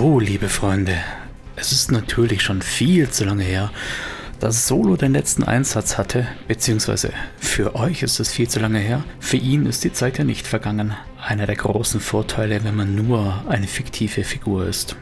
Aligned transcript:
So, 0.00 0.20
liebe 0.20 0.48
Freunde, 0.48 0.96
es 1.56 1.72
ist 1.72 1.90
natürlich 1.90 2.40
schon 2.42 2.62
viel 2.62 3.10
zu 3.10 3.24
lange 3.24 3.42
her, 3.42 3.72
dass 4.38 4.68
Solo 4.68 4.94
den 4.94 5.12
letzten 5.12 5.42
Einsatz 5.42 5.98
hatte, 5.98 6.28
beziehungsweise 6.46 7.12
für 7.40 7.74
euch 7.74 8.04
ist 8.04 8.20
es 8.20 8.32
viel 8.32 8.48
zu 8.48 8.60
lange 8.60 8.78
her, 8.78 9.02
für 9.18 9.38
ihn 9.38 9.66
ist 9.66 9.82
die 9.82 9.92
Zeit 9.92 10.16
ja 10.18 10.22
nicht 10.22 10.46
vergangen. 10.46 10.94
Einer 11.20 11.46
der 11.46 11.56
großen 11.56 11.98
Vorteile, 11.98 12.62
wenn 12.62 12.76
man 12.76 12.94
nur 12.94 13.42
eine 13.48 13.66
fiktive 13.66 14.22
Figur 14.22 14.68
ist. 14.68 14.94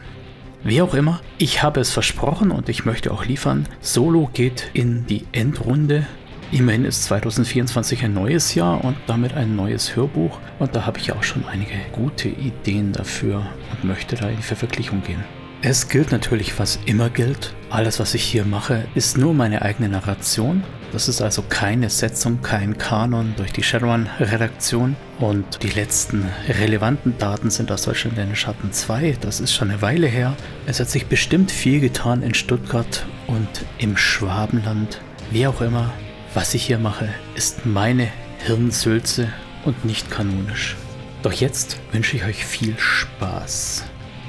Wie 0.63 0.81
auch 0.81 0.95
immer, 0.95 1.21
ich 1.37 1.61
habe 1.61 1.79
es 1.79 1.91
versprochen 1.91 2.49
und 2.49 2.67
ich 2.67 2.83
möchte 2.83 3.11
auch 3.11 3.23
liefern. 3.23 3.69
Solo 3.81 4.31
geht 4.33 4.71
in 4.73 5.05
die 5.05 5.27
Endrunde. 5.31 6.07
Immerhin 6.51 6.85
ist 6.85 7.03
2024 7.03 8.05
ein 8.05 8.13
neues 8.13 8.55
Jahr 8.55 8.83
und 8.83 8.95
damit 9.05 9.33
ein 9.33 9.57
neues 9.57 9.97
Hörbuch 9.97 10.39
und 10.59 10.73
da 10.73 10.85
habe 10.85 10.97
ich 10.97 11.11
auch 11.11 11.23
schon 11.23 11.45
einige 11.45 11.73
gute 11.91 12.29
Ideen 12.29 12.93
dafür 12.93 13.45
und 13.71 13.83
möchte 13.83 14.15
da 14.15 14.29
in 14.29 14.37
die 14.37 14.43
Verwirklichung 14.43 15.03
gehen. 15.03 15.23
Es 15.61 15.89
gilt 15.89 16.11
natürlich, 16.11 16.57
was 16.59 16.79
immer 16.85 17.09
gilt. 17.09 17.53
Alles, 17.69 17.99
was 17.99 18.13
ich 18.13 18.23
hier 18.23 18.45
mache, 18.45 18.85
ist 18.95 19.17
nur 19.17 19.33
meine 19.33 19.63
eigene 19.63 19.89
Narration. 19.89 20.63
Das 20.93 21.09
ist 21.09 21.19
also 21.19 21.41
keine 21.49 21.89
Setzung, 21.89 22.41
kein 22.41 22.77
Kanon 22.77 23.33
durch 23.35 23.51
die 23.51 23.63
Shadowrun-Redaktion. 23.63 24.95
Und 25.19 25.63
die 25.63 25.69
letzten 25.69 26.25
relevanten 26.47 27.17
Daten 27.17 27.49
sind 27.49 27.71
aus 27.71 27.81
Deutschland 27.81 28.17
in 28.19 28.27
den 28.27 28.35
Schatten 28.35 28.71
2. 28.71 29.17
Das 29.19 29.39
ist 29.39 29.53
schon 29.53 29.71
eine 29.71 29.81
Weile 29.81 30.07
her. 30.07 30.37
Es 30.67 30.79
hat 30.79 30.89
sich 30.89 31.07
bestimmt 31.07 31.51
viel 31.51 31.81
getan 31.81 32.21
in 32.21 32.35
Stuttgart 32.35 33.05
und 33.25 33.49
im 33.79 33.97
Schwabenland. 33.97 35.01
Wie 35.31 35.47
auch 35.47 35.59
immer, 35.59 35.91
was 36.37 36.53
ich 36.53 36.67
hier 36.67 36.77
mache, 36.77 37.09
ist 37.33 37.65
meine 37.65 38.09
Hirnsülze 38.45 39.27
und 39.65 39.85
nicht 39.85 40.11
kanonisch. 40.11 40.75
Doch 41.23 41.33
jetzt 41.33 41.79
wünsche 41.91 42.15
ich 42.15 42.25
euch 42.25 42.45
viel 42.45 42.77
Spaß. 42.77 43.85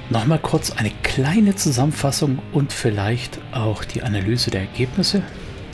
Nochmal 0.08 0.38
kurz 0.38 0.70
eine 0.70 0.90
kleine 1.02 1.54
Zusammenfassung 1.54 2.38
und 2.52 2.72
vielleicht 2.72 3.38
auch 3.52 3.84
die 3.84 4.02
Analyse 4.02 4.50
der 4.50 4.62
Ergebnisse. 4.62 5.22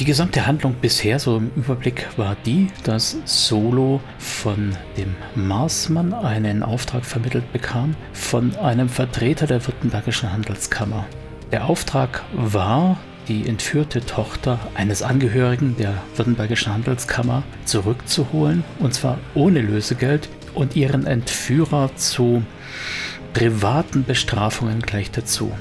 Die 0.01 0.05
gesamte 0.05 0.45
Handlung 0.45 0.75
bisher, 0.81 1.21
so 1.21 1.37
im 1.37 1.53
Überblick, 1.55 2.09
war 2.17 2.37
die, 2.45 2.67
dass 2.83 3.17
Solo 3.27 4.01
von 4.19 4.77
dem 4.97 5.15
Marsmann 5.37 6.13
einen 6.13 6.65
Auftrag 6.65 7.05
vermittelt 7.05 7.53
bekam 7.53 7.95
von 8.13 8.57
einem 8.57 8.89
Vertreter 8.89 9.47
der 9.47 9.65
Württembergischen 9.65 10.33
Handelskammer. 10.33 11.07
Der 11.53 11.67
Auftrag 11.67 12.25
war, 12.33 12.99
die 13.29 13.49
entführte 13.49 14.01
Tochter 14.01 14.59
eines 14.75 15.03
Angehörigen 15.03 15.77
der 15.77 15.95
Württembergischen 16.17 16.73
Handelskammer 16.73 17.43
zurückzuholen, 17.65 18.65
und 18.79 18.95
zwar 18.95 19.19
ohne 19.35 19.61
Lösegeld, 19.61 20.29
und 20.55 20.77
ihren 20.77 21.07
Entführer 21.07 21.91
zu 21.97 22.45
privaten 23.33 24.05
Bestrafungen 24.05 24.81
gleich 24.81 25.11
dazu. 25.11 25.53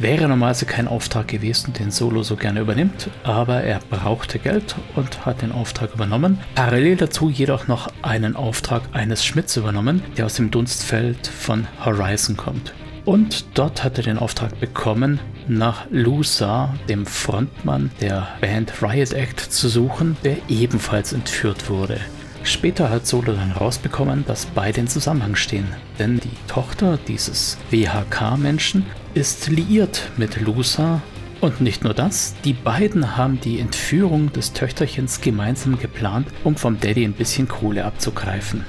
Wäre 0.00 0.28
normalerweise 0.28 0.64
kein 0.64 0.88
Auftrag 0.88 1.28
gewesen, 1.28 1.74
den 1.74 1.90
Solo 1.90 2.22
so 2.22 2.34
gerne 2.34 2.60
übernimmt, 2.60 3.10
aber 3.22 3.62
er 3.62 3.80
brauchte 3.90 4.38
Geld 4.38 4.74
und 4.96 5.26
hat 5.26 5.42
den 5.42 5.52
Auftrag 5.52 5.92
übernommen. 5.94 6.38
Parallel 6.54 6.96
dazu 6.96 7.28
jedoch 7.28 7.68
noch 7.68 7.92
einen 8.00 8.34
Auftrag 8.34 8.82
eines 8.92 9.24
Schmidts 9.24 9.58
übernommen, 9.58 10.02
der 10.16 10.24
aus 10.24 10.36
dem 10.36 10.50
Dunstfeld 10.50 11.26
von 11.26 11.66
Horizon 11.84 12.38
kommt. 12.38 12.72
Und 13.04 13.44
dort 13.58 13.84
hat 13.84 13.98
er 13.98 14.04
den 14.04 14.18
Auftrag 14.18 14.58
bekommen, 14.58 15.20
nach 15.50 15.86
Lusa, 15.90 16.74
dem 16.88 17.04
Frontmann 17.06 17.90
der 18.00 18.28
Band 18.40 18.82
Riot 18.82 19.12
Act, 19.12 19.40
zu 19.40 19.68
suchen, 19.68 20.16
der 20.24 20.36
ebenfalls 20.48 21.12
entführt 21.12 21.68
wurde. 21.68 22.00
Später 22.42 22.88
hat 22.88 23.06
Solo 23.06 23.32
dann 23.32 23.52
rausbekommen, 23.52 24.24
dass 24.26 24.46
beide 24.46 24.80
in 24.80 24.88
Zusammenhang 24.88 25.34
stehen, 25.34 25.66
denn 25.98 26.20
die 26.20 26.30
Tochter 26.46 26.98
dieses 27.06 27.58
WHK-Menschen 27.70 28.86
ist 29.12 29.48
liiert 29.48 30.08
mit 30.16 30.40
Lusa 30.40 31.02
und 31.40 31.60
nicht 31.60 31.84
nur 31.84 31.94
das, 31.94 32.34
die 32.44 32.54
beiden 32.54 33.16
haben 33.16 33.40
die 33.40 33.60
Entführung 33.60 34.32
des 34.32 34.52
Töchterchens 34.52 35.20
gemeinsam 35.20 35.78
geplant, 35.78 36.28
um 36.44 36.56
vom 36.56 36.80
Daddy 36.80 37.04
ein 37.04 37.12
bisschen 37.12 37.48
Kohle 37.48 37.84
abzugreifen. 37.84 38.64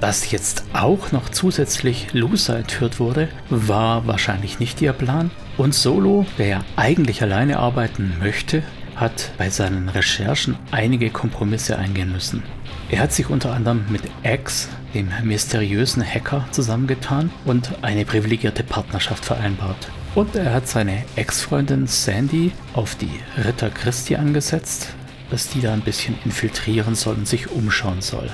Dass 0.00 0.30
jetzt 0.30 0.64
auch 0.72 1.12
noch 1.12 1.28
zusätzlich 1.28 2.12
Lusa 2.12 2.56
entführt 2.56 2.98
wurde, 2.98 3.28
war 3.50 4.06
wahrscheinlich 4.06 4.58
nicht 4.58 4.80
ihr 4.82 4.92
Plan 4.92 5.30
und 5.56 5.74
Solo, 5.74 6.26
der 6.38 6.46
ja 6.46 6.64
eigentlich 6.76 7.22
alleine 7.22 7.58
arbeiten 7.58 8.14
möchte, 8.18 8.62
hat 8.96 9.32
bei 9.38 9.50
seinen 9.50 9.88
Recherchen 9.88 10.56
einige 10.70 11.10
Kompromisse 11.10 11.78
eingehen 11.78 12.12
müssen. 12.12 12.42
Er 12.90 13.00
hat 13.00 13.12
sich 13.12 13.30
unter 13.30 13.52
anderem 13.52 13.84
mit 13.88 14.02
X, 14.22 14.68
dem 14.94 15.08
mysteriösen 15.22 16.04
Hacker, 16.04 16.46
zusammengetan 16.50 17.30
und 17.44 17.72
eine 17.82 18.04
privilegierte 18.04 18.62
Partnerschaft 18.62 19.24
vereinbart. 19.24 19.90
Und 20.14 20.36
er 20.36 20.52
hat 20.52 20.68
seine 20.68 21.04
Ex-Freundin 21.16 21.86
Sandy 21.86 22.52
auf 22.74 22.94
die 22.96 23.20
Ritter 23.42 23.70
Christi 23.70 24.16
angesetzt, 24.16 24.88
dass 25.30 25.48
die 25.48 25.62
da 25.62 25.72
ein 25.72 25.80
bisschen 25.80 26.18
infiltrieren 26.26 26.94
soll 26.94 27.14
und 27.14 27.26
sich 27.26 27.50
umschauen 27.50 28.02
soll. 28.02 28.28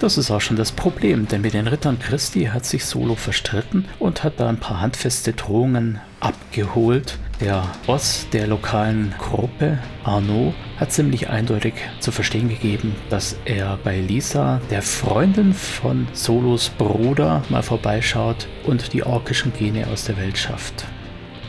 Das 0.00 0.16
ist 0.16 0.30
auch 0.30 0.40
schon 0.40 0.56
das 0.56 0.72
Problem, 0.72 1.28
denn 1.28 1.42
mit 1.42 1.54
den 1.54 1.66
Rittern 1.66 1.98
Christi 1.98 2.44
hat 2.44 2.64
sich 2.64 2.84
Solo 2.84 3.14
verstritten 3.14 3.84
und 3.98 4.24
hat 4.24 4.34
da 4.38 4.48
ein 4.48 4.60
paar 4.60 4.80
handfeste 4.80 5.32
Drohungen 5.32 6.00
abgeholt. 6.20 7.18
Der 7.40 7.62
Boss 7.86 8.26
der 8.32 8.48
lokalen 8.48 9.14
Gruppe, 9.16 9.78
Arnaud, 10.02 10.54
hat 10.76 10.92
ziemlich 10.92 11.28
eindeutig 11.30 11.74
zu 12.00 12.10
verstehen 12.10 12.48
gegeben, 12.48 12.96
dass 13.10 13.36
er 13.44 13.78
bei 13.84 14.00
Lisa, 14.00 14.60
der 14.70 14.82
Freundin 14.82 15.54
von 15.54 16.08
Solos 16.12 16.68
Bruder, 16.68 17.42
mal 17.48 17.62
vorbeischaut 17.62 18.48
und 18.64 18.92
die 18.92 19.04
orkischen 19.04 19.52
Gene 19.52 19.86
aus 19.86 20.04
der 20.04 20.16
Welt 20.16 20.36
schafft. 20.36 20.84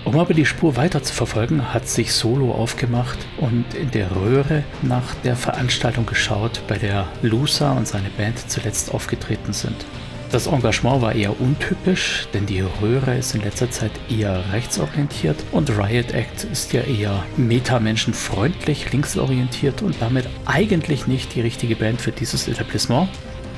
Um 0.06 0.18
aber 0.18 0.34
die 0.34 0.46
Spur 0.46 0.76
weiter 0.76 1.04
zu 1.04 1.14
verfolgen, 1.14 1.74
hat 1.74 1.88
sich 1.88 2.14
Solo 2.14 2.52
aufgemacht 2.52 3.18
und 3.38 3.74
in 3.74 3.92
der 3.92 4.16
Röhre 4.16 4.64
nach 4.82 5.14
der 5.24 5.36
Veranstaltung 5.36 6.06
geschaut, 6.06 6.62
bei 6.68 6.78
der 6.78 7.08
Lusa 7.22 7.74
und 7.74 7.88
seine 7.88 8.10
Band 8.10 8.50
zuletzt 8.50 8.94
aufgetreten 8.94 9.54
sind. 9.54 9.86
Das 10.32 10.46
Engagement 10.46 11.02
war 11.02 11.16
eher 11.16 11.42
untypisch, 11.42 12.28
denn 12.36 12.46
die 12.46 12.62
Röhre 12.62 13.18
ist 13.18 13.34
in 13.34 13.42
letzter 13.42 13.72
Zeit 13.72 13.92
eher 14.12 14.44
rechtsorientiert 14.54 15.38
und 15.52 15.72
Riot 15.72 16.12
Act 16.12 16.44
ist 16.44 16.72
ja 16.72 16.82
eher 16.82 17.24
metamenschenfreundlich 17.36 18.92
linksorientiert 18.92 19.82
und 19.82 19.96
damit 20.00 20.30
eigentlich 20.46 21.08
nicht 21.08 21.34
die 21.34 21.42
richtige 21.42 21.76
Band 21.76 22.00
für 22.00 22.12
dieses 22.12 22.48
Etablissement. 22.48 23.10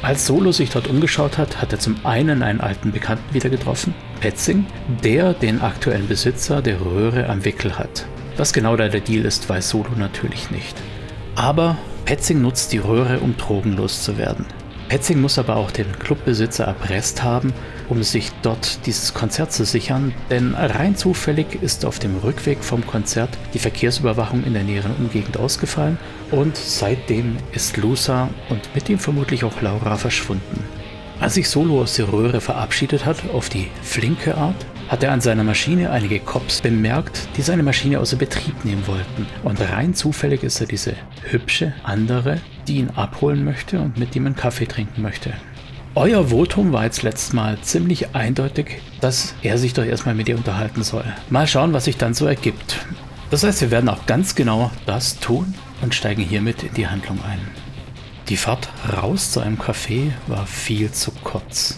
Als 0.01 0.25
Solo 0.25 0.53
sich 0.53 0.69
dort 0.69 0.87
umgeschaut 0.87 1.37
hat, 1.37 1.61
hat 1.61 1.73
er 1.73 1.79
zum 1.79 1.97
einen 2.05 2.41
einen 2.41 2.61
alten 2.61 2.93
Bekannten 2.93 3.33
wieder 3.33 3.49
getroffen, 3.49 3.93
Petzing, 4.21 4.65
der 5.03 5.33
den 5.33 5.59
aktuellen 5.59 6.07
Besitzer 6.07 6.61
der 6.61 6.79
Röhre 6.79 7.27
am 7.27 7.43
Wickel 7.43 7.77
hat. 7.77 8.05
Was 8.37 8.53
genau 8.53 8.77
da 8.77 8.87
der 8.87 9.01
Deal 9.01 9.25
ist, 9.25 9.49
weiß 9.49 9.69
Solo 9.69 9.89
natürlich 9.97 10.49
nicht. 10.51 10.77
Aber 11.35 11.77
Petzing 12.05 12.41
nutzt 12.41 12.71
die 12.71 12.77
Röhre, 12.77 13.19
um 13.19 13.35
drogenlos 13.35 14.03
zu 14.03 14.17
werden. 14.17 14.45
Petzing 14.91 15.21
muss 15.21 15.39
aber 15.39 15.55
auch 15.55 15.71
den 15.71 15.89
Clubbesitzer 15.99 16.65
erpresst 16.65 17.23
haben, 17.23 17.53
um 17.87 18.03
sich 18.03 18.29
dort 18.41 18.85
dieses 18.85 19.13
Konzert 19.13 19.53
zu 19.53 19.63
sichern, 19.63 20.13
denn 20.29 20.53
rein 20.53 20.97
zufällig 20.97 21.63
ist 21.63 21.85
auf 21.85 21.97
dem 21.97 22.17
Rückweg 22.17 22.61
vom 22.61 22.85
Konzert 22.85 23.29
die 23.53 23.59
Verkehrsüberwachung 23.59 24.43
in 24.43 24.51
der 24.51 24.63
näheren 24.63 24.93
Umgegend 24.97 25.37
ausgefallen 25.37 25.97
und 26.29 26.57
seitdem 26.57 27.37
ist 27.53 27.77
Lusa 27.77 28.27
und 28.49 28.75
mit 28.75 28.89
ihm 28.89 28.99
vermutlich 28.99 29.45
auch 29.45 29.61
Laura 29.61 29.95
verschwunden. 29.95 30.80
Als 31.21 31.35
sich 31.35 31.47
Solo 31.47 31.83
aus 31.83 31.93
der 31.97 32.11
Röhre 32.11 32.41
verabschiedet 32.41 33.05
hat, 33.05 33.29
auf 33.31 33.47
die 33.47 33.67
flinke 33.83 34.35
Art, 34.35 34.55
hat 34.89 35.03
er 35.03 35.11
an 35.11 35.21
seiner 35.21 35.43
Maschine 35.43 35.91
einige 35.91 36.19
Cops 36.19 36.61
bemerkt, 36.61 37.29
die 37.37 37.43
seine 37.43 37.61
Maschine 37.61 37.99
außer 37.99 38.17
Betrieb 38.17 38.65
nehmen 38.65 38.87
wollten. 38.87 39.27
Und 39.43 39.61
rein 39.61 39.93
zufällig 39.93 40.41
ist 40.41 40.59
er 40.61 40.65
diese 40.65 40.95
hübsche 41.29 41.75
andere, 41.83 42.41
die 42.67 42.77
ihn 42.77 42.89
abholen 42.89 43.45
möchte 43.45 43.79
und 43.79 43.99
mit 43.99 44.15
ihm 44.15 44.25
einen 44.25 44.35
Kaffee 44.35 44.65
trinken 44.65 45.03
möchte. 45.03 45.31
Euer 45.93 46.29
Votum 46.29 46.73
war 46.73 46.85
jetzt 46.85 47.03
letztes 47.03 47.33
Mal 47.33 47.59
ziemlich 47.61 48.15
eindeutig, 48.15 48.81
dass 48.99 49.35
er 49.43 49.59
sich 49.59 49.75
doch 49.75 49.85
erstmal 49.85 50.15
mit 50.15 50.27
ihr 50.27 50.37
unterhalten 50.37 50.81
soll. 50.81 51.05
Mal 51.29 51.45
schauen, 51.45 51.71
was 51.71 51.85
sich 51.85 51.97
dann 51.97 52.15
so 52.15 52.25
ergibt. 52.25 52.79
Das 53.29 53.43
heißt, 53.43 53.61
wir 53.61 53.69
werden 53.69 53.89
auch 53.89 54.07
ganz 54.07 54.33
genau 54.33 54.71
das 54.87 55.19
tun 55.19 55.53
und 55.83 55.93
steigen 55.93 56.23
hiermit 56.23 56.63
in 56.63 56.73
die 56.73 56.87
Handlung 56.87 57.19
ein. 57.23 57.60
Die 58.31 58.37
Fahrt 58.37 58.69
raus 58.89 59.33
zu 59.33 59.41
einem 59.41 59.59
Café 59.59 60.13
war 60.27 60.47
viel 60.47 60.89
zu 60.93 61.11
kurz. 61.11 61.77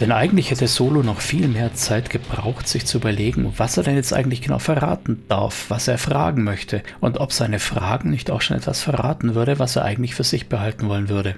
Denn 0.00 0.10
eigentlich 0.10 0.50
hätte 0.50 0.66
Solo 0.66 1.04
noch 1.04 1.20
viel 1.20 1.46
mehr 1.46 1.72
Zeit 1.72 2.10
gebraucht, 2.10 2.66
sich 2.66 2.84
zu 2.84 2.98
überlegen, 2.98 3.54
was 3.58 3.76
er 3.76 3.84
denn 3.84 3.94
jetzt 3.94 4.12
eigentlich 4.12 4.42
genau 4.42 4.58
verraten 4.58 5.22
darf, 5.28 5.66
was 5.68 5.86
er 5.86 5.98
fragen 5.98 6.42
möchte 6.42 6.82
und 6.98 7.18
ob 7.18 7.32
seine 7.32 7.60
Fragen 7.60 8.10
nicht 8.10 8.32
auch 8.32 8.40
schon 8.40 8.56
etwas 8.56 8.82
verraten 8.82 9.36
würde, 9.36 9.60
was 9.60 9.76
er 9.76 9.84
eigentlich 9.84 10.16
für 10.16 10.24
sich 10.24 10.48
behalten 10.48 10.88
wollen 10.88 11.08
würde. 11.08 11.36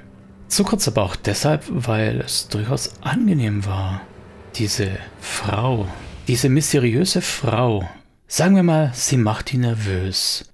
Zu 0.49 0.65
kurz 0.65 0.89
aber 0.89 1.03
auch 1.03 1.17
deshalb, 1.17 1.65
weil 1.69 2.23
es 2.23 2.49
durchaus 2.49 2.95
angenehm 3.03 3.67
war. 3.67 4.01
Diese 4.55 4.89
Frau, 5.21 5.87
diese 6.29 6.49
mysteriöse 6.49 7.21
Frau, 7.21 7.87
sagen 8.27 8.57
wir 8.57 8.63
mal, 8.63 8.91
sie 8.95 9.19
macht 9.19 9.53
ihn 9.53 9.61
nervös. 9.61 10.51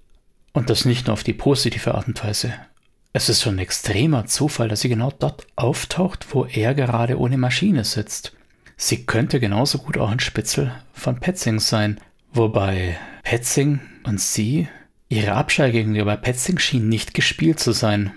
Und 0.52 0.70
das 0.70 0.86
nicht 0.86 1.06
nur 1.06 1.14
auf 1.14 1.22
die 1.22 1.34
positive 1.34 1.94
Art 1.94 2.08
und 2.08 2.24
Weise. 2.24 2.52
Es 3.16 3.30
ist 3.30 3.40
schon 3.40 3.54
ein 3.54 3.60
extremer 3.60 4.26
Zufall, 4.26 4.68
dass 4.68 4.82
sie 4.82 4.90
genau 4.90 5.10
dort 5.10 5.46
auftaucht, 5.56 6.26
wo 6.32 6.44
er 6.44 6.74
gerade 6.74 7.18
ohne 7.18 7.38
Maschine 7.38 7.82
sitzt. 7.82 8.34
Sie 8.76 9.06
könnte 9.06 9.40
genauso 9.40 9.78
gut 9.78 9.96
auch 9.96 10.10
ein 10.10 10.20
Spitzel 10.20 10.70
von 10.92 11.18
Petzing 11.18 11.58
sein, 11.58 11.98
wobei 12.34 12.98
Petzing 13.22 13.80
und 14.04 14.20
sie, 14.20 14.68
ihre 15.08 15.32
Abscheu 15.32 15.72
gegenüber 15.72 16.18
Petzing 16.18 16.58
schien 16.58 16.90
nicht 16.90 17.14
gespielt 17.14 17.58
zu 17.58 17.72
sein. 17.72 18.12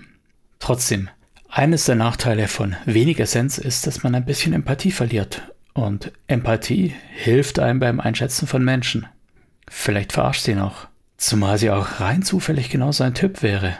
Trotzdem, 0.58 1.08
eines 1.48 1.86
der 1.86 1.94
Nachteile 1.94 2.46
von 2.46 2.76
wenig 2.84 3.20
Essenz 3.20 3.56
ist, 3.56 3.86
dass 3.86 4.02
man 4.02 4.14
ein 4.14 4.26
bisschen 4.26 4.52
Empathie 4.52 4.92
verliert. 4.92 5.50
Und 5.72 6.12
Empathie 6.26 6.94
hilft 7.14 7.58
einem 7.58 7.80
beim 7.80 8.00
Einschätzen 8.00 8.46
von 8.46 8.62
Menschen. 8.62 9.06
Vielleicht 9.66 10.12
verarscht 10.12 10.42
sie 10.42 10.54
noch. 10.54 10.88
Zumal 11.16 11.56
sie 11.56 11.70
auch 11.70 12.00
rein 12.00 12.22
zufällig 12.22 12.68
genau 12.68 12.92
sein 12.92 13.14
Typ 13.14 13.42
wäre. 13.42 13.78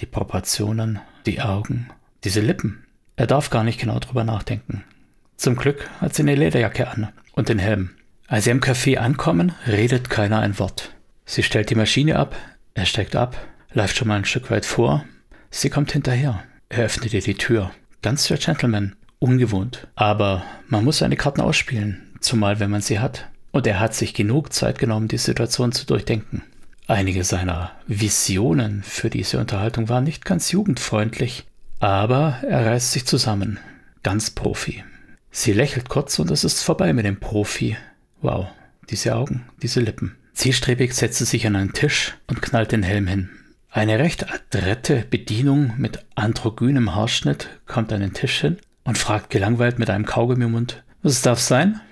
Die 0.00 0.06
Proportionen, 0.06 1.00
die 1.26 1.40
Augen, 1.40 1.88
diese 2.22 2.40
Lippen. 2.40 2.84
Er 3.16 3.26
darf 3.26 3.50
gar 3.50 3.64
nicht 3.64 3.80
genau 3.80 3.98
drüber 3.98 4.22
nachdenken. 4.22 4.84
Zum 5.36 5.56
Glück 5.56 5.90
hat 6.00 6.14
sie 6.14 6.22
eine 6.22 6.36
Lederjacke 6.36 6.86
an 6.88 7.08
und 7.32 7.48
den 7.48 7.58
Helm. 7.58 7.90
Als 8.28 8.44
sie 8.44 8.50
im 8.50 8.60
Café 8.60 8.98
ankommen, 8.98 9.52
redet 9.66 10.08
keiner 10.08 10.38
ein 10.38 10.58
Wort. 10.60 10.94
Sie 11.24 11.42
stellt 11.42 11.70
die 11.70 11.74
Maschine 11.74 12.16
ab, 12.16 12.36
er 12.74 12.86
steigt 12.86 13.16
ab, 13.16 13.36
läuft 13.72 13.96
schon 13.96 14.06
mal 14.06 14.18
ein 14.18 14.24
Stück 14.24 14.52
weit 14.52 14.66
vor. 14.66 15.04
Sie 15.50 15.68
kommt 15.68 15.90
hinterher. 15.90 16.44
Er 16.68 16.84
öffnet 16.84 17.12
ihr 17.12 17.22
die 17.22 17.34
Tür. 17.34 17.72
Ganz 18.00 18.28
der 18.28 18.38
Gentleman. 18.38 18.94
Ungewohnt. 19.18 19.88
Aber 19.96 20.44
man 20.68 20.84
muss 20.84 20.98
seine 20.98 21.16
Karten 21.16 21.40
ausspielen, 21.40 22.14
zumal 22.20 22.60
wenn 22.60 22.70
man 22.70 22.82
sie 22.82 23.00
hat. 23.00 23.26
Und 23.50 23.66
er 23.66 23.80
hat 23.80 23.94
sich 23.94 24.14
genug 24.14 24.52
Zeit 24.52 24.78
genommen, 24.78 25.08
die 25.08 25.18
Situation 25.18 25.72
zu 25.72 25.86
durchdenken. 25.86 26.42
Einige 26.90 27.22
seiner 27.22 27.72
Visionen 27.86 28.82
für 28.82 29.10
diese 29.10 29.38
Unterhaltung 29.38 29.90
waren 29.90 30.04
nicht 30.04 30.24
ganz 30.24 30.52
jugendfreundlich, 30.52 31.46
aber 31.80 32.38
er 32.42 32.64
reißt 32.64 32.92
sich 32.92 33.04
zusammen. 33.04 33.60
Ganz 34.02 34.30
Profi. 34.30 34.82
Sie 35.30 35.52
lächelt 35.52 35.90
kurz 35.90 36.18
und 36.18 36.30
es 36.30 36.44
ist 36.44 36.62
vorbei 36.62 36.94
mit 36.94 37.04
dem 37.04 37.20
Profi. 37.20 37.76
Wow, 38.22 38.46
diese 38.88 39.14
Augen, 39.14 39.44
diese 39.60 39.80
Lippen. 39.80 40.16
Zielstrebig 40.32 40.94
setzt 40.94 41.18
sie 41.18 41.26
sich 41.26 41.46
an 41.46 41.56
einen 41.56 41.74
Tisch 41.74 42.16
und 42.26 42.40
knallt 42.40 42.72
den 42.72 42.82
Helm 42.82 43.06
hin. 43.06 43.28
Eine 43.68 43.98
recht 43.98 44.32
adrette 44.32 45.04
Bedienung 45.10 45.74
mit 45.76 46.06
androgynem 46.14 46.94
Haarschnitt 46.94 47.50
kommt 47.66 47.92
an 47.92 48.00
den 48.00 48.14
Tisch 48.14 48.40
hin 48.40 48.56
und 48.84 48.96
fragt 48.96 49.28
gelangweilt 49.28 49.78
mit 49.78 49.90
einem 49.90 50.06
Kaugummi 50.06 50.46
im 50.46 50.52
Mund, 50.52 50.82
was 51.02 51.20
darf 51.20 51.38
sein? 51.38 51.82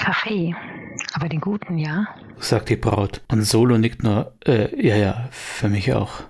Kaffee, 0.00 0.52
aber 1.14 1.28
den 1.28 1.40
guten, 1.40 1.78
ja? 1.78 2.06
sagt 2.38 2.68
die 2.68 2.76
Braut. 2.76 3.20
Und 3.28 3.42
Solo 3.42 3.78
nickt 3.78 4.02
nur, 4.02 4.34
äh, 4.46 4.74
ja, 4.84 4.96
ja, 4.96 5.28
für 5.30 5.68
mich 5.68 5.92
auch. 5.92 6.22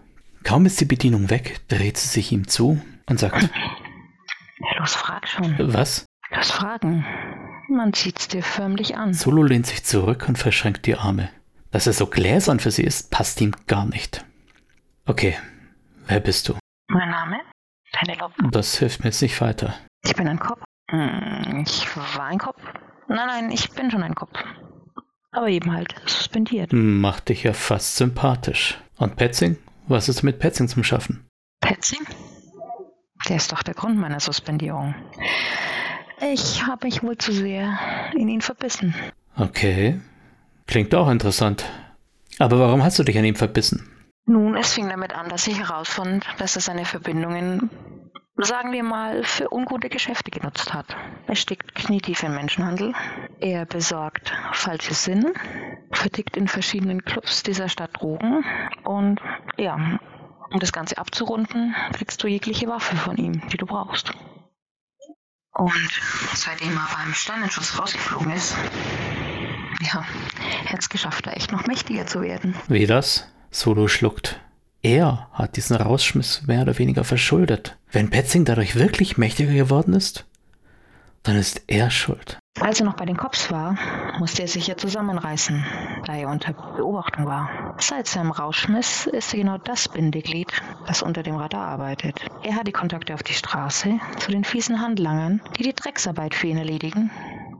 Kaum 0.44 0.66
ist 0.66 0.80
die 0.80 0.84
Bedienung 0.84 1.30
weg, 1.30 1.60
dreht 1.68 1.96
sie 1.96 2.08
sich 2.08 2.32
ihm 2.32 2.48
zu 2.48 2.80
und 3.08 3.18
sagt, 3.18 3.48
Los, 4.78 4.94
frag 4.94 5.26
schon. 5.28 5.54
was? 5.72 6.04
Los, 6.34 6.50
fragen. 6.50 7.04
Man 7.68 7.92
zieht's 7.92 8.28
dir 8.28 8.42
förmlich 8.42 8.96
an. 8.96 9.14
Solo 9.14 9.42
lehnt 9.42 9.66
sich 9.66 9.84
zurück 9.84 10.26
und 10.28 10.38
verschränkt 10.38 10.86
die 10.86 10.96
Arme. 10.96 11.30
Dass 11.70 11.86
er 11.86 11.92
so 11.94 12.06
gläsern 12.06 12.60
für 12.60 12.70
sie 12.70 12.82
ist, 12.82 13.10
passt 13.10 13.40
ihm 13.40 13.52
gar 13.66 13.86
nicht. 13.86 14.24
Okay, 15.06 15.36
wer 16.06 16.20
bist 16.20 16.48
du? 16.48 16.54
Mein 16.88 17.08
Name? 17.10 17.40
Penelope. 17.92 18.34
Das 18.50 18.78
hilft 18.78 19.00
mir 19.00 19.06
jetzt 19.06 19.22
nicht 19.22 19.40
weiter. 19.40 19.74
Ich 20.04 20.14
bin 20.14 20.28
ein 20.28 20.38
Kopf. 20.38 20.62
Hm, 20.90 21.62
Ich 21.66 21.86
war 21.96 22.26
ein 22.26 22.38
Kopf. 22.38 22.60
Nein, 23.08 23.26
nein, 23.26 23.50
ich 23.50 23.70
bin 23.70 23.90
schon 23.90 24.02
ein 24.02 24.14
Kopf. 24.14 24.38
Aber 25.32 25.48
eben 25.48 25.72
halt 25.72 25.94
suspendiert. 26.06 26.72
Macht 26.72 27.30
dich 27.30 27.42
ja 27.42 27.52
fast 27.52 27.96
sympathisch. 27.96 28.78
Und 28.98 29.16
Petzing? 29.16 29.56
Was 29.88 30.08
ist 30.08 30.22
mit 30.22 30.38
Petzing 30.38 30.68
zum 30.68 30.84
Schaffen? 30.84 31.26
Petzing? 31.60 32.06
Der 33.28 33.36
ist 33.36 33.50
doch 33.50 33.62
der 33.62 33.74
Grund 33.74 33.98
meiner 33.98 34.20
Suspendierung. 34.20 34.94
Ich 36.20 36.66
habe 36.66 36.86
mich 36.86 37.02
wohl 37.02 37.18
zu 37.18 37.32
sehr 37.32 37.78
in 38.14 38.28
ihn 38.28 38.42
verbissen. 38.42 38.94
Okay. 39.36 40.00
Klingt 40.66 40.94
auch 40.94 41.10
interessant. 41.10 41.64
Aber 42.38 42.58
warum 42.60 42.84
hast 42.84 42.98
du 42.98 43.02
dich 43.02 43.18
an 43.18 43.24
ihm 43.24 43.34
verbissen? 43.34 43.88
Nun, 44.26 44.56
es 44.56 44.74
fing 44.74 44.88
damit 44.88 45.14
an, 45.14 45.28
dass 45.28 45.46
ich 45.46 45.58
herausfand, 45.58 46.24
dass 46.38 46.54
er 46.56 46.62
seine 46.62 46.84
Verbindungen, 46.84 47.70
sagen 48.44 48.72
wir 48.72 48.82
mal, 48.82 49.24
für 49.24 49.52
ungute 49.52 49.88
Geschäfte 49.88 50.30
genutzt 50.30 50.72
hat. 50.74 50.96
Er 51.26 51.34
steckt 51.34 51.74
knietief 51.74 52.22
im 52.22 52.34
Menschenhandel. 52.34 52.94
Er 53.40 53.66
besorgt 53.66 54.32
falsche 54.52 54.94
Sinn, 54.94 55.32
vertickt 55.92 56.36
in 56.36 56.48
verschiedenen 56.48 57.04
Clubs 57.04 57.42
dieser 57.42 57.68
Stadt 57.68 57.90
Drogen 58.00 58.44
und 58.84 59.20
ja, 59.56 59.98
um 60.50 60.60
das 60.60 60.72
Ganze 60.72 60.98
abzurunden, 60.98 61.74
kriegst 61.92 62.22
du 62.22 62.28
jegliche 62.28 62.68
Waffe 62.68 62.96
von 62.96 63.16
ihm, 63.16 63.46
die 63.48 63.56
du 63.56 63.66
brauchst. 63.66 64.12
Und 65.54 66.00
seitdem 66.34 66.76
er 66.76 66.88
beim 66.96 67.12
Sternenschuss 67.12 67.78
rausgeflogen 67.78 68.32
ist, 68.32 68.56
ja, 69.80 70.04
hat 70.66 70.78
es 70.78 70.88
geschafft, 70.88 71.26
da 71.26 71.32
echt 71.32 71.52
noch 71.52 71.66
mächtiger 71.66 72.06
zu 72.06 72.22
werden. 72.22 72.54
Wie 72.68 72.86
das? 72.86 73.28
Solo 73.50 73.88
schluckt. 73.88 74.40
Er 74.82 75.28
hat 75.32 75.56
diesen 75.56 75.76
Rausschmiss 75.76 76.42
mehr 76.46 76.62
oder 76.62 76.76
weniger 76.76 77.04
verschuldet. 77.04 77.76
Wenn 77.92 78.10
Petzing 78.10 78.44
dadurch 78.44 78.74
wirklich 78.74 79.16
mächtiger 79.16 79.52
geworden 79.52 79.94
ist, 79.94 80.26
dann 81.22 81.36
ist 81.36 81.62
er 81.68 81.90
schuld. 81.90 82.38
Als 82.60 82.80
er 82.80 82.86
noch 82.86 82.96
bei 82.96 83.06
den 83.06 83.16
Cops 83.16 83.50
war, 83.50 83.76
musste 84.18 84.42
er 84.42 84.48
sich 84.48 84.66
ja 84.66 84.76
zusammenreißen, 84.76 85.64
da 86.04 86.16
er 86.16 86.28
unter 86.28 86.52
Beobachtung 86.52 87.26
war. 87.26 87.76
Seit 87.78 88.08
seinem 88.08 88.32
Rauschmiss 88.32 89.06
ist 89.06 89.32
er 89.32 89.40
genau 89.40 89.58
das 89.58 89.88
Bindeglied, 89.88 90.52
das 90.86 91.00
unter 91.00 91.22
dem 91.22 91.36
Radar 91.36 91.66
arbeitet. 91.66 92.20
Er 92.42 92.56
hat 92.56 92.66
die 92.66 92.72
Kontakte 92.72 93.14
auf 93.14 93.22
die 93.22 93.32
Straße 93.34 94.00
zu 94.18 94.30
den 94.32 94.44
fiesen 94.44 94.80
Handlangern, 94.80 95.40
die 95.56 95.62
die 95.62 95.74
Drecksarbeit 95.74 96.34
für 96.34 96.48
ihn 96.48 96.58
erledigen, 96.58 97.10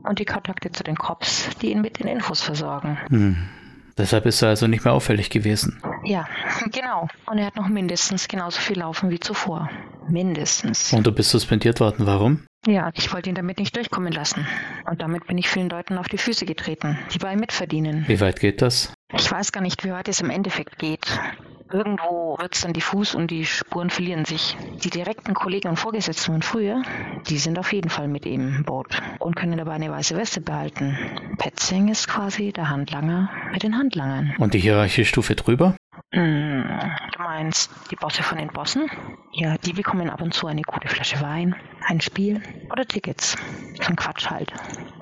und 0.03 0.19
die 0.19 0.25
Kontakte 0.25 0.71
zu 0.71 0.83
den 0.83 0.97
Cops, 0.97 1.49
die 1.61 1.71
ihn 1.71 1.81
mit 1.81 1.99
den 1.99 2.07
Infos 2.07 2.41
versorgen. 2.41 2.99
Hm. 3.07 3.37
Deshalb 3.97 4.25
ist 4.25 4.41
er 4.41 4.49
also 4.49 4.67
nicht 4.67 4.85
mehr 4.85 4.93
auffällig 4.93 5.29
gewesen. 5.29 5.81
Ja, 6.03 6.27
genau. 6.71 7.07
Und 7.27 7.37
er 7.37 7.47
hat 7.47 7.55
noch 7.55 7.67
mindestens 7.67 8.27
genauso 8.27 8.59
viel 8.59 8.79
laufen 8.79 9.09
wie 9.09 9.19
zuvor. 9.19 9.69
Mindestens. 10.07 10.91
Und 10.93 11.07
du 11.07 11.11
bist 11.11 11.29
suspendiert 11.29 11.79
worden. 11.79 12.05
Warum? 12.05 12.45
Ja, 12.65 12.91
ich 12.93 13.13
wollte 13.13 13.29
ihn 13.29 13.35
damit 13.35 13.59
nicht 13.59 13.75
durchkommen 13.75 14.11
lassen. 14.11 14.47
Und 14.89 15.01
damit 15.01 15.27
bin 15.27 15.37
ich 15.37 15.49
vielen 15.49 15.69
Leuten 15.69 15.97
auf 15.97 16.07
die 16.07 16.17
Füße 16.17 16.45
getreten, 16.45 16.97
die 17.13 17.19
bei 17.19 17.33
ihm 17.33 17.39
mitverdienen. 17.39 18.05
Wie 18.07 18.19
weit 18.21 18.39
geht 18.39 18.61
das? 18.61 18.93
Ich 19.13 19.29
weiß 19.31 19.51
gar 19.51 19.61
nicht, 19.61 19.83
wie 19.83 19.91
weit 19.91 20.07
es 20.07 20.21
im 20.21 20.29
Endeffekt 20.29 20.79
geht. 20.79 21.05
Irgendwo 21.71 22.37
wird 22.39 22.55
es 22.55 22.61
dann 22.61 22.73
diffus 22.73 23.15
und 23.15 23.31
die 23.31 23.45
Spuren 23.45 23.89
verlieren 23.89 24.25
sich. 24.25 24.55
Die 24.83 24.89
direkten 24.89 25.33
Kollegen 25.33 25.69
und 25.69 25.77
Vorgesetzten 25.77 26.33
von 26.33 26.41
früher, 26.41 26.81
die 27.27 27.37
sind 27.37 27.57
auf 27.57 27.73
jeden 27.73 27.89
Fall 27.89 28.07
mit 28.07 28.25
ihm 28.25 28.55
im 28.57 28.63
Boot 28.63 29.01
und 29.19 29.35
können 29.35 29.57
dabei 29.57 29.73
eine 29.73 29.91
weiße 29.91 30.15
Weste 30.15 30.41
behalten. 30.41 30.97
Petzing 31.37 31.87
ist 31.87 32.07
quasi 32.07 32.51
der 32.51 32.69
Handlanger 32.69 33.29
mit 33.51 33.63
den 33.63 33.77
Handlangern. 33.77 34.33
Und 34.37 34.53
die 34.53 34.59
Hierarchiestufe 34.59 35.35
drüber? 35.35 35.75
Du 36.13 37.23
meinst 37.23 37.71
die 37.89 37.95
Bosse 37.95 38.21
von 38.21 38.37
den 38.37 38.49
Bossen? 38.49 38.87
Ja, 39.31 39.57
die 39.57 39.73
bekommen 39.73 40.11
ab 40.11 40.21
und 40.21 40.31
zu 40.31 40.45
eine 40.45 40.61
gute 40.61 40.87
Flasche 40.87 41.19
Wein, 41.21 41.55
ein 41.87 42.01
Spiel 42.01 42.39
oder 42.71 42.85
Tickets. 42.85 43.35
Ein 43.87 43.95
Quatsch 43.95 44.29
halt. 44.29 44.53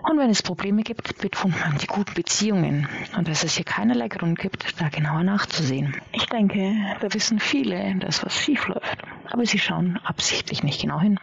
Und 0.09 0.17
wenn 0.17 0.29
es 0.29 0.41
Probleme 0.41 0.83
gibt, 0.83 1.17
betont 1.17 1.59
man 1.59 1.77
die 1.77 1.87
guten 1.87 2.13
Beziehungen 2.13 2.87
und 3.17 3.27
dass 3.27 3.43
es 3.43 3.55
hier 3.55 3.65
keinerlei 3.65 4.07
Grund 4.07 4.39
gibt, 4.39 4.79
da 4.79 4.87
genauer 4.87 5.23
nachzusehen. 5.23 5.97
Ich 6.13 6.27
denke, 6.27 6.75
da 7.01 7.13
wissen 7.13 7.39
viele, 7.39 7.93
dass 7.95 8.25
was 8.25 8.33
schief 8.33 8.67
läuft. 8.67 9.03
Aber 9.29 9.45
sie 9.45 9.59
schauen 9.59 9.99
absichtlich 10.05 10.63
nicht 10.63 10.81
genau 10.81 11.01
hin. 11.01 11.19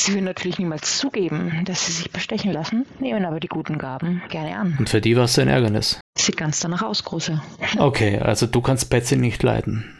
Sie 0.00 0.14
würden 0.14 0.24
natürlich 0.24 0.58
niemals 0.58 0.96
zugeben, 0.96 1.62
dass 1.66 1.84
sie 1.84 1.92
sich 1.92 2.10
bestechen 2.10 2.52
lassen, 2.52 2.86
nehmen 3.00 3.26
aber 3.26 3.38
die 3.38 3.48
guten 3.48 3.76
Gaben 3.76 4.22
gerne 4.30 4.56
an. 4.56 4.76
Und 4.78 4.88
für 4.88 5.02
die 5.02 5.14
war 5.14 5.24
es 5.24 5.38
ein 5.38 5.48
Ärgernis. 5.48 6.00
Sieht 6.16 6.38
ganz 6.38 6.58
danach 6.60 6.80
aus, 6.80 7.04
Große. 7.04 7.42
Okay, 7.78 8.18
also 8.18 8.46
du 8.46 8.62
kannst 8.62 8.88
Petzing 8.88 9.20
nicht 9.20 9.42
leiden. 9.42 9.94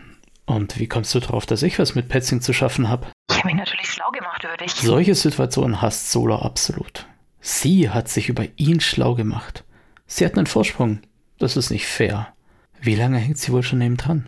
Und 0.47 0.79
wie 0.79 0.89
kommst 0.89 1.15
du 1.15 1.21
drauf, 1.21 1.45
dass 1.45 1.63
ich 1.63 1.79
was 1.79 1.95
mit 1.95 2.09
Petzing 2.09 2.41
zu 2.41 2.55
schaffen 2.55 2.89
habe? 2.89 3.09
Ich 3.31 3.37
habe 3.37 3.49
mich 3.49 3.57
natürlich 3.57 3.91
schlau 3.91 4.11
gemacht 4.11 4.43
über 4.43 4.57
dich. 4.57 4.73
Solche 4.73 5.15
Situationen 5.15 5.83
hasst 5.83 6.11
Sola 6.11 6.41
absolut. 6.41 7.07
Sie 7.43 7.91
hat 7.91 8.09
sich 8.09 8.31
über 8.31 8.47
ihn 8.57 8.81
schlau 8.81 9.15
gemacht. 9.15 9.65
Sie 10.07 10.25
hat 10.25 10.39
einen 10.39 10.47
Vorsprung. 10.47 11.01
Das 11.39 11.59
ist 11.59 11.69
nicht 11.69 11.87
fair. 11.87 12.33
Wie 12.81 12.95
lange 12.95 13.19
hängt 13.19 13.37
sie 13.37 13.53
wohl 13.53 13.63
schon 13.63 13.81
neben 13.81 13.99
dran? 13.99 14.25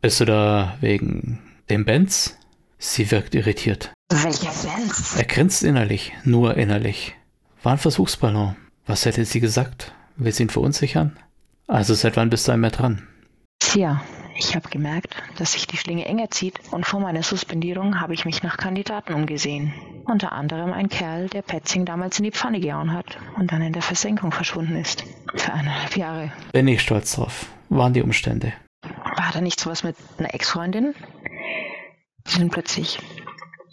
Bist 0.00 0.20
du 0.20 0.24
da 0.24 0.76
wegen 0.80 1.40
dem 1.68 1.84
Benz? 1.84 2.38
Sie 2.78 3.10
wirkt 3.10 3.34
irritiert. 3.34 3.90
Welcher 4.08 4.52
Benz? 4.52 5.16
Er 5.16 5.24
grinst 5.24 5.64
innerlich, 5.64 6.12
nur 6.24 6.56
innerlich. 6.56 7.14
War 7.62 7.72
ein 7.72 7.78
Versuchsballon. 7.78 8.54
Was 8.86 9.04
hätte 9.04 9.24
sie 9.24 9.40
gesagt? 9.40 9.92
Will 10.16 10.30
sie 10.30 10.44
ihn 10.44 10.50
verunsichern? 10.50 11.18
Also 11.66 11.94
seit 11.94 12.16
wann 12.16 12.30
bist 12.30 12.46
du 12.46 12.52
einmal 12.52 12.70
dran? 12.70 13.08
Tja, 13.58 14.00
ich 14.36 14.54
habe 14.54 14.68
gemerkt, 14.68 15.16
dass 15.38 15.54
sich 15.54 15.66
die 15.66 15.76
Schlinge 15.76 16.04
enger 16.04 16.30
zieht 16.30 16.60
und 16.70 16.86
vor 16.86 17.00
meiner 17.00 17.24
Suspendierung 17.24 18.00
habe 18.00 18.14
ich 18.14 18.24
mich 18.24 18.44
nach 18.44 18.58
Kandidaten 18.58 19.12
umgesehen. 19.12 19.74
Unter 20.04 20.32
anderem 20.32 20.72
ein 20.72 20.88
Kerl, 20.88 21.28
der 21.28 21.42
Petzing 21.42 21.84
damals 21.84 22.18
in 22.18 22.24
die 22.24 22.30
Pfanne 22.30 22.60
gehauen 22.60 22.92
hat 22.92 23.18
und 23.36 23.50
dann 23.50 23.62
in 23.62 23.72
der 23.72 23.82
Versenkung 23.82 24.30
verschwunden 24.30 24.76
ist. 24.76 25.02
Für 25.34 25.52
eineinhalb 25.52 25.96
Jahre. 25.96 26.32
Bin 26.52 26.68
ich 26.68 26.80
stolz 26.80 27.16
drauf. 27.16 27.46
Waren 27.70 27.92
die 27.92 28.02
Umstände. 28.02 28.52
War 28.82 29.32
da 29.32 29.40
nicht 29.40 29.58
sowas 29.58 29.82
mit 29.82 29.96
einer 30.18 30.32
Ex-Freundin? 30.32 30.94
Die 32.28 32.38
dann 32.38 32.50
plötzlich 32.50 33.00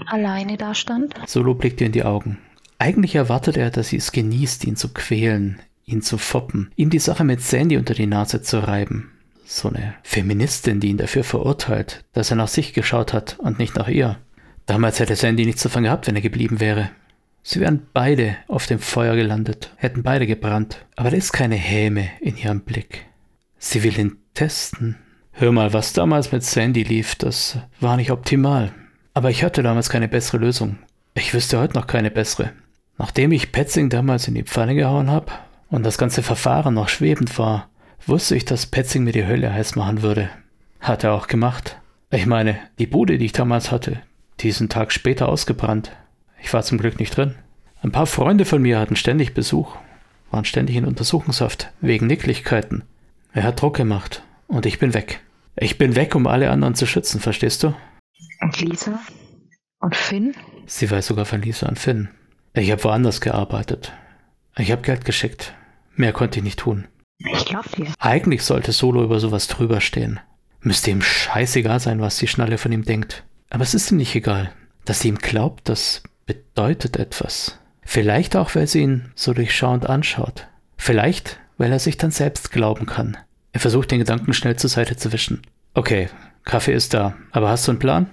alleine 0.06 0.58
dastand? 0.58 1.16
Solo 1.28 1.54
blickt 1.54 1.82
ihr 1.82 1.88
in 1.88 1.94
die 1.94 2.04
Augen. 2.04 2.38
Eigentlich 2.80 3.16
erwartet 3.16 3.58
er, 3.58 3.70
dass 3.70 3.90
sie 3.90 3.98
es 3.98 4.12
genießt, 4.12 4.66
ihn 4.66 4.76
zu 4.76 4.90
quälen, 4.90 5.62
ihn 5.86 6.02
zu 6.02 6.18
foppen, 6.18 6.72
ihm 6.76 6.90
die 6.90 7.00
Sache 7.00 7.24
mit 7.24 7.42
Sandy 7.42 7.78
unter 7.78 7.94
die 7.94 8.08
Nase 8.08 8.42
zu 8.42 8.60
reiben. 8.60 9.12
So 9.46 9.70
eine 9.70 9.96
Feministin, 10.04 10.80
die 10.80 10.90
ihn 10.90 10.98
dafür 10.98 11.24
verurteilt, 11.24 12.04
dass 12.14 12.32
er 12.32 12.38
nach 12.38 12.48
sich 12.48 12.74
geschaut 12.74 13.14
hat 13.14 13.38
und 13.40 13.60
nicht 13.60 13.76
nach 13.76 13.88
ihr. 13.88 14.18
Damals 14.66 15.00
hätte 15.00 15.16
Sandy 15.16 15.46
nichts 15.46 15.64
davon 15.64 15.84
gehabt, 15.84 16.08
wenn 16.08 16.16
er 16.16 16.22
geblieben 16.22 16.60
wäre. 16.60 16.90
Sie 17.42 17.60
wären 17.60 17.86
beide 17.94 18.38
auf 18.48 18.68
dem 18.68 18.80
Feuer 18.80 19.16
gelandet, 19.16 19.74
hätten 19.76 20.02
beide 20.02 20.26
gebrannt. 20.26 20.86
Aber 20.96 21.12
da 21.12 21.18
ist 21.18 21.34
keine 21.34 21.56
Häme 21.56 22.10
in 22.22 22.38
ihrem 22.38 22.62
Blick. 22.62 23.06
Sie 23.58 23.84
will 23.84 24.00
ihn 24.00 24.18
testen. 24.34 24.96
Hör 25.34 25.52
mal, 25.52 25.74
was 25.74 25.94
damals 25.94 26.32
mit 26.32 26.44
Sandy 26.44 26.84
lief, 26.84 27.16
das 27.16 27.58
war 27.82 27.98
nicht 27.98 28.12
optimal. 28.12 28.72
Aber 29.14 29.30
ich 29.30 29.44
hatte 29.44 29.64
damals 29.64 29.90
keine 29.90 30.08
bessere 30.08 30.38
Lösung. 30.38 30.78
Ich 31.14 31.34
wüsste 31.34 31.60
heute 31.60 31.76
noch 31.76 31.88
keine 31.88 32.10
bessere. 32.10 32.52
Nachdem 32.98 33.32
ich 33.32 33.52
Petzing 33.52 33.90
damals 33.90 34.28
in 34.28 34.36
die 34.36 34.44
Pfanne 34.44 34.76
gehauen 34.76 35.10
habe 35.10 35.32
und 35.70 35.84
das 35.84 35.98
ganze 35.98 36.24
Verfahren 36.24 36.74
noch 36.74 36.90
schwebend 36.90 37.38
war, 37.38 37.70
wusste 38.06 38.36
ich, 38.36 38.46
dass 38.46 38.66
Petzing 38.66 39.04
mir 39.04 39.14
die 39.14 39.26
Hölle 39.26 39.54
heiß 39.54 39.76
machen 39.76 40.02
würde. 40.02 40.30
Hat 40.80 41.04
er 41.04 41.14
auch 41.14 41.28
gemacht. 41.28 41.78
Ich 42.12 42.26
meine, 42.26 42.58
die 42.80 42.88
Bude, 42.88 43.18
die 43.18 43.26
ich 43.26 43.32
damals 43.32 43.72
hatte, 43.72 44.02
diesen 44.40 44.70
Tag 44.70 44.92
später 44.92 45.30
ausgebrannt. 45.30 45.92
Ich 46.42 46.52
war 46.54 46.64
zum 46.64 46.78
Glück 46.78 47.00
nicht 47.00 47.16
drin. 47.16 47.36
Ein 47.82 47.92
paar 47.92 48.06
Freunde 48.06 48.46
von 48.46 48.62
mir 48.62 48.80
hatten 48.80 48.96
ständig 48.96 49.34
Besuch, 49.34 49.76
waren 50.32 50.46
ständig 50.46 50.76
in 50.76 50.86
Untersuchungshaft, 50.86 51.72
wegen 51.82 52.08
Nicklichkeiten. 52.08 52.84
Er 53.34 53.44
hat 53.44 53.62
Druck 53.62 53.76
gemacht 53.76 54.24
und 54.48 54.66
ich 54.66 54.80
bin 54.80 54.94
weg. 54.94 55.22
Ich 55.56 55.78
bin 55.78 55.96
weg, 55.96 56.16
um 56.16 56.28
alle 56.28 56.50
anderen 56.50 56.76
zu 56.76 56.86
schützen, 56.86 57.20
verstehst 57.20 57.64
du? 57.64 57.74
Und 58.42 58.60
Lisa? 58.62 59.00
Und 59.80 59.96
Finn? 59.96 60.36
Sie 60.66 60.90
weiß 60.90 61.08
sogar 61.08 61.26
von 61.26 61.42
Lisa 61.42 61.68
und 61.68 61.80
Finn. 61.80 62.10
Ich 62.54 62.72
habe 62.72 62.84
woanders 62.84 63.22
gearbeitet. 63.22 63.92
Ich 64.58 64.72
habe 64.72 64.82
Geld 64.82 65.06
geschickt. 65.06 65.54
Mehr 65.96 66.14
konnte 66.14 66.40
ich 66.40 66.44
nicht 66.44 66.60
tun. 66.60 66.88
Ich 67.18 67.46
glaub 67.46 67.70
dir. 67.72 67.88
Eigentlich 68.00 68.44
sollte 68.44 68.72
Solo 68.72 69.04
über 69.04 69.20
sowas 69.20 69.48
drüber 69.48 69.82
stehen. 69.82 70.20
Müsste 70.62 70.92
ihm 70.92 71.02
scheißegal 71.02 71.80
sein, 71.80 72.02
was 72.02 72.18
die 72.18 72.28
Schnalle 72.28 72.58
von 72.58 72.72
ihm 72.72 72.86
denkt. 72.86 73.24
Aber 73.50 73.64
es 73.64 73.74
ist 73.74 73.92
ihm 73.92 73.98
nicht 73.98 74.16
egal. 74.16 74.52
Dass 74.86 75.02
sie 75.02 75.10
ihm 75.10 75.18
glaubt, 75.18 75.70
das 75.70 76.04
bedeutet 76.26 76.98
etwas. 76.98 77.60
Vielleicht 77.84 78.36
auch, 78.36 78.56
weil 78.56 78.68
sie 78.68 78.82
ihn 78.82 79.12
so 79.16 79.34
durchschauend 79.34 79.88
anschaut. 79.90 80.48
Vielleicht, 80.78 81.40
weil 81.58 81.72
er 81.72 81.80
sich 81.80 81.98
dann 81.98 82.12
selbst 82.12 82.52
glauben 82.52 82.86
kann. 82.86 83.18
Er 83.52 83.60
versucht 83.60 83.92
den 83.92 84.00
Gedanken 84.00 84.34
schnell 84.34 84.56
zur 84.56 84.70
Seite 84.70 84.98
zu 84.98 85.12
wischen. 85.12 85.42
Okay, 85.74 86.10
Kaffee 86.44 86.74
ist 86.74 86.94
da. 86.94 87.16
Aber 87.32 87.50
hast 87.50 87.68
du 87.68 87.72
einen 87.72 87.80
Plan? 87.80 88.10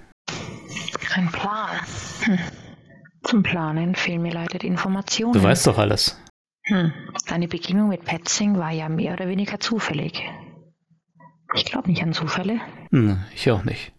Kein 0.99 1.31
Plan. 1.31 1.77
Hm. 2.23 2.39
Zum 3.23 3.43
Planen 3.43 3.95
fehlen 3.95 4.21
mir 4.21 4.33
leider 4.33 4.57
die 4.57 4.67
Informationen. 4.67 5.33
Du 5.33 5.43
weißt 5.43 5.67
doch 5.67 5.77
alles. 5.77 6.19
Hm. 6.63 6.93
Deine 7.27 7.47
Begegnung 7.47 7.89
mit 7.89 8.05
Petzing 8.05 8.57
war 8.57 8.71
ja 8.71 8.89
mehr 8.89 9.13
oder 9.13 9.27
weniger 9.27 9.59
zufällig. 9.59 10.21
Ich 11.53 11.65
glaube 11.65 11.89
nicht 11.89 12.01
an 12.01 12.13
Zufälle. 12.13 12.59
Hm, 12.91 13.23
ich 13.35 13.51
auch 13.51 13.63
nicht. 13.63 13.91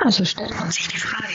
Also 0.00 0.24
stellt 0.24 0.54
man 0.60 0.70
sich 0.70 0.88
die 0.88 0.98
Frage, 0.98 1.32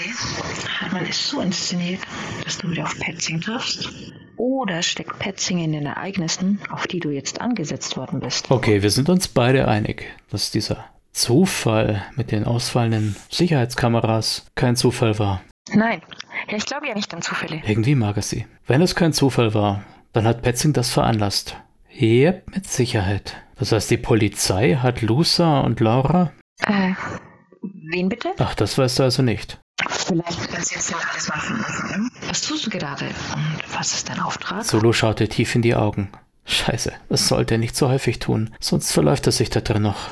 hat 0.80 0.94
man 0.94 1.06
es 1.06 1.30
so 1.30 1.42
inszeniert, 1.42 2.00
dass 2.44 2.60
du 2.60 2.70
wieder 2.70 2.84
auf 2.84 2.98
Petzing 2.98 3.42
triffst? 3.42 3.90
Oder 4.38 4.82
steckt 4.84 5.20
Petzing 5.20 5.60
in 5.60 5.74
den 5.74 5.86
Ereignissen, 5.86 6.60
auf 6.70 6.88
die 6.88 7.00
du 7.00 7.10
jetzt 7.10 7.42
angesetzt 7.42 7.98
worden 7.98 8.20
bist? 8.20 8.50
Okay, 8.52 8.82
wir 8.82 8.90
sind 8.90 9.10
uns 9.10 9.28
beide 9.28 9.68
einig, 9.68 10.06
dass 10.30 10.52
dieser 10.52 10.86
Zufall 11.14 12.04
mit 12.16 12.32
den 12.32 12.44
ausfallenden 12.44 13.16
Sicherheitskameras 13.30 14.46
kein 14.56 14.76
Zufall 14.76 15.20
war. 15.20 15.42
Nein, 15.72 16.02
ja, 16.50 16.58
ich 16.58 16.66
glaube 16.66 16.88
ja 16.88 16.94
nicht 16.94 17.14
an 17.14 17.22
Zufälle. 17.22 17.62
Irgendwie 17.66 17.96
mag 17.96 18.18
er 18.18 18.24
sie. 18.24 18.46
Wenn 18.66 18.82
es 18.82 18.96
kein 18.96 19.14
Zufall 19.14 19.54
war, 19.54 19.84
dann 20.12 20.26
hat 20.26 20.42
Petzing 20.42 20.74
das 20.74 20.90
veranlasst. 20.90 21.56
Yep, 22.00 22.56
mit 22.56 22.68
Sicherheit. 22.68 23.38
Das 23.58 23.72
heißt, 23.72 23.92
die 23.92 23.98
Polizei 23.98 24.76
hat 24.76 25.02
Lusa 25.02 25.62
und 25.62 25.80
Laura? 25.80 26.32
Äh, 26.66 26.94
wen 27.62 28.10
bitte? 28.10 28.32
Ach, 28.40 28.56
das 28.56 28.78
weißt 28.78 29.00
du 29.00 29.04
also 29.04 29.22
nicht. 29.22 29.60
Vielleicht 29.88 30.52
kannst 30.52 30.72
du 30.72 30.76
jetzt 30.76 30.90
ja 30.92 30.98
alles 31.12 31.30
mal 31.30 31.40
von 31.40 32.12
Was 32.28 32.42
tust 32.42 32.66
du 32.66 32.70
gerade? 32.72 33.06
Und 33.06 33.78
was 33.78 33.94
ist 33.94 34.10
dein 34.10 34.20
Auftrag? 34.20 34.64
Solo 34.66 34.92
schaute 34.92 35.28
tief 35.28 35.56
in 35.56 35.62
die 35.62 35.76
Augen. 35.76 36.10
Scheiße, 36.46 36.92
das 37.10 37.28
sollte 37.28 37.56
er 37.56 37.58
nicht 37.58 37.76
so 37.76 37.88
häufig 37.90 38.20
tun, 38.20 38.54
sonst 38.60 38.92
verläuft 38.92 39.28
er 39.28 39.32
sich 39.32 39.50
da 39.50 39.62
drin 39.62 39.84
noch. 39.84 40.10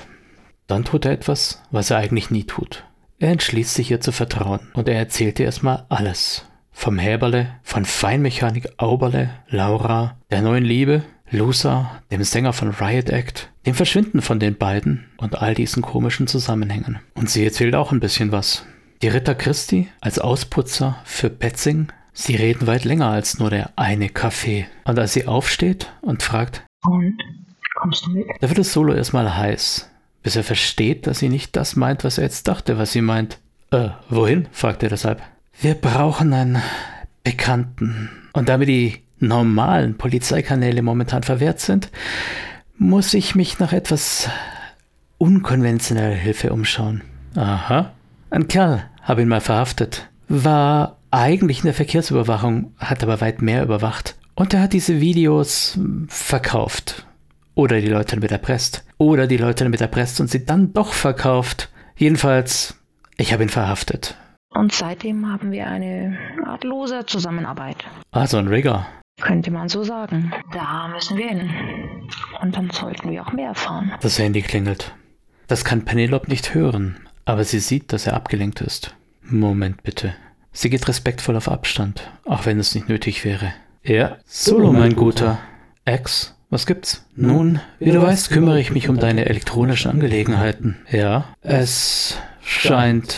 Dann 0.72 0.86
tut 0.86 1.04
er 1.04 1.12
etwas, 1.12 1.62
was 1.70 1.92
er 1.92 1.98
eigentlich 1.98 2.32
nie 2.32 2.46
tut. 2.46 2.86
Er 3.20 3.32
entschließt 3.32 3.74
sich 3.74 3.92
ihr 3.92 4.00
zu 4.00 4.14
vertrauen 4.14 4.62
und 4.74 4.88
er 4.88 4.96
erzählt 4.96 5.38
ihr 5.38 5.46
erstmal 5.46 5.86
alles. 5.90 6.46
Vom 6.72 6.98
Häberle, 6.98 7.50
von 7.62 7.84
Feinmechanik 7.84 8.70
Auberle, 8.78 9.32
Laura, 9.50 10.16
der 10.32 10.42
neuen 10.42 10.64
Liebe, 10.64 11.04
Lusa, 11.30 12.02
dem 12.10 12.24
Sänger 12.24 12.54
von 12.54 12.70
Riot 12.70 13.10
Act, 13.10 13.52
dem 13.66 13.74
Verschwinden 13.74 14.22
von 14.22 14.40
den 14.40 14.58
beiden 14.58 15.08
und 15.18 15.42
all 15.42 15.56
diesen 15.56 15.84
komischen 15.84 16.28
Zusammenhängen. 16.28 17.00
Und 17.16 17.30
sie 17.30 17.44
erzählt 17.44 17.76
auch 17.76 17.92
ein 17.92 18.00
bisschen 18.00 18.32
was. 18.32 18.66
Die 19.02 19.10
Ritter 19.10 19.36
Christi 19.36 19.90
als 20.00 20.20
Ausputzer 20.20 21.00
für 21.04 21.30
Petzing, 21.30 21.92
sie 22.14 22.38
reden 22.38 22.66
weit 22.66 22.86
länger 22.86 23.10
als 23.10 23.40
nur 23.40 23.50
der 23.50 23.72
eine 23.76 24.08
Kaffee. 24.08 24.68
Und 24.86 24.98
als 24.98 25.12
sie 25.12 25.28
aufsteht 25.28 25.92
und 26.02 26.24
fragt, 26.24 26.64
und? 26.86 27.18
Kommst 27.76 28.06
du 28.06 28.12
mit? 28.12 28.28
Da 28.40 28.48
wird 28.48 28.60
es 28.60 28.72
Solo 28.72 28.94
erstmal 28.94 29.36
heiß, 29.36 29.91
bis 30.24 30.36
er 30.36 30.44
versteht, 30.44 31.08
dass 31.08 31.20
sie 31.20 31.30
nicht 31.30 31.56
das 31.56 31.76
meint, 31.76 32.04
was 32.04 32.18
er 32.18 32.26
jetzt 32.26 32.48
dachte, 32.48 32.78
was 32.78 32.92
sie 32.92 33.02
meint. 33.02 33.40
Äh, 33.72 33.90
wohin? 34.10 34.48
fragt 34.52 34.84
er 34.84 34.90
deshalb. 34.90 35.22
Wir 35.60 35.76
brauchen 35.76 36.34
einen 36.34 36.62
Bekannten. 37.24 38.10
Und 38.34 38.50
damit 38.50 38.68
die 38.68 39.02
normalen 39.20 39.98
Polizeikanäle 39.98 40.82
momentan 40.82 41.24
verwehrt 41.24 41.60
sind, 41.60 41.92
muss 42.78 43.14
ich 43.14 43.36
mich 43.36 43.60
nach 43.60 43.74
etwas 43.74 44.30
unkonventioneller 45.18 46.16
Hilfe 46.16 46.52
umschauen. 46.52 47.04
Aha. 47.36 47.92
Ein 48.32 48.48
Kerl 48.48 48.84
habe 49.04 49.22
ihn 49.22 49.28
mal 49.28 49.42
verhaftet. 49.42 50.10
War 50.28 50.98
eigentlich 51.12 51.60
in 51.60 51.66
der 51.66 51.74
Verkehrsüberwachung, 51.74 52.74
hat 52.78 53.04
aber 53.04 53.22
weit 53.22 53.42
mehr 53.42 53.64
überwacht. 53.64 54.16
Und 54.36 54.54
er 54.54 54.62
hat 54.62 54.74
diese 54.74 55.00
Videos 55.00 55.78
verkauft. 56.08 57.06
Oder 57.56 57.82
die 57.82 57.88
Leute 57.90 58.16
damit 58.16 58.32
erpresst. 58.32 58.86
Oder 58.98 59.28
die 59.28 59.38
Leute 59.38 59.64
damit 59.64 59.82
erpresst 59.82 60.22
und 60.22 60.30
sie 60.30 60.46
dann 60.46 60.74
doch 60.74 60.94
verkauft. 60.94 61.70
Jedenfalls, 61.96 62.80
ich 63.18 63.34
habe 63.34 63.44
ihn 63.44 63.50
verhaftet. 63.50 64.16
Und 64.50 64.74
seitdem 64.74 65.32
haben 65.32 65.52
wir 65.52 65.68
eine 65.68 66.18
Art 66.46 66.64
loser 66.64 67.08
Zusammenarbeit. 67.08 67.78
Also 68.12 68.38
ein 68.38 68.48
Rigger. 68.48 68.86
Könnte 69.22 69.52
man 69.52 69.70
so 69.70 69.84
sagen. 69.84 70.34
Da 70.54 70.88
müssen 70.88 71.18
wir 71.18 71.28
hin. 71.28 71.50
Und 72.42 72.56
dann 72.56 72.70
sollten 72.72 73.12
wir 73.12 73.22
auch 73.22 73.34
mehr 73.34 73.50
erfahren. 73.50 73.92
Das 74.02 74.20
Handy 74.20 74.42
klingelt. 74.42 74.94
Das 75.48 75.64
kann 75.66 75.86
Penelope 75.86 76.30
nicht 76.30 76.54
hören, 76.54 76.98
aber 77.26 77.44
sie 77.44 77.60
sieht, 77.60 77.94
dass 77.94 78.08
er 78.08 78.14
abgelenkt 78.14 78.62
ist. 78.62 78.96
Moment 79.22 79.84
bitte. 79.84 80.14
Sie 80.54 80.70
geht 80.70 80.88
respektvoll 80.88 81.38
auf 81.38 81.50
Abstand, 81.50 82.10
auch 82.26 82.46
wenn 82.46 82.60
es 82.60 82.76
nicht 82.76 82.90
nötig 82.90 83.24
wäre. 83.24 83.54
Ja, 83.84 84.18
Solo, 84.26 84.74
mein 84.74 84.96
Guter. 84.96 85.40
Ex, 85.86 86.36
was 86.52 86.68
gibt's? 86.68 87.04
Nun, 87.16 87.60
wie 87.80 87.92
du 87.92 88.02
weißt, 88.02 88.30
kümmere 88.30 88.60
ich 88.60 88.72
mich 88.72 88.90
um 88.90 89.00
deine 89.00 89.26
elektronischen 89.26 89.90
Angelegenheiten. 89.90 90.78
Ja, 90.92 91.26
es 91.42 92.18
scheint 92.44 93.18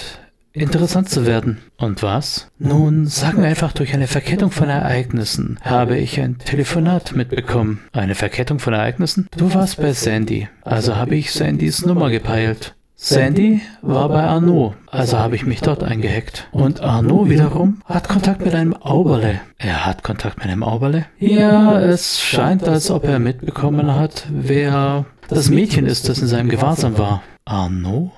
interessant 0.53 1.09
zu 1.09 1.25
werden. 1.25 1.57
Und 1.77 2.03
was? 2.03 2.47
Nun, 2.59 3.07
sagen 3.07 3.41
wir 3.41 3.49
einfach, 3.49 3.73
durch 3.73 3.93
eine 3.93 4.07
Verkettung 4.07 4.51
von 4.51 4.69
Ereignissen 4.69 5.59
habe 5.61 5.97
ich 5.97 6.19
ein 6.21 6.37
Telefonat 6.37 7.15
mitbekommen. 7.15 7.81
Eine 7.91 8.15
Verkettung 8.15 8.59
von 8.59 8.73
Ereignissen? 8.73 9.27
Du 9.35 9.53
warst 9.53 9.81
bei 9.81 9.91
Sandy, 9.91 10.47
also 10.61 10.95
habe 10.95 11.15
ich 11.15 11.33
Sandys 11.33 11.85
Nummer 11.85 12.09
gepeilt. 12.09 12.75
Sandy 13.05 13.59
war 13.81 14.07
bei 14.07 14.23
Arnaud, 14.23 14.75
also 14.89 15.19
habe 15.19 15.35
ich 15.35 15.45
mich 15.45 15.59
dort 15.59 15.83
eingehackt. 15.83 16.47
Und 16.53 16.79
Arnaud 16.79 17.29
wiederum 17.29 17.81
hat 17.83 18.07
Kontakt 18.07 18.45
mit 18.45 18.55
einem 18.55 18.73
Auberle. 18.73 19.41
Er 19.57 19.85
hat 19.85 20.03
Kontakt 20.03 20.37
mit 20.37 20.47
einem 20.47 20.63
Auberle? 20.63 21.05
Ja, 21.19 21.81
es 21.81 22.21
scheint, 22.21 22.65
als 22.65 22.89
ob 22.89 23.03
er 23.03 23.19
mitbekommen 23.19 23.93
hat, 23.93 24.25
wer 24.31 25.03
das 25.27 25.49
Mädchen 25.49 25.85
ist, 25.85 26.07
das 26.07 26.19
in 26.19 26.29
seinem 26.29 26.47
Gewahrsam 26.47 26.97
war. 26.97 27.23
Arnaud? 27.43 28.11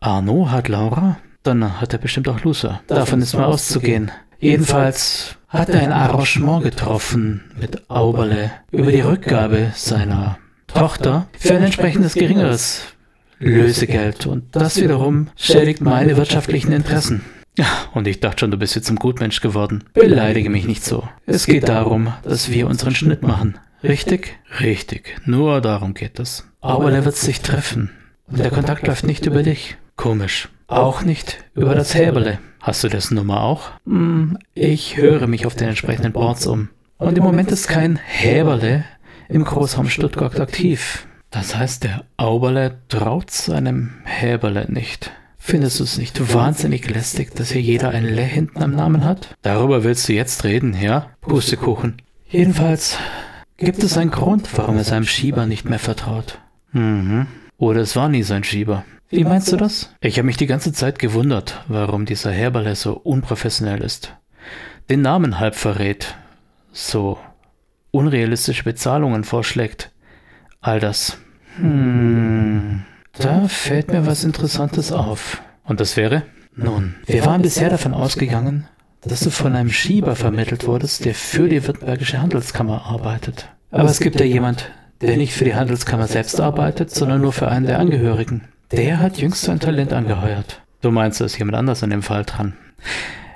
Arnaud 0.00 0.50
hat 0.50 0.68
Laura? 0.68 1.18
Dann 1.42 1.78
hat 1.78 1.92
er 1.92 1.98
bestimmt 1.98 2.26
auch 2.26 2.42
Lusa. 2.42 2.80
Davon 2.86 3.20
ist 3.20 3.34
mal 3.34 3.44
auszugehen. 3.44 4.10
Jedenfalls 4.38 5.36
hat 5.48 5.68
er 5.68 5.82
ein 5.82 5.92
Arrangement 5.92 6.62
getroffen 6.62 7.42
mit 7.60 7.90
Auberle 7.90 8.50
über 8.70 8.90
die 8.90 9.02
Rückgabe 9.02 9.72
seiner 9.74 10.38
Tochter 10.66 11.26
für 11.38 11.56
ein 11.56 11.64
entsprechendes 11.64 12.14
geringeres 12.14 12.84
Lösegeld. 13.40 14.26
Und 14.26 14.54
das 14.54 14.80
wiederum 14.80 15.28
schädigt 15.36 15.80
meine 15.80 16.16
wirtschaftlichen 16.16 16.72
Interessen. 16.72 17.22
Ja, 17.58 17.66
und 17.94 18.06
ich 18.06 18.20
dachte 18.20 18.40
schon, 18.40 18.50
du 18.50 18.56
bist 18.56 18.76
jetzt 18.76 18.90
ein 18.90 18.96
Gutmensch 18.96 19.40
geworden. 19.40 19.82
Beleidige 19.92 20.50
mich 20.50 20.66
nicht 20.66 20.84
so. 20.84 21.08
Es 21.26 21.46
geht 21.46 21.68
darum, 21.68 22.12
dass 22.22 22.50
wir 22.50 22.68
unseren 22.68 22.94
Schnitt 22.94 23.22
machen. 23.22 23.58
Richtig? 23.82 24.36
Richtig. 24.60 25.16
Nur 25.24 25.60
darum 25.60 25.94
geht 25.94 26.20
es. 26.20 26.46
Auberle 26.60 27.04
wird 27.04 27.16
sich 27.16 27.40
treffen. 27.40 27.90
Und 28.26 28.38
der 28.38 28.50
Kontakt 28.50 28.86
läuft 28.86 29.04
nicht 29.04 29.26
über 29.26 29.42
dich. 29.42 29.76
Komisch. 29.96 30.48
Auch 30.68 31.02
nicht 31.02 31.38
über 31.54 31.74
das 31.74 31.94
Häberle. 31.94 32.38
Hast 32.60 32.84
du 32.84 32.88
dessen 32.88 33.16
Nummer 33.16 33.42
auch? 33.42 33.70
Hm, 33.86 34.38
ich 34.54 34.96
höre 34.96 35.26
mich 35.26 35.46
auf 35.46 35.56
den 35.56 35.68
entsprechenden 35.68 36.12
Boards 36.12 36.46
um. 36.46 36.68
Und 36.98 37.16
im 37.18 37.24
Moment 37.24 37.50
ist 37.50 37.66
kein 37.66 37.96
Häberle 37.96 38.84
im 39.28 39.44
Großraum 39.44 39.88
Stuttgart 39.88 40.38
aktiv. 40.38 41.06
Das 41.30 41.56
heißt, 41.56 41.84
der 41.84 42.04
Auberle 42.16 42.78
traut 42.88 43.30
seinem 43.30 43.90
Häberle 44.04 44.66
nicht. 44.70 45.12
Findest 45.38 45.80
du 45.80 45.84
es 45.84 45.96
nicht 45.96 46.34
wahnsinnig 46.34 46.90
lästig, 46.90 47.34
dass 47.34 47.50
hier 47.52 47.62
jeder 47.62 47.90
ein 47.90 48.04
Le 48.04 48.22
hinten 48.22 48.62
am 48.62 48.72
Namen 48.72 49.04
hat? 49.04 49.34
Darüber 49.42 49.84
willst 49.84 50.08
du 50.08 50.12
jetzt 50.12 50.44
reden, 50.44 50.76
ja? 50.80 51.10
Pustekuchen. 51.22 52.02
Jedenfalls 52.28 52.98
gibt 53.56 53.82
es 53.82 53.96
einen 53.96 54.10
Grund, 54.10 54.48
warum 54.56 54.76
er 54.76 54.84
seinem 54.84 55.06
Schieber 55.06 55.46
nicht 55.46 55.68
mehr 55.68 55.78
vertraut. 55.78 56.38
Mhm. 56.72 57.26
Oder 57.56 57.80
es 57.80 57.96
war 57.96 58.08
nie 58.08 58.22
sein 58.22 58.44
Schieber. 58.44 58.84
Wie 59.08 59.24
meinst 59.24 59.50
du 59.50 59.56
das? 59.56 59.92
Ich 60.00 60.18
habe 60.18 60.26
mich 60.26 60.36
die 60.36 60.46
ganze 60.46 60.72
Zeit 60.72 60.98
gewundert, 60.98 61.64
warum 61.68 62.06
dieser 62.06 62.30
Herberle 62.30 62.76
so 62.76 62.92
unprofessionell 62.92 63.82
ist. 63.82 64.14
Den 64.88 65.02
Namen 65.02 65.40
halb 65.40 65.56
verrät, 65.56 66.16
so 66.72 67.18
unrealistische 67.90 68.62
Bezahlungen 68.64 69.24
vorschlägt. 69.24 69.90
All 70.60 70.78
das. 70.78 71.18
Hm. 71.56 72.82
Da 73.12 73.48
fällt 73.48 73.92
mir 73.92 74.06
was 74.06 74.24
Interessantes 74.24 74.92
auf. 74.92 75.42
Und 75.64 75.80
das 75.80 75.96
wäre? 75.96 76.22
Nun, 76.54 76.96
wir 77.06 77.24
waren 77.24 77.42
bisher 77.42 77.70
davon 77.70 77.94
ausgegangen, 77.94 78.66
dass 79.02 79.20
du 79.20 79.30
von 79.30 79.56
einem 79.56 79.70
Schieber 79.70 80.16
vermittelt 80.16 80.66
wurdest, 80.66 81.04
der 81.04 81.14
für 81.14 81.48
die 81.48 81.66
Württembergische 81.66 82.20
Handelskammer 82.20 82.84
arbeitet. 82.86 83.48
Aber 83.70 83.88
es 83.88 84.00
gibt 84.00 84.20
ja 84.20 84.26
jemand, 84.26 84.70
der 85.00 85.16
nicht 85.16 85.32
für 85.32 85.44
die 85.44 85.54
Handelskammer 85.54 86.06
selbst 86.06 86.40
arbeitet, 86.40 86.90
sondern 86.90 87.22
nur 87.22 87.32
für 87.32 87.48
einen 87.48 87.66
der 87.66 87.78
Angehörigen. 87.78 88.48
Der 88.72 89.00
hat 89.00 89.18
jüngst 89.18 89.42
sein 89.42 89.60
Talent 89.60 89.92
angeheuert. 89.92 90.62
Du 90.82 90.90
meinst, 90.90 91.20
da 91.20 91.24
ist 91.24 91.38
jemand 91.38 91.56
anders 91.56 91.82
an 91.82 91.90
dem 91.90 92.02
Fall 92.02 92.24
dran. 92.24 92.54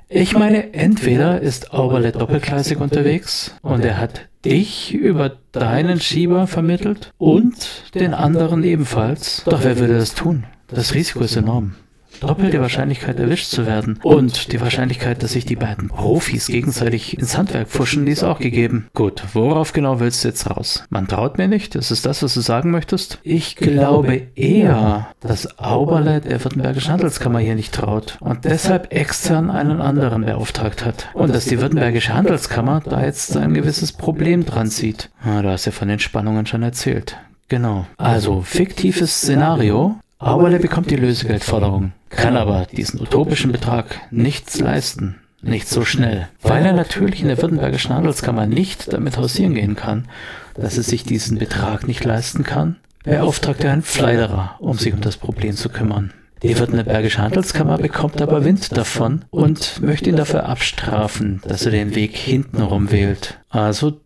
Ich 0.08 0.36
meine, 0.36 0.74
entweder 0.74 1.40
ist 1.40 1.72
Auberle 1.72 2.12
doppelgleisig 2.12 2.78
unterwegs 2.78 3.54
und 3.62 3.84
er 3.84 3.98
hat 3.98 4.28
dich 4.44 4.92
über 4.94 5.32
deinen 5.52 6.00
Schieber 6.00 6.46
vermittelt 6.46 7.12
und 7.18 7.94
den 7.94 8.14
anderen 8.14 8.62
ebenfalls. 8.62 9.42
Doch 9.44 9.64
wer 9.64 9.78
würde 9.78 9.94
das 9.94 10.14
tun? 10.14 10.44
Das 10.68 10.94
Risiko 10.94 11.20
ist 11.20 11.36
enorm 11.36 11.74
doppelte 12.20 12.60
Wahrscheinlichkeit 12.60 13.18
erwischt 13.18 13.50
zu 13.50 13.66
werden. 13.66 13.98
Und 14.02 14.52
die 14.52 14.60
Wahrscheinlichkeit, 14.60 15.22
dass 15.22 15.32
sich 15.32 15.44
die 15.44 15.56
beiden 15.56 15.88
Profis 15.88 16.46
gegenseitig 16.46 17.18
ins 17.18 17.36
Handwerk 17.36 17.68
pfuschen, 17.68 18.06
die 18.06 18.12
ist 18.12 18.22
auch 18.22 18.38
gegeben. 18.38 18.88
Gut, 18.94 19.22
worauf 19.32 19.72
genau 19.72 20.00
willst 20.00 20.24
du 20.24 20.28
jetzt 20.28 20.48
raus? 20.50 20.84
Man 20.90 21.08
traut 21.08 21.38
mir 21.38 21.48
nicht? 21.48 21.74
Ist 21.74 21.90
es 21.90 22.02
das, 22.02 22.22
was 22.22 22.34
du 22.34 22.40
sagen 22.40 22.70
möchtest? 22.70 23.18
Ich 23.22 23.56
glaube 23.56 24.22
eher, 24.34 25.08
dass 25.20 25.58
Auberle 25.58 26.20
der 26.20 26.42
Württembergischen 26.42 26.92
Handelskammer 26.92 27.38
hier 27.38 27.54
nicht 27.54 27.74
traut 27.74 28.18
und 28.20 28.44
deshalb 28.44 28.92
extern 28.92 29.50
einen 29.50 29.80
anderen 29.80 30.24
beauftragt 30.24 30.84
hat. 30.84 31.08
Und 31.14 31.34
dass 31.34 31.46
die 31.46 31.60
Württembergische 31.60 32.14
Handelskammer 32.14 32.82
da 32.84 33.04
jetzt 33.04 33.36
ein 33.36 33.54
gewisses 33.54 33.92
Problem 33.92 34.44
dran 34.44 34.68
sieht. 34.68 35.10
Ah, 35.22 35.42
du 35.42 35.50
hast 35.50 35.64
ja 35.64 35.72
von 35.72 35.88
den 35.88 35.98
Spannungen 35.98 36.46
schon 36.46 36.62
erzählt. 36.62 37.16
Genau. 37.48 37.86
Also, 37.98 38.40
fiktives 38.40 39.18
Szenario. 39.18 39.96
Auberle 40.18 40.58
bekommt 40.58 40.90
die 40.90 40.96
Lösegeldforderung 40.96 41.92
kann 42.14 42.36
aber 42.36 42.66
diesen 42.66 43.00
utopischen 43.00 43.52
Betrag 43.52 44.00
nichts 44.10 44.58
leisten, 44.60 45.16
nicht 45.42 45.68
so 45.68 45.84
schnell, 45.84 46.28
weil 46.42 46.64
er 46.64 46.72
natürlich 46.72 47.20
in 47.20 47.28
der 47.28 47.40
Württembergischen 47.40 47.94
Handelskammer 47.94 48.46
nicht 48.46 48.92
damit 48.92 49.16
hausieren 49.18 49.54
gehen 49.54 49.76
kann, 49.76 50.08
dass 50.54 50.76
er 50.76 50.82
sich 50.82 51.04
diesen 51.04 51.38
Betrag 51.38 51.86
nicht 51.86 52.04
leisten 52.04 52.44
kann, 52.44 52.76
beauftragt 53.04 53.62
er 53.64 53.72
einen 53.72 53.82
Fleiderer, 53.82 54.56
um 54.60 54.78
sich 54.78 54.94
um 54.94 55.00
das 55.00 55.16
Problem 55.16 55.56
zu 55.56 55.68
kümmern. 55.68 56.12
Die 56.42 56.58
Württembergische 56.58 57.22
Handelskammer 57.22 57.78
bekommt 57.78 58.20
aber 58.20 58.44
Wind 58.44 58.76
davon 58.76 59.24
und 59.30 59.80
möchte 59.80 60.10
ihn 60.10 60.16
dafür 60.16 60.46
abstrafen, 60.46 61.40
dass 61.46 61.64
er 61.64 61.72
den 61.72 61.94
Weg 61.94 62.16
hintenrum 62.16 62.90
wählt. 62.90 63.38
Also 63.48 64.00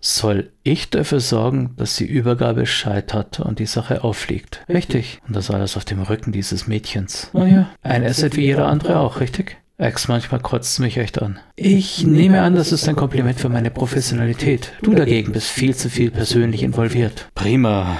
soll 0.00 0.50
ich 0.62 0.90
dafür 0.90 1.20
sorgen, 1.20 1.74
dass 1.76 1.96
die 1.96 2.06
Übergabe 2.06 2.66
scheitert 2.66 3.40
und 3.40 3.58
die 3.58 3.66
Sache 3.66 4.02
auffliegt. 4.02 4.64
Richtig. 4.68 5.20
Und 5.26 5.36
das 5.36 5.50
alles 5.50 5.76
auf 5.76 5.84
dem 5.84 6.02
Rücken 6.02 6.32
dieses 6.32 6.66
Mädchens. 6.66 7.30
Naja, 7.32 7.70
ein 7.82 8.04
Asset 8.04 8.36
wie 8.36 8.46
jeder 8.46 8.66
andere 8.66 8.98
auch, 8.98 9.20
richtig? 9.20 9.58
Ex, 9.76 10.08
manchmal 10.08 10.40
kotzt 10.40 10.78
mich 10.80 10.98
echt 10.98 11.22
an. 11.22 11.38
Ich 11.56 12.04
nehme 12.04 12.42
an, 12.42 12.54
das 12.54 12.70
ist 12.70 12.86
ein 12.86 12.96
Kompliment 12.96 13.40
für 13.40 13.48
meine 13.48 13.70
Professionalität. 13.70 14.72
Du 14.82 14.94
dagegen 14.94 15.32
bist 15.32 15.48
viel 15.48 15.74
zu 15.74 15.88
viel 15.88 16.10
persönlich 16.10 16.62
involviert. 16.62 17.28
Prima. 17.34 17.96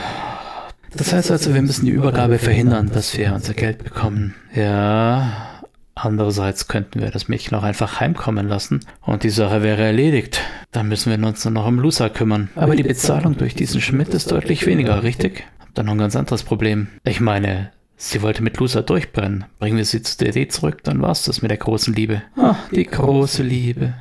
Das 0.95 1.13
heißt 1.13 1.31
also, 1.31 1.55
wir 1.55 1.63
müssen 1.63 1.87
die 1.87 1.93
Übergabe 1.93 2.39
verhindern, 2.39 2.91
dass 2.93 3.17
wir 3.17 3.33
unser 3.33 3.55
Geld 3.55 3.83
bekommen. 3.83 4.35
Ja, 4.55 5.50
Andererseits 6.03 6.67
könnten 6.67 7.01
wir 7.01 7.11
das 7.11 7.29
Mädchen 7.29 7.57
auch 7.59 7.63
einfach 7.63 8.01
heimkommen 8.01 8.49
lassen 8.49 8.81
und 9.03 9.23
die 9.23 9.31
Sache 9.31 9.63
wäre 9.63 9.83
erledigt. 9.83 10.41
Dann 10.73 10.89
müssen 10.89 11.11
wir 11.11 11.29
uns 11.29 11.45
nur 11.45 11.53
noch 11.53 11.67
um 11.67 11.79
Lusa 11.79 12.09
kümmern. 12.09 12.49
Aber 12.55 12.75
die 12.75 12.83
Bezahlung 12.83 13.37
durch 13.37 13.55
diesen 13.55 13.83
Schmidt 13.83 14.09
ist 14.15 14.33
deutlich 14.33 14.67
weniger, 14.67 15.03
richtig? 15.03 15.45
Hab 15.59 15.75
dann 15.75 15.87
noch 15.87 15.93
ein 15.93 15.99
ganz 15.99 16.17
anderes 16.17 16.43
Problem. 16.43 16.89
Ich 17.05 17.21
meine, 17.21 17.71
sie 17.97 18.23
wollte 18.23 18.43
mit 18.43 18.57
Lusa 18.57 18.81
durchbrennen. 18.81 19.45
Bringen 19.59 19.77
wir 19.77 19.85
sie 19.85 20.01
zu 20.01 20.17
DD 20.17 20.51
zurück, 20.51 20.83
dann 20.85 21.03
war's 21.03 21.25
das 21.25 21.43
mit 21.43 21.51
der 21.51 21.59
großen 21.59 21.95
Liebe. 21.95 22.23
Ach, 22.37 22.57
die 22.71 22.87
große 22.87 23.43
Liebe. 23.43 23.93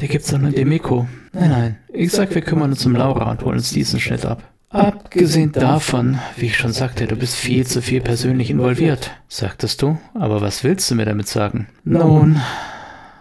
Die 0.00 0.06
gibt's 0.08 0.30
doch 0.30 0.38
nur 0.38 0.50
in 0.50 0.54
Demiko. 0.54 1.08
Nein, 1.32 1.50
nein. 1.50 1.76
Ich 1.92 2.12
sag, 2.12 2.32
wir 2.34 2.42
kümmern 2.42 2.70
uns 2.70 2.86
um 2.86 2.94
Laura 2.94 3.30
und 3.32 3.42
holen 3.42 3.56
uns 3.56 3.70
diesen 3.70 3.98
Schnitt 3.98 4.24
ab. 4.24 4.44
Abgesehen 4.74 5.52
davon, 5.52 6.18
wie 6.36 6.46
ich 6.46 6.56
schon 6.56 6.72
sagte, 6.72 7.06
du 7.06 7.16
bist 7.16 7.36
viel 7.36 7.66
zu 7.66 7.80
viel 7.80 8.00
persönlich 8.00 8.50
involviert, 8.50 9.12
sagtest 9.28 9.80
du. 9.82 9.98
Aber 10.14 10.40
was 10.40 10.64
willst 10.64 10.90
du 10.90 10.96
mir 10.96 11.04
damit 11.04 11.28
sagen? 11.28 11.68
Nun, 11.84 12.40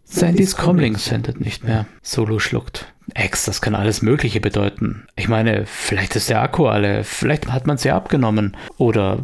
Sandys 0.03 0.55
Comling 0.55 0.97
sendet 0.97 1.39
nicht 1.39 1.63
mehr. 1.63 1.85
Solo 2.01 2.39
schluckt. 2.39 2.91
Ex, 3.13 3.45
das 3.45 3.61
kann 3.61 3.75
alles 3.75 4.01
Mögliche 4.01 4.39
bedeuten. 4.39 5.05
Ich 5.15 5.27
meine, 5.27 5.65
vielleicht 5.65 6.15
ist 6.15 6.29
der 6.29 6.41
Akku 6.41 6.67
alle, 6.67 7.03
vielleicht 7.03 7.51
hat 7.51 7.67
man 7.67 7.77
sie 7.77 7.91
abgenommen. 7.91 8.55
Oder 8.77 9.19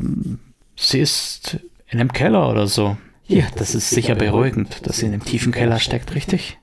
sie 0.75 0.99
ist 0.99 1.59
in 1.87 1.99
einem 1.99 2.11
Keller 2.13 2.49
oder 2.49 2.67
so. 2.67 2.97
Ja, 3.27 3.45
das 3.55 3.75
ist 3.75 3.89
sicher 3.89 4.15
beruhigend, 4.15 4.87
dass 4.87 4.97
sie 4.97 5.05
in 5.05 5.13
einem 5.13 5.23
tiefen 5.23 5.51
Keller 5.51 5.79
steckt, 5.79 6.13
richtig? 6.15 6.57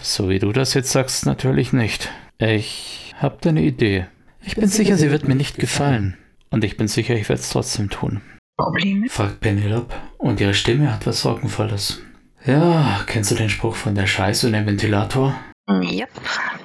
So 0.00 0.28
wie 0.28 0.38
du 0.38 0.52
das 0.52 0.74
jetzt 0.74 0.90
sagst, 0.90 1.26
natürlich 1.26 1.72
nicht. 1.72 2.10
Ich 2.38 3.14
hab 3.20 3.40
da 3.42 3.50
eine 3.50 3.62
Idee. 3.62 4.06
Ich 4.46 4.56
bin 4.56 4.68
sicher, 4.68 4.96
sie 4.96 5.10
wird 5.10 5.26
mir 5.26 5.34
nicht 5.34 5.58
gefallen. 5.58 6.16
Und 6.50 6.64
ich 6.64 6.76
bin 6.76 6.86
sicher, 6.86 7.14
ich 7.14 7.28
werde 7.28 7.40
es 7.40 7.50
trotzdem 7.50 7.90
tun. 7.90 8.20
Probleme? 8.56 9.08
fragt 9.08 9.40
Penelope. 9.40 9.94
Und 10.18 10.40
ihre 10.40 10.54
Stimme 10.54 10.92
hat 10.92 11.06
was 11.06 11.22
Sorgenvolles. 11.22 12.02
Ja, 12.44 13.00
kennst 13.06 13.30
du 13.30 13.34
den 13.34 13.48
Spruch 13.48 13.74
von 13.74 13.94
der 13.94 14.06
Scheiße 14.06 14.46
und 14.46 14.52
dem 14.52 14.66
Ventilator? 14.66 15.34
Yep, 15.68 16.10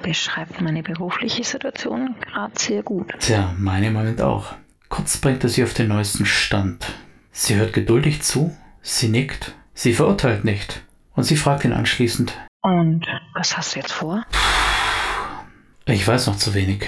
beschreibt 0.02 0.60
meine 0.60 0.82
berufliche 0.82 1.42
Situation 1.42 2.14
gerade 2.20 2.52
sehr 2.54 2.82
gut. 2.82 3.14
Tja, 3.18 3.54
meine 3.58 3.86
im 3.86 3.94
Moment 3.94 4.20
auch. 4.20 4.52
Kurz 4.90 5.16
bringt 5.16 5.42
er 5.42 5.48
sie 5.48 5.64
auf 5.64 5.72
den 5.72 5.88
neuesten 5.88 6.26
Stand. 6.26 6.86
Sie 7.32 7.54
hört 7.54 7.72
geduldig 7.72 8.20
zu, 8.20 8.54
sie 8.82 9.08
nickt, 9.08 9.54
sie 9.72 9.94
verurteilt 9.94 10.44
nicht. 10.44 10.82
Und 11.14 11.24
sie 11.24 11.36
fragt 11.36 11.64
ihn 11.64 11.72
anschließend. 11.72 12.38
Und 12.60 13.06
was 13.34 13.56
hast 13.56 13.74
du 13.74 13.80
jetzt 13.80 13.92
vor? 13.92 14.22
Ich 15.86 16.06
weiß 16.06 16.26
noch 16.26 16.36
zu 16.36 16.52
wenig. 16.54 16.86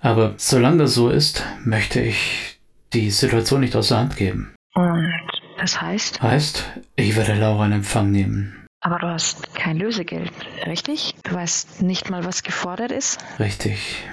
Aber 0.00 0.34
solange 0.36 0.78
das 0.78 0.94
so 0.94 1.10
ist, 1.10 1.44
möchte 1.64 2.00
ich 2.00 2.58
die 2.92 3.10
Situation 3.10 3.60
nicht 3.60 3.76
aus 3.76 3.88
der 3.88 3.98
Hand 3.98 4.16
geben. 4.16 4.54
Und 4.74 5.12
das 5.58 5.80
heißt? 5.80 6.20
Heißt, 6.20 6.64
ich 6.96 7.16
werde 7.16 7.34
Laura 7.34 7.66
in 7.66 7.72
Empfang 7.72 8.10
nehmen. 8.10 8.66
Aber 8.80 8.98
du 8.98 9.06
hast 9.06 9.54
kein 9.54 9.76
Lösegeld, 9.76 10.32
richtig? 10.66 11.14
Du 11.22 11.34
weißt 11.34 11.82
nicht 11.82 12.10
mal, 12.10 12.24
was 12.24 12.42
gefordert 12.42 12.90
ist? 12.90 13.20
Richtig. 13.38 14.04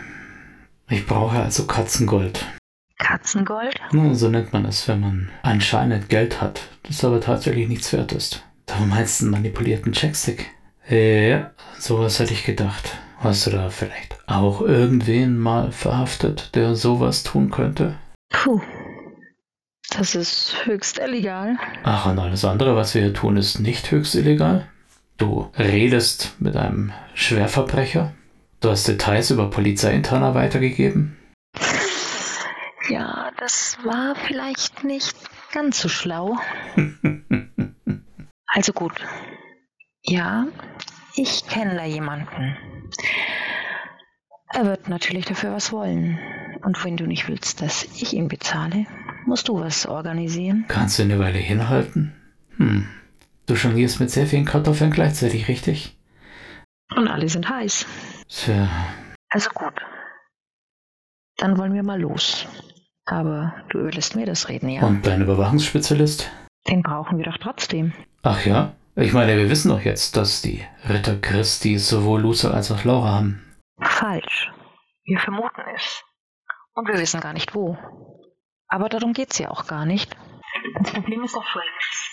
Ich 0.89 1.08
brauche 1.08 1.39
also 1.39 1.65
Katzengold. 1.65 2.45
Katzengold? 2.99 3.75
Nun, 3.91 4.13
so 4.13 4.29
nennt 4.29 4.53
man 4.53 4.65
es, 4.65 4.88
wenn 4.88 4.99
man 4.99 5.29
anscheinend 5.41 6.10
Geld 6.10 6.39
hat, 6.41 6.62
das 6.84 7.03
aber 7.03 7.19
tatsächlich 7.19 7.67
nichts 7.67 7.91
wert 7.93 8.12
ist. 8.12 8.43
Darum 8.67 8.89
meinst 8.89 9.21
du 9.21 9.25
einen 9.25 9.32
manipulierten 9.32 9.93
Checkstick? 9.93 10.51
Ja, 10.88 11.51
sowas 11.79 12.19
hätte 12.19 12.34
ich 12.34 12.45
gedacht. 12.45 12.97
Hast 13.21 13.45
du 13.47 13.51
da 13.51 13.69
vielleicht 13.69 14.17
auch 14.27 14.62
irgendwen 14.62 15.38
mal 15.38 15.73
verhaftet, 15.73 16.55
der 16.55 16.75
sowas 16.75 17.23
tun 17.23 17.51
könnte? 17.51 17.99
Puh. 18.29 18.62
Das 19.89 20.15
ist 20.15 20.55
höchst 20.63 20.99
illegal. 20.99 21.58
Ach, 21.84 22.05
und 22.05 22.17
alles 22.17 22.45
andere, 22.45 22.77
was 22.77 22.95
wir 22.95 23.01
hier 23.01 23.13
tun, 23.13 23.36
ist 23.36 23.60
nicht 23.60 23.91
höchst 23.91 24.15
illegal? 24.15 24.69
Du 25.17 25.51
redest 25.58 26.36
mit 26.39 26.55
einem 26.55 26.93
Schwerverbrecher? 27.13 28.13
Du 28.62 28.69
hast 28.69 28.88
Details 28.88 29.32
über 29.32 29.49
Polizeiinterner 29.49 30.34
weitergegeben? 30.34 31.17
Ja, 32.89 33.29
das 33.38 33.77
war 33.84 34.15
vielleicht 34.15 34.84
nicht 34.84 35.15
ganz 35.51 35.79
so 35.79 35.89
schlau. 35.89 36.39
also 38.47 38.73
gut. 38.73 38.93
Ja, 40.01 40.47
ich 41.21 41.45
kenne 41.47 41.75
da 41.75 41.84
jemanden. 41.84 42.55
Er 44.51 44.65
wird 44.65 44.88
natürlich 44.89 45.25
dafür 45.25 45.53
was 45.53 45.71
wollen. 45.71 46.17
Und 46.63 46.84
wenn 46.84 46.97
du 46.97 47.05
nicht 47.05 47.27
willst, 47.27 47.62
dass 47.62 47.84
ich 47.84 48.13
ihn 48.13 48.27
bezahle, 48.27 48.86
musst 49.25 49.47
du 49.47 49.60
was 49.60 49.86
organisieren. 49.86 50.65
Kannst 50.67 50.97
du 50.97 51.03
eine 51.03 51.19
Weile 51.19 51.38
hinhalten? 51.38 52.13
Hm. 52.58 52.88
Du 53.45 53.53
jonglierst 53.53 53.99
mit 53.99 54.12
sehr 54.12 54.27
vielen 54.27 54.45
Kartoffeln 54.45 54.91
gleichzeitig, 54.91 55.47
richtig? 55.47 55.97
Und 56.95 57.08
alle 57.08 57.29
sind 57.29 57.49
heiß. 57.49 57.86
Tja. 58.27 58.67
Also 59.29 59.49
gut. 59.51 59.73
Dann 61.38 61.58
wollen 61.58 61.73
wir 61.73 61.84
mal 61.84 61.99
los. 61.99 62.47
Aber 63.05 63.55
du 63.69 63.79
überlässt 63.79 64.15
mir 64.15 64.25
das 64.25 64.49
Reden, 64.49 64.69
ja? 64.69 64.84
Und 64.84 65.05
dein 65.05 65.21
Überwachungsspezialist? 65.21 66.29
Den 66.67 66.84
brauchen 66.84 67.17
wir 67.17 67.25
doch 67.25 67.38
trotzdem. 67.38 67.93
Ach 68.23 68.45
ja? 68.45 68.73
Ich 69.01 69.13
meine, 69.13 69.38
wir 69.38 69.49
wissen 69.49 69.69
doch 69.69 69.79
jetzt, 69.79 70.17
dass 70.17 70.41
die 70.41 70.62
Ritter 70.89 71.15
Christi 71.15 71.77
sowohl 71.77 72.19
Luce 72.19 72.45
als 72.45 72.69
auch 72.69 72.83
Laura 72.83 73.12
haben. 73.12 73.57
Falsch. 73.79 74.51
Wir 75.05 75.19
vermuten 75.19 75.62
es. 75.73 76.03
Und 76.73 76.85
wir 76.89 76.95
wissen 76.95 77.21
gar 77.21 77.31
nicht 77.31 77.55
wo. 77.55 77.77
Aber 78.67 78.89
darum 78.89 79.13
geht's 79.13 79.39
ja 79.39 79.51
auch 79.51 79.67
gar 79.67 79.85
nicht. 79.85 80.17
Das 80.79 80.91
Problem 80.91 81.23
ist 81.23 81.33
doch 81.33 81.45
folgendes. 81.45 82.09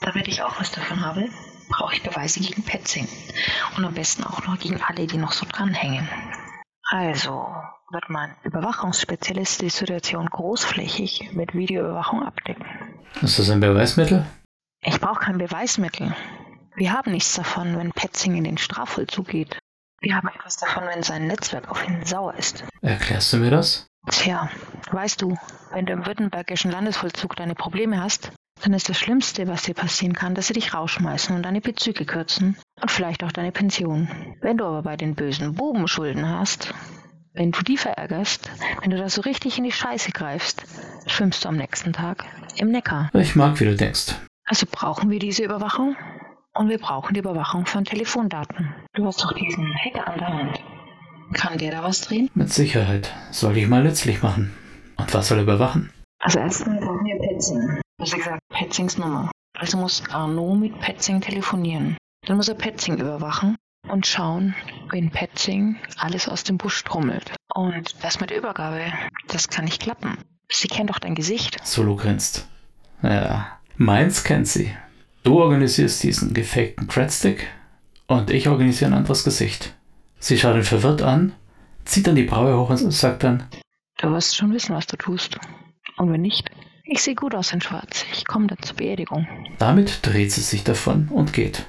Damit 0.00 0.28
ich 0.28 0.42
auch 0.42 0.58
was 0.58 0.72
davon 0.72 1.04
habe, 1.04 1.28
brauche 1.68 1.94
ich 1.94 2.02
Beweise 2.02 2.40
gegen 2.40 2.62
Petzing. 2.64 3.06
Und 3.76 3.84
am 3.84 3.92
besten 3.92 4.24
auch 4.24 4.46
noch 4.46 4.58
gegen 4.58 4.80
alle, 4.80 5.06
die 5.06 5.18
noch 5.18 5.32
so 5.32 5.44
dranhängen. 5.44 6.08
Also 6.90 7.54
wird 7.90 8.08
mein 8.08 8.34
Überwachungsspezialist 8.44 9.60
die 9.60 9.68
Situation 9.68 10.24
großflächig 10.24 11.32
mit 11.34 11.52
Videoüberwachung 11.52 12.22
abdecken. 12.22 12.64
Ist 13.20 13.38
das 13.38 13.50
ein 13.50 13.60
Beweismittel? 13.60 14.24
Ich 14.84 15.00
brauche 15.00 15.20
kein 15.20 15.38
Beweismittel. 15.38 16.14
Wir 16.74 16.92
haben 16.92 17.12
nichts 17.12 17.34
davon, 17.34 17.76
wenn 17.78 17.92
Petzing 17.92 18.36
in 18.36 18.44
den 18.44 18.58
Strafvollzug 18.58 19.28
geht. 19.28 19.58
Wir 20.00 20.16
haben 20.16 20.28
etwas 20.28 20.56
davon, 20.56 20.84
wenn 20.86 21.02
sein 21.02 21.26
Netzwerk 21.28 21.70
auf 21.70 21.86
ihn 21.86 22.04
sauer 22.04 22.34
ist. 22.34 22.64
Erklärst 22.80 23.32
du 23.32 23.36
mir 23.36 23.50
das? 23.50 23.86
Tja, 24.10 24.50
weißt 24.90 25.22
du, 25.22 25.36
wenn 25.72 25.86
du 25.86 25.92
im 25.92 26.06
württembergischen 26.06 26.72
Landesvollzug 26.72 27.36
deine 27.36 27.54
Probleme 27.54 28.02
hast, 28.02 28.32
dann 28.60 28.74
ist 28.74 28.88
das 28.88 28.98
Schlimmste, 28.98 29.46
was 29.46 29.62
dir 29.62 29.74
passieren 29.74 30.14
kann, 30.14 30.34
dass 30.34 30.48
sie 30.48 30.54
dich 30.54 30.74
rausschmeißen 30.74 31.36
und 31.36 31.44
deine 31.44 31.60
Bezüge 31.60 32.04
kürzen 32.04 32.56
und 32.80 32.90
vielleicht 32.90 33.22
auch 33.22 33.32
deine 33.32 33.52
Pension. 33.52 34.08
Wenn 34.40 34.58
du 34.58 34.64
aber 34.64 34.82
bei 34.82 34.96
den 34.96 35.14
bösen 35.14 35.54
Buben 35.54 35.86
Schulden 35.86 36.28
hast, 36.28 36.74
wenn 37.32 37.52
du 37.52 37.62
die 37.62 37.76
verärgerst, 37.76 38.50
wenn 38.80 38.90
du 38.90 38.96
da 38.96 39.08
so 39.08 39.20
richtig 39.22 39.58
in 39.58 39.64
die 39.64 39.72
Scheiße 39.72 40.10
greifst, 40.10 40.64
schwimmst 41.06 41.44
du 41.44 41.48
am 41.48 41.56
nächsten 41.56 41.92
Tag 41.92 42.24
im 42.56 42.70
Neckar. 42.70 43.10
Ich 43.14 43.36
mag, 43.36 43.60
wie 43.60 43.64
du 43.64 43.76
denkst. 43.76 44.16
Also 44.44 44.66
brauchen 44.70 45.10
wir 45.10 45.18
diese 45.18 45.44
Überwachung 45.44 45.96
und 46.54 46.68
wir 46.68 46.78
brauchen 46.78 47.14
die 47.14 47.20
Überwachung 47.20 47.66
von 47.66 47.84
Telefondaten. 47.84 48.74
Du 48.94 49.06
hast 49.06 49.22
doch 49.22 49.32
diesen 49.32 49.74
Hacker 49.74 50.08
an 50.08 50.18
der 50.18 50.28
Hand. 50.28 50.64
Kann 51.32 51.58
der 51.58 51.70
da 51.70 51.82
was 51.82 52.02
drehen? 52.02 52.28
Mit 52.34 52.52
Sicherheit. 52.52 53.12
Soll 53.30 53.56
ich 53.56 53.68
mal 53.68 53.82
nützlich 53.82 54.22
machen. 54.22 54.52
Und 54.96 55.14
was 55.14 55.28
soll 55.28 55.38
er 55.38 55.44
überwachen? 55.44 55.90
Also 56.18 56.38
erstmal 56.40 56.78
brauchen 56.78 57.04
wir 57.04 57.18
Petzing. 57.18 57.80
Also 57.98 58.16
gesagt, 58.16 58.40
Petzings 58.50 58.98
Nummer. 58.98 59.30
Also 59.58 59.78
muss 59.78 60.02
Arno 60.10 60.54
mit 60.54 60.78
Petzing 60.80 61.20
telefonieren. 61.20 61.96
Dann 62.26 62.36
muss 62.36 62.48
er 62.48 62.54
Petzing 62.54 62.98
überwachen 62.98 63.56
und 63.88 64.06
schauen, 64.06 64.54
wenn 64.90 65.10
Petzing 65.10 65.76
alles 65.96 66.28
aus 66.28 66.44
dem 66.44 66.58
Busch 66.58 66.84
trommelt. 66.84 67.32
Und 67.54 68.04
das 68.04 68.20
mit 68.20 68.30
der 68.30 68.38
Übergabe, 68.38 68.92
das 69.28 69.48
kann 69.48 69.64
nicht 69.64 69.82
klappen. 69.82 70.18
Sie 70.50 70.68
kennt 70.68 70.90
doch 70.90 70.98
dein 70.98 71.14
Gesicht. 71.14 71.64
Solo 71.66 71.96
grinst. 71.96 72.48
Ja, 73.02 73.58
meins 73.76 74.24
kennt 74.24 74.48
sie. 74.48 74.72
Du 75.22 75.40
organisierst 75.40 76.02
diesen 76.02 76.34
gefakten 76.34 76.88
Cradstick 76.88 77.46
und 78.06 78.30
ich 78.30 78.48
organisiere 78.48 78.90
ein 78.90 78.96
anderes 78.98 79.24
Gesicht. 79.24 79.74
Sie 80.18 80.38
schaut 80.38 80.56
ihn 80.56 80.62
verwirrt 80.64 81.02
an, 81.02 81.32
zieht 81.84 82.06
dann 82.06 82.16
die 82.16 82.24
Braue 82.24 82.56
hoch 82.58 82.70
und 82.70 82.92
sagt 82.92 83.22
dann, 83.24 83.44
Du 83.98 84.10
wirst 84.10 84.36
schon 84.36 84.52
wissen, 84.52 84.74
was 84.74 84.86
du 84.86 84.96
tust. 84.96 85.38
Und 85.96 86.12
wenn 86.12 86.22
nicht, 86.22 86.50
ich 86.84 87.00
sehe 87.00 87.14
gut 87.14 87.34
aus 87.34 87.52
in 87.52 87.60
Schwarz. 87.60 88.04
Ich 88.12 88.26
komme 88.26 88.48
dann 88.48 88.58
zur 88.62 88.76
Beerdigung. 88.76 89.26
damit 89.58 90.00
dreht 90.02 90.32
sie 90.32 90.40
sich 90.40 90.64
davon 90.64 91.08
und 91.08 91.32
geht. 91.32 91.64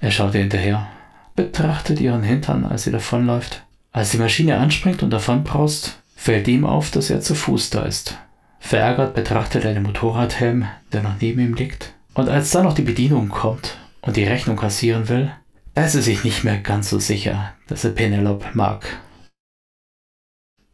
Er 0.00 0.10
schaut 0.12 0.34
ihr 0.34 0.40
hinterher, 0.42 0.86
betrachtet 1.34 2.00
ihren 2.00 2.22
Hintern, 2.22 2.64
als 2.64 2.84
sie 2.84 2.92
davonläuft. 2.92 3.64
Als 3.90 4.10
die 4.10 4.18
Maschine 4.18 4.58
anspringt 4.58 5.02
und 5.02 5.10
davonbraust, 5.10 5.98
fällt 6.14 6.46
ihm 6.46 6.64
auf, 6.64 6.90
dass 6.90 7.10
er 7.10 7.20
zu 7.20 7.34
Fuß 7.34 7.70
da 7.70 7.82
ist. 7.82 8.16
Verärgert 8.58 9.14
betrachtet 9.14 9.64
er 9.64 9.74
den 9.74 9.82
Motorradhelm, 9.82 10.66
der 10.92 11.02
noch 11.02 11.14
neben 11.20 11.40
ihm 11.40 11.54
liegt. 11.54 11.94
Und 12.14 12.28
als 12.28 12.50
dann 12.50 12.64
noch 12.64 12.74
die 12.74 12.82
Bedienung 12.82 13.28
kommt 13.28 13.78
und 14.00 14.16
die 14.16 14.24
Rechnung 14.24 14.56
kassieren 14.56 15.08
will, 15.08 15.32
da 15.74 15.84
ist 15.84 15.94
er 15.94 16.02
sich 16.02 16.24
nicht 16.24 16.44
mehr 16.44 16.58
ganz 16.58 16.90
so 16.90 16.98
sicher, 16.98 17.52
dass 17.66 17.84
er 17.84 17.90
Penelope 17.90 18.46
mag. 18.54 18.86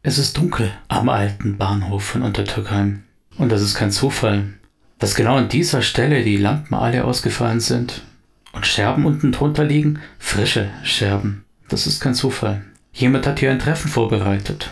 Es 0.03 0.17
ist 0.17 0.37
dunkel 0.37 0.71
am 0.87 1.09
alten 1.09 1.57
Bahnhof 1.57 2.03
von 2.03 2.21
Untertürkheim. 2.21 3.03
Und 3.37 3.51
das 3.51 3.61
ist 3.61 3.75
kein 3.75 3.91
Zufall, 3.91 4.53
dass 4.99 5.15
genau 5.15 5.35
an 5.35 5.49
dieser 5.49 5.81
Stelle 5.81 6.23
die 6.23 6.37
Lampen 6.37 6.75
alle 6.75 7.05
ausgefallen 7.05 7.59
sind 7.59 8.03
und 8.51 8.67
Scherben 8.67 9.05
unten 9.05 9.31
drunter 9.31 9.63
liegen, 9.63 9.99
frische 10.19 10.69
Scherben. 10.83 11.45
Das 11.69 11.87
ist 11.87 12.01
kein 12.01 12.13
Zufall. 12.13 12.65
Jemand 12.93 13.25
hat 13.25 13.39
hier 13.39 13.51
ein 13.51 13.59
Treffen 13.59 13.89
vorbereitet. 13.89 14.71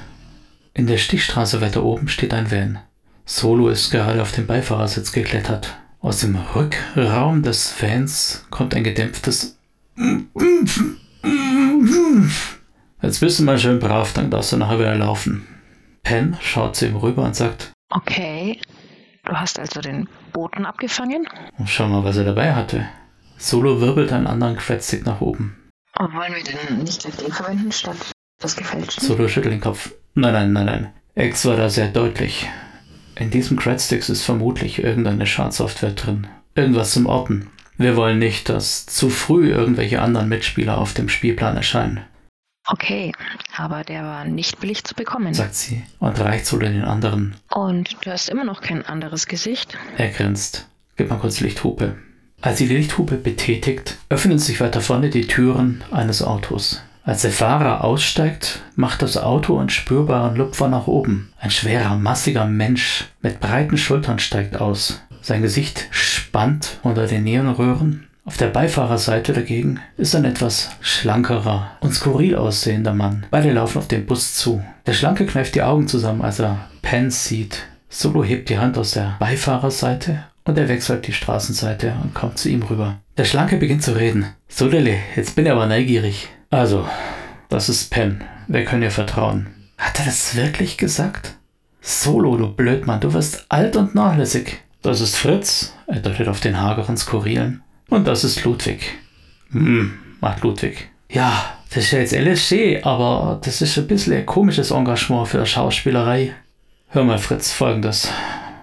In 0.74 0.88
der 0.88 0.98
Stichstraße 0.98 1.62
weiter 1.62 1.84
oben 1.84 2.08
steht 2.08 2.34
ein 2.34 2.52
Van. 2.52 2.80
Solo 3.32 3.70
ist 3.70 3.92
gerade 3.92 4.24
auf 4.24 4.32
den 4.32 4.48
Beifahrersitz 4.48 5.12
geklettert. 5.12 5.78
Aus 6.02 6.22
dem 6.22 6.36
Rückraum 6.36 7.44
des 7.44 7.72
Vans 7.80 8.48
kommt 8.50 8.74
ein 8.74 8.84
gedämpftes 8.84 9.56
Jetzt 13.04 13.20
bist 13.20 13.40
du 13.40 13.44
mal 13.44 13.60
schön 13.60 13.78
brav, 13.78 14.14
dann 14.14 14.32
darfst 14.32 14.52
du 14.52 14.58
nachher 14.58 14.80
wieder 14.80 14.96
laufen. 14.96 15.48
Penn 16.02 16.38
schaut 16.42 16.76
zu 16.76 16.88
ihm 16.88 16.96
rüber 16.96 17.22
und 17.22 17.36
sagt, 17.36 17.72
Okay, 17.92 18.60
du 19.26 19.34
hast 19.34 19.60
also 19.60 19.80
den 19.80 20.10
Boten 20.34 20.66
abgefangen? 20.66 21.28
schau 21.68 21.88
mal, 21.88 22.04
was 22.04 22.18
er 22.18 22.24
dabei 22.26 22.56
hatte. 22.56 22.88
Solo 23.38 23.80
wirbelt 23.80 24.12
einen 24.12 24.26
anderen 24.26 24.58
Quetzig 24.58 25.06
nach 25.06 25.22
oben. 25.22 25.56
Und 26.00 26.16
wollen 26.16 26.34
wir 26.34 26.44
den 26.44 26.80
nicht 26.84 27.02
gleich 27.04 27.16
den 27.18 27.32
verwenden, 27.32 27.72
statt 27.72 27.98
das 28.40 28.56
gefälschte? 28.56 29.06
Solo 29.06 29.28
schüttelt 29.28 29.54
den 29.54 29.62
Kopf. 29.62 29.92
Nein, 30.16 30.34
nein, 30.34 30.52
nein, 30.52 30.66
nein. 30.66 30.94
X 31.14 31.46
war 31.46 31.58
da 31.58 31.70
sehr 31.70 31.90
deutlich. 31.90 32.50
In 33.20 33.30
diesem 33.30 33.58
Cradsticks 33.58 34.10
ist 34.10 34.24
vermutlich 34.24 34.82
irgendeine 34.82 35.28
Schadsoftware 35.28 35.92
drin. 35.92 36.28
Irgendwas 36.56 36.92
zum 36.94 37.06
Orten. 37.06 37.48
Wir 37.78 37.96
wollen 37.96 38.18
nicht, 38.18 38.50
dass 38.50 38.86
zu 38.86 39.10
früh 39.10 39.52
irgendwelche 39.52 40.02
anderen 40.02 40.30
Mitspieler 40.30 40.78
auf 40.78 40.94
dem 40.94 41.10
Spielplan 41.10 41.58
erscheinen, 41.58 42.02
Okay, 42.72 43.12
aber 43.58 43.84
der 43.84 44.04
war 44.04 44.26
nicht 44.26 44.60
billig 44.60 44.84
zu 44.84 44.94
bekommen. 44.94 45.34
sagt 45.34 45.56
sie 45.56 45.82
und 45.98 46.20
reicht 46.20 46.46
Solo 46.46 46.68
den 46.68 46.84
anderen. 46.84 47.36
Und 47.50 47.98
du 48.06 48.12
hast 48.12 48.30
immer 48.30 48.44
noch 48.44 48.62
kein 48.62 48.86
anderes 48.86 49.26
Gesicht? 49.26 49.76
Er 49.98 50.10
grinst. 50.10 50.68
Gib 50.96 51.10
mal 51.10 51.18
kurz 51.18 51.40
Lichthupe. 51.40 51.96
Als 52.42 52.60
sie 52.60 52.68
die 52.68 52.78
Lichthupe 52.78 53.16
betätigt, 53.16 53.98
öffnen 54.10 54.38
sich 54.38 54.62
weiter 54.62 54.82
vorne 54.82 55.10
die 55.10 55.26
Türen 55.26 55.84
eines 55.92 56.22
Autos. 56.22 56.82
Als 57.10 57.24
der 57.24 57.32
Fahrer 57.32 57.84
aussteigt, 57.84 58.62
macht 58.76 59.02
das 59.02 59.18
Auto 59.18 59.58
einen 59.58 59.72
spürbaren 59.72 60.36
Lupfer 60.36 60.68
nach 60.68 60.86
oben. 60.86 61.34
Ein 61.40 61.50
schwerer, 61.50 61.96
massiger 61.96 62.46
Mensch 62.46 63.06
mit 63.24 63.40
breiten 63.40 63.80
Schultern 63.80 64.20
steigt 64.20 64.62
aus. 64.62 65.02
Sein 65.20 65.42
Gesicht 65.42 65.88
spannt 65.90 66.78
unter 66.84 67.08
den 67.08 67.24
Neonröhren. 67.24 68.06
Auf 68.26 68.38
der 68.38 68.50
Beifahrerseite 68.50 69.34
dagegen 69.34 69.80
ist 69.98 70.14
ein 70.14 70.24
etwas 70.24 70.70
schlankerer 70.82 71.72
und 71.80 71.96
skurril 71.96 72.36
aussehender 72.36 72.94
Mann. 72.94 73.26
Beide 73.32 73.54
laufen 73.54 73.80
auf 73.80 73.88
den 73.88 74.06
Bus 74.06 74.36
zu. 74.36 74.64
Der 74.86 74.94
Schlanke 74.94 75.26
kneift 75.26 75.56
die 75.56 75.64
Augen 75.64 75.88
zusammen, 75.88 76.22
als 76.22 76.38
er 76.38 76.70
Penn 76.84 77.10
sieht. 77.10 77.64
Solo 77.90 78.24
hebt 78.24 78.50
die 78.50 78.60
Hand 78.60 78.78
aus 78.78 78.92
der 78.92 79.16
Beifahrerseite 79.18 80.26
und 80.44 80.60
er 80.60 80.70
wechselt 80.70 81.08
die 81.08 81.14
Straßenseite 81.14 81.92
und 82.04 82.14
kommt 82.14 82.38
zu 82.38 82.50
ihm 82.50 82.62
rüber. 82.62 83.00
Der 83.18 83.26
Schlanke 83.26 83.58
beginnt 83.58 83.82
zu 83.82 83.94
reden. 83.94 84.28
Sodele, 84.48 84.98
jetzt 85.16 85.36
bin 85.36 85.48
ich 85.48 85.52
aber 85.52 85.66
neugierig. 85.66 86.30
Also, 86.52 86.88
das 87.50 87.70
ist 87.70 87.92
Penn. 87.92 88.24
Wir 88.48 88.66
können 88.66 88.82
ihr 88.82 88.92
vertrauen. 88.92 89.48
Hat 89.78 90.00
er 90.00 90.06
das 90.06 90.36
wirklich 90.36 90.78
gesagt? 90.78 91.36
Solo, 91.80 92.38
du 92.38 92.52
Blödmann, 92.52 93.00
du 93.00 93.14
wirst 93.14 93.46
alt 93.50 93.76
und 93.76 93.94
nachlässig. 93.94 94.58
Das 94.82 95.00
ist 95.00 95.16
Fritz, 95.16 95.74
er 95.88 96.00
deutet 96.00 96.28
auf 96.28 96.40
den 96.40 96.60
hageren 96.60 96.98
Skurrilen. 96.98 97.62
Und 97.90 98.08
das 98.08 98.24
ist 98.24 98.44
Ludwig. 98.44 98.98
Hm, 99.52 99.94
macht 100.22 100.42
Ludwig. 100.44 100.90
Ja, 101.12 101.54
das 101.70 101.86
ist 101.86 101.92
ja 101.92 102.00
jetzt 102.00 102.16
LSG, 102.16 102.84
aber 102.84 103.40
das 103.44 103.62
ist 103.62 103.78
ein 103.78 103.88
bisschen 103.88 104.14
ein 104.14 104.26
komisches 104.26 104.72
Engagement 104.72 105.28
für 105.28 105.46
Schauspielerei. 105.46 106.34
Hör 106.88 107.04
mal, 107.04 107.20
Fritz, 107.20 107.52
folgendes. 107.52 108.12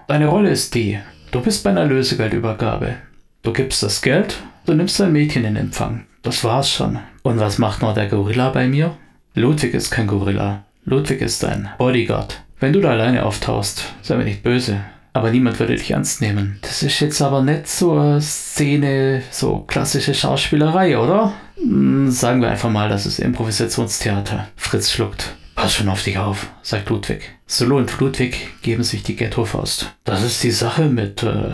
Deine 0.07 0.27
Rolle 0.27 0.49
ist 0.49 0.75
die. 0.75 0.99
Du 1.31 1.41
bist 1.41 1.63
bei 1.63 1.69
einer 1.69 1.85
Lösegeldübergabe. 1.85 2.95
Du 3.43 3.53
gibst 3.53 3.81
das 3.81 4.01
Geld, 4.01 4.37
du 4.65 4.73
nimmst 4.73 4.99
dein 4.99 5.13
Mädchen 5.13 5.45
in 5.45 5.55
Empfang. 5.55 6.05
Das 6.21 6.43
war's 6.43 6.69
schon. 6.69 6.99
Und 7.27 7.41
was 7.41 7.57
macht 7.57 7.81
noch 7.81 7.93
der 7.93 8.07
Gorilla 8.07 8.51
bei 8.51 8.69
mir? 8.69 8.95
Ludwig 9.33 9.73
ist 9.73 9.91
kein 9.91 10.07
Gorilla. 10.07 10.63
Ludwig 10.85 11.19
ist 11.19 11.43
ein 11.43 11.67
Bodyguard. 11.77 12.41
Wenn 12.61 12.71
du 12.71 12.79
da 12.79 12.91
alleine 12.91 13.25
auftauchst, 13.25 13.83
sei 14.01 14.15
mir 14.15 14.23
nicht 14.23 14.43
böse. 14.43 14.79
Aber 15.11 15.29
niemand 15.29 15.59
würde 15.59 15.75
dich 15.75 15.91
ernst 15.91 16.21
nehmen. 16.21 16.57
Das 16.61 16.83
ist 16.83 17.01
jetzt 17.01 17.21
aber 17.21 17.41
nicht 17.41 17.67
so 17.67 17.99
eine 17.99 18.21
Szene, 18.21 19.23
so 19.29 19.65
klassische 19.67 20.13
Schauspielerei, 20.13 20.97
oder? 20.97 21.33
Hm, 21.57 22.09
sagen 22.11 22.39
wir 22.39 22.49
einfach 22.49 22.69
mal, 22.69 22.87
das 22.87 23.05
ist 23.05 23.19
Improvisationstheater. 23.19 24.47
Fritz 24.55 24.89
schluckt. 24.89 25.35
Pass 25.53 25.73
schon 25.73 25.89
auf 25.89 26.03
dich 26.03 26.17
auf, 26.17 26.47
sagt 26.61 26.87
Ludwig. 26.87 27.33
Solo 27.45 27.75
und 27.75 27.99
Ludwig 27.99 28.51
geben 28.61 28.83
sich 28.83 29.03
die 29.03 29.17
Ghetto-Faust. 29.17 29.93
Das 30.05 30.23
ist 30.23 30.43
die 30.43 30.51
Sache 30.51 30.85
mit 30.85 31.23
äh, 31.23 31.51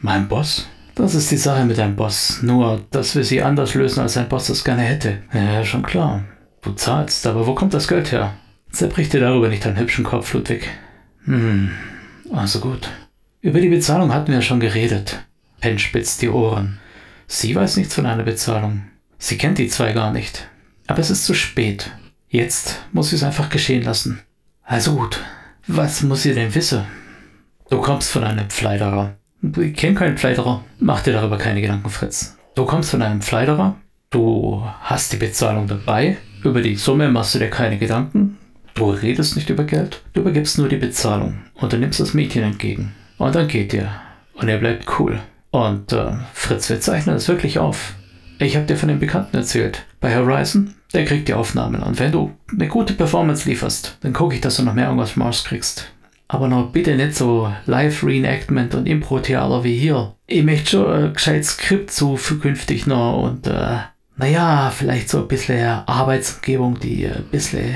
meinem 0.00 0.28
Boss. 0.28 0.68
Das 0.98 1.14
ist 1.14 1.30
die 1.30 1.36
Sache 1.36 1.64
mit 1.64 1.78
deinem 1.78 1.94
Boss. 1.94 2.42
Nur, 2.42 2.84
dass 2.90 3.14
wir 3.14 3.22
sie 3.22 3.40
anders 3.40 3.74
lösen, 3.74 4.00
als 4.00 4.14
dein 4.14 4.28
Boss 4.28 4.48
es 4.48 4.64
gerne 4.64 4.82
hätte. 4.82 5.18
Ja, 5.32 5.64
schon 5.64 5.84
klar. 5.84 6.24
Du 6.60 6.72
zahlst, 6.72 7.24
aber 7.24 7.46
wo 7.46 7.54
kommt 7.54 7.72
das 7.72 7.86
Geld 7.86 8.10
her? 8.10 8.34
Zerbrich 8.72 9.08
dir 9.08 9.20
darüber 9.20 9.48
nicht 9.48 9.64
deinen 9.64 9.78
hübschen 9.78 10.04
Kopf, 10.04 10.34
Ludwig. 10.34 10.68
Hm, 11.24 11.70
also 12.32 12.58
gut. 12.58 12.90
Über 13.40 13.60
die 13.60 13.68
Bezahlung 13.68 14.12
hatten 14.12 14.32
wir 14.32 14.42
schon 14.42 14.58
geredet. 14.58 15.20
Penn 15.60 15.78
spitzt 15.78 16.20
die 16.20 16.30
Ohren. 16.30 16.80
Sie 17.28 17.54
weiß 17.54 17.76
nichts 17.76 17.94
von 17.94 18.04
einer 18.04 18.24
Bezahlung. 18.24 18.82
Sie 19.18 19.38
kennt 19.38 19.58
die 19.58 19.68
zwei 19.68 19.92
gar 19.92 20.12
nicht. 20.12 20.48
Aber 20.88 20.98
es 20.98 21.10
ist 21.10 21.24
zu 21.24 21.34
spät. 21.34 21.92
Jetzt 22.28 22.82
muss 22.92 23.10
sie 23.10 23.16
es 23.16 23.22
einfach 23.22 23.50
geschehen 23.50 23.84
lassen. 23.84 24.20
Also 24.64 24.96
gut, 24.96 25.20
was 25.68 26.02
muss 26.02 26.24
sie 26.24 26.34
denn 26.34 26.54
wissen? 26.56 26.84
Du 27.70 27.80
kommst 27.80 28.10
von 28.10 28.24
einem 28.24 28.50
Pfleiderer. 28.50 29.17
Ich 29.42 29.74
kenne 29.74 29.94
keinen 29.94 30.18
Pfleiderer. 30.18 30.64
Mach 30.80 31.02
dir 31.02 31.12
darüber 31.12 31.38
keine 31.38 31.60
Gedanken, 31.60 31.90
Fritz. 31.90 32.36
Du 32.54 32.64
kommst 32.64 32.90
von 32.90 33.02
einem 33.02 33.22
Pfleiderer. 33.22 33.76
Du 34.10 34.64
hast 34.80 35.12
die 35.12 35.16
Bezahlung 35.16 35.66
dabei. 35.66 36.16
Über 36.42 36.60
die 36.60 36.76
Summe 36.76 37.08
machst 37.08 37.34
du 37.34 37.38
dir 37.38 37.50
keine 37.50 37.78
Gedanken. 37.78 38.38
Du 38.74 38.90
redest 38.90 39.36
nicht 39.36 39.50
über 39.50 39.64
Geld. 39.64 40.02
Du 40.12 40.20
übergibst 40.20 40.58
nur 40.58 40.68
die 40.68 40.76
Bezahlung. 40.76 41.38
Und 41.54 41.72
du 41.72 41.78
nimmst 41.78 42.00
das 42.00 42.14
Mädchen 42.14 42.42
entgegen. 42.42 42.94
Und 43.16 43.34
dann 43.34 43.48
geht 43.48 43.72
ihr. 43.74 43.90
Und 44.34 44.48
er 44.48 44.58
bleibt 44.58 44.86
cool. 44.98 45.20
Und 45.50 45.92
äh, 45.92 46.12
Fritz, 46.32 46.68
wir 46.68 46.80
zeichnen 46.80 47.14
das 47.14 47.28
wirklich 47.28 47.58
auf. 47.58 47.94
Ich 48.38 48.56
habe 48.56 48.66
dir 48.66 48.76
von 48.76 48.88
dem 48.88 49.00
Bekannten 49.00 49.36
erzählt. 49.36 49.84
Bei 50.00 50.14
Horizon, 50.14 50.74
der 50.94 51.04
kriegt 51.04 51.28
die 51.28 51.34
Aufnahmen. 51.34 51.82
Und 51.82 51.98
wenn 51.98 52.12
du 52.12 52.32
eine 52.50 52.68
gute 52.68 52.94
Performance 52.94 53.48
lieferst, 53.48 53.98
dann 54.00 54.12
gucke 54.12 54.36
ich, 54.36 54.40
dass 54.40 54.56
du 54.56 54.62
noch 54.62 54.74
mehr 54.74 54.88
Engagements 54.88 55.44
kriegst. 55.44 55.92
Aber 56.28 56.46
noch 56.46 56.70
bitte 56.72 56.94
nicht 56.94 57.16
so 57.16 57.50
Live-Reenactment 57.64 58.74
und 58.74 58.86
Impro-Theater 58.86 59.64
wie 59.64 59.76
hier. 59.76 60.14
Ich 60.26 60.44
möchte 60.44 60.70
schon 60.70 60.92
ein 60.92 61.12
gescheites 61.14 61.52
Skript 61.52 61.90
so 61.90 62.16
für 62.16 62.38
künftig 62.38 62.86
noch 62.86 63.22
und 63.22 63.46
äh, 63.46 63.78
naja, 64.18 64.70
vielleicht 64.70 65.08
so 65.08 65.22
ein 65.22 65.28
bisschen 65.28 65.66
Arbeitsumgebung, 65.86 66.78
die 66.80 67.06
ein 67.06 67.24
bisschen 67.30 67.74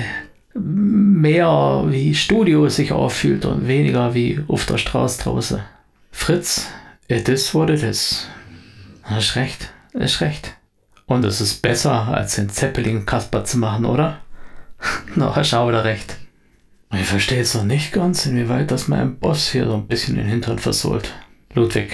mehr 0.55 1.85
wie 1.87 2.15
Studio 2.15 2.69
sich 2.69 2.93
auffühlt 2.93 3.47
und 3.47 3.69
weniger 3.69 4.13
wie 4.13 4.45
auf 4.49 4.67
der 4.67 4.77
Straße 4.77 5.23
draußen. 5.23 5.61
Fritz, 6.11 6.67
it 7.09 7.29
is 7.29 7.55
what 7.55 7.71
it 7.71 7.83
is. 7.83 8.29
Hast 9.03 9.37
recht, 9.37 9.71
ist 9.95 10.21
recht. 10.21 10.55
Und 11.07 11.25
es 11.25 11.41
ist 11.41 11.63
besser, 11.63 12.09
als 12.09 12.37
den 12.37 12.51
Zeppelin 12.51 13.07
Kasper 13.07 13.45
zu 13.45 13.59
machen, 13.59 13.87
oder? 13.87 14.21
Na, 15.15 15.35
hast 15.35 15.55
auch 15.55 15.69
wieder 15.69 15.85
recht. 15.85 16.17
Ich 16.95 17.07
verstehe 17.07 17.39
jetzt 17.39 17.55
noch 17.55 17.65
nicht 17.65 17.93
ganz, 17.93 18.27
inwieweit 18.27 18.71
das 18.71 18.87
meinem 18.87 19.17
Boss 19.17 19.51
hier 19.51 19.65
so 19.67 19.75
ein 19.75 19.87
bisschen 19.87 20.17
den 20.17 20.27
Hintern 20.27 20.59
versohlt. 20.59 21.15
Ludwig, 21.55 21.93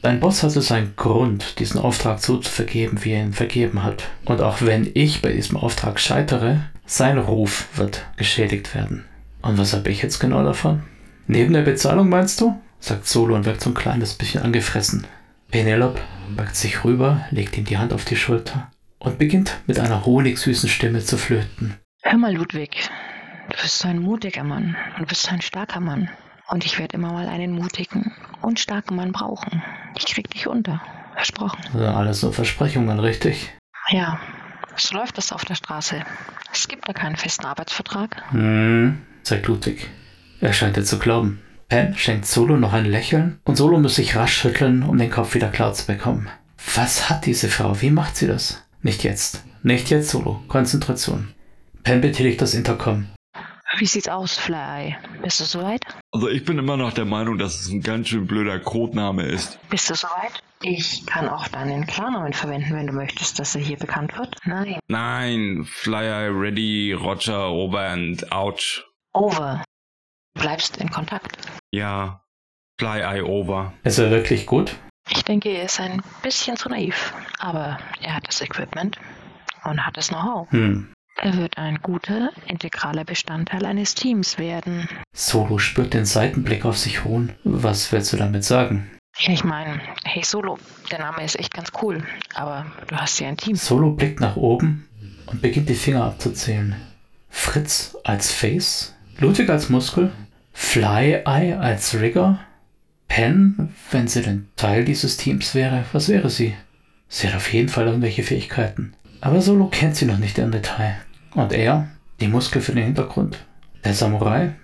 dein 0.00 0.18
Boss 0.18 0.42
hatte 0.42 0.62
seinen 0.62 0.96
Grund, 0.96 1.58
diesen 1.58 1.78
Auftrag 1.78 2.20
so 2.20 2.38
zu 2.38 2.50
vergeben, 2.50 3.04
wie 3.04 3.12
er 3.12 3.22
ihn 3.22 3.34
vergeben 3.34 3.82
hat. 3.82 4.04
Und 4.24 4.40
auch 4.40 4.62
wenn 4.62 4.90
ich 4.94 5.20
bei 5.20 5.32
diesem 5.32 5.58
Auftrag 5.58 6.00
scheitere, 6.00 6.60
sein 6.86 7.18
Ruf 7.18 7.68
wird 7.76 8.06
geschädigt 8.16 8.74
werden. 8.74 9.04
Und 9.42 9.58
was 9.58 9.74
habe 9.74 9.90
ich 9.90 10.02
jetzt 10.02 10.20
genau 10.20 10.42
davon? 10.42 10.82
Neben 11.26 11.52
der 11.52 11.62
Bezahlung 11.62 12.08
meinst 12.08 12.40
du? 12.40 12.58
sagt 12.80 13.06
Solo 13.06 13.34
und 13.34 13.44
wirkt 13.44 13.60
so 13.60 13.70
ein 13.70 13.74
kleines 13.74 14.14
bisschen 14.14 14.42
angefressen. 14.42 15.06
Penelope 15.50 16.00
beugt 16.34 16.56
sich 16.56 16.84
rüber, 16.84 17.26
legt 17.30 17.56
ihm 17.56 17.64
die 17.64 17.78
Hand 17.78 17.92
auf 17.92 18.04
die 18.04 18.16
Schulter 18.16 18.70
und 18.98 19.18
beginnt 19.18 19.58
mit 19.66 19.78
einer 19.78 20.04
honigsüßen 20.04 20.68
Stimme 20.68 21.00
zu 21.00 21.16
flöten. 21.16 21.74
Hör 22.02 22.18
mal, 22.18 22.34
Ludwig, 22.34 22.90
Du 23.50 23.56
bist 23.62 23.78
so 23.78 23.88
ein 23.88 24.00
mutiger 24.00 24.44
Mann 24.44 24.76
und 24.94 25.02
du 25.02 25.06
bist 25.06 25.22
so 25.22 25.30
ein 25.30 25.40
starker 25.40 25.80
Mann. 25.80 26.08
Und 26.48 26.64
ich 26.64 26.78
werde 26.78 26.96
immer 26.96 27.12
mal 27.12 27.28
einen 27.28 27.52
mutigen 27.52 28.12
und 28.42 28.60
starken 28.60 28.96
Mann 28.96 29.12
brauchen. 29.12 29.62
Ich 29.96 30.06
krieg 30.06 30.28
dich 30.30 30.46
unter. 30.46 30.80
Versprochen. 31.14 31.60
Also 31.72 31.86
alles 31.86 32.20
so 32.20 32.32
Versprechungen, 32.32 32.98
richtig? 33.00 33.52
Ja, 33.90 34.18
so 34.76 34.96
läuft 34.96 35.16
das 35.16 35.32
auf 35.32 35.44
der 35.44 35.54
Straße. 35.54 36.02
Es 36.52 36.68
gibt 36.68 36.88
da 36.88 36.92
keinen 36.92 37.16
festen 37.16 37.46
Arbeitsvertrag. 37.46 38.22
Hm, 38.30 39.00
sagt 39.22 39.46
Ludwig. 39.46 39.88
Er 40.40 40.52
scheint 40.52 40.76
es 40.76 40.88
zu 40.88 40.98
glauben. 40.98 41.40
Pen 41.68 41.96
schenkt 41.96 42.26
Solo 42.26 42.56
noch 42.56 42.72
ein 42.72 42.84
Lächeln 42.84 43.40
und 43.44 43.56
Solo 43.56 43.78
muss 43.78 43.94
sich 43.96 44.16
rasch 44.16 44.34
schütteln, 44.36 44.82
um 44.82 44.98
den 44.98 45.10
Kopf 45.10 45.34
wieder 45.34 45.48
klar 45.48 45.72
zu 45.72 45.86
bekommen. 45.86 46.28
Was 46.74 47.08
hat 47.08 47.26
diese 47.26 47.48
Frau? 47.48 47.80
Wie 47.80 47.90
macht 47.90 48.16
sie 48.16 48.26
das? 48.26 48.62
Nicht 48.82 49.04
jetzt. 49.04 49.42
Nicht 49.62 49.90
jetzt, 49.90 50.10
Solo. 50.10 50.42
Konzentration. 50.48 51.32
Pen 51.84 52.00
betätigt 52.00 52.42
das 52.42 52.54
Intercom. 52.54 53.06
Wie 53.78 53.86
sieht's 53.86 54.08
aus, 54.08 54.38
Fly? 54.38 54.96
Bist 55.22 55.40
du 55.40 55.44
soweit? 55.44 55.82
Also 56.12 56.28
ich 56.28 56.44
bin 56.44 56.58
immer 56.58 56.76
noch 56.76 56.92
der 56.92 57.04
Meinung, 57.04 57.38
dass 57.38 57.60
es 57.60 57.68
ein 57.68 57.80
ganz 57.82 58.08
schön 58.08 58.26
blöder 58.26 58.60
Codename 58.60 59.24
ist. 59.24 59.58
Bist 59.68 59.90
du 59.90 59.94
soweit? 59.94 60.42
Ich 60.62 61.04
kann 61.06 61.28
auch 61.28 61.48
deinen 61.48 61.86
Klarnamen 61.86 62.32
verwenden, 62.32 62.74
wenn 62.74 62.86
du 62.86 62.92
möchtest, 62.92 63.38
dass 63.38 63.54
er 63.54 63.60
hier 63.60 63.76
bekannt 63.76 64.16
wird. 64.16 64.36
Nein. 64.44 64.78
Nein, 64.88 65.64
Flyer, 65.68 66.30
Ready, 66.32 66.92
Roger, 66.92 67.50
Over 67.50 67.80
and 67.88 68.32
Ouch. 68.32 68.84
Over. 69.12 69.64
Bleibst 70.34 70.76
in 70.78 70.90
Kontakt. 70.90 71.36
Ja, 71.70 72.22
Fly 72.78 73.00
Eye 73.00 73.22
Over. 73.22 73.72
Ist 73.82 73.98
er 73.98 74.10
wirklich 74.10 74.46
gut? 74.46 74.76
Ich 75.10 75.22
denke, 75.24 75.50
er 75.50 75.64
ist 75.64 75.80
ein 75.80 76.02
bisschen 76.22 76.56
zu 76.56 76.68
naiv. 76.68 77.12
Aber 77.38 77.78
er 78.00 78.14
hat 78.14 78.26
das 78.26 78.40
Equipment 78.40 78.98
und 79.64 79.84
hat 79.84 79.96
das 79.96 80.08
Know-how. 80.08 80.50
Hm, 80.50 80.92
er 81.16 81.36
wird 81.36 81.58
ein 81.58 81.78
guter, 81.80 82.30
integraler 82.46 83.04
Bestandteil 83.04 83.64
eines 83.64 83.94
Teams 83.94 84.38
werden. 84.38 84.88
Solo 85.14 85.58
spürt 85.58 85.94
den 85.94 86.04
Seitenblick 86.04 86.64
auf 86.64 86.76
sich 86.76 87.04
ruhen. 87.04 87.32
Was 87.44 87.92
willst 87.92 88.12
du 88.12 88.16
damit 88.16 88.44
sagen? 88.44 88.90
Ich 89.26 89.44
meine, 89.44 89.80
hey 90.04 90.24
Solo, 90.24 90.58
der 90.90 90.98
Name 90.98 91.24
ist 91.24 91.38
echt 91.38 91.54
ganz 91.54 91.70
cool, 91.80 92.02
aber 92.34 92.66
du 92.88 92.96
hast 92.96 93.20
ja 93.20 93.28
ein 93.28 93.36
Team. 93.36 93.54
Solo 93.54 93.92
blickt 93.92 94.20
nach 94.20 94.36
oben 94.36 94.88
und 95.26 95.40
beginnt 95.40 95.68
die 95.68 95.74
Finger 95.74 96.04
abzuzählen. 96.04 96.74
Fritz 97.30 97.96
als 98.02 98.32
Face, 98.32 98.94
Ludwig 99.18 99.48
als 99.50 99.68
Muskel, 99.68 100.10
Fly 100.52 101.22
Eye 101.24 101.56
als 101.58 101.94
Rigger, 101.94 102.40
Pen, 103.06 103.72
wenn 103.90 104.08
sie 104.08 104.22
denn 104.22 104.48
Teil 104.56 104.84
dieses 104.84 105.16
Teams 105.16 105.54
wäre, 105.54 105.84
was 105.92 106.08
wäre 106.08 106.30
sie? 106.30 106.54
Sie 107.08 107.28
hat 107.28 107.36
auf 107.36 107.52
jeden 107.52 107.68
Fall 107.68 107.86
irgendwelche 107.86 108.24
Fähigkeiten. 108.24 108.94
Aber 109.24 109.40
Solo 109.40 109.68
kennt 109.68 109.96
sie 109.96 110.04
noch 110.04 110.18
nicht 110.18 110.36
im 110.36 110.52
Detail. 110.52 110.96
Und 111.34 111.54
er, 111.54 111.88
die 112.20 112.28
Muskel 112.28 112.60
für 112.60 112.72
den 112.72 112.84
Hintergrund. 112.84 113.38
Der 113.82 113.94
Samurai. 113.94 114.54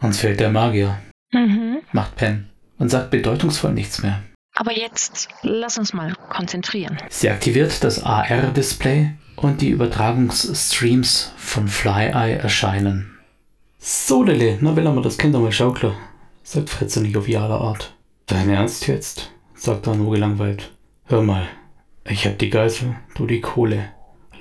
Uns 0.00 0.18
fehlt 0.18 0.38
der 0.38 0.50
Magier. 0.50 0.98
Mhm. 1.32 1.78
Macht 1.92 2.16
Pen 2.16 2.50
und 2.78 2.90
sagt 2.90 3.10
bedeutungsvoll 3.10 3.72
nichts 3.72 4.02
mehr. 4.02 4.22
Aber 4.54 4.76
jetzt 4.76 5.28
lass 5.40 5.78
uns 5.78 5.94
mal 5.94 6.14
konzentrieren. 6.28 6.98
Sie 7.08 7.30
aktiviert 7.30 7.82
das 7.82 8.04
AR-Display 8.04 9.12
und 9.36 9.62
die 9.62 9.70
Übertragungsstreams 9.70 11.32
von 11.38 11.66
FlyEye 11.66 12.36
erscheinen. 12.36 13.18
So, 13.78 14.24
Lille, 14.24 14.58
na 14.60 14.76
will 14.76 14.84
er 14.84 14.92
mal 14.92 15.00
das 15.00 15.16
Kind 15.16 15.34
einmal 15.34 15.52
schaukeln, 15.52 15.94
sagt 16.42 16.82
nicht 16.82 17.16
auf 17.16 17.26
jovialer 17.26 17.62
Art. 17.62 17.96
Dein 18.26 18.50
Ernst 18.50 18.86
jetzt? 18.88 19.32
sagt 19.54 19.86
nur 19.86 20.12
gelangweilt. 20.12 20.70
Hör 21.06 21.22
mal, 21.22 21.48
ich 22.04 22.26
hab 22.26 22.38
die 22.38 22.50
Geisel, 22.50 22.94
du 23.14 23.26
die 23.26 23.40
Kohle. 23.40 23.88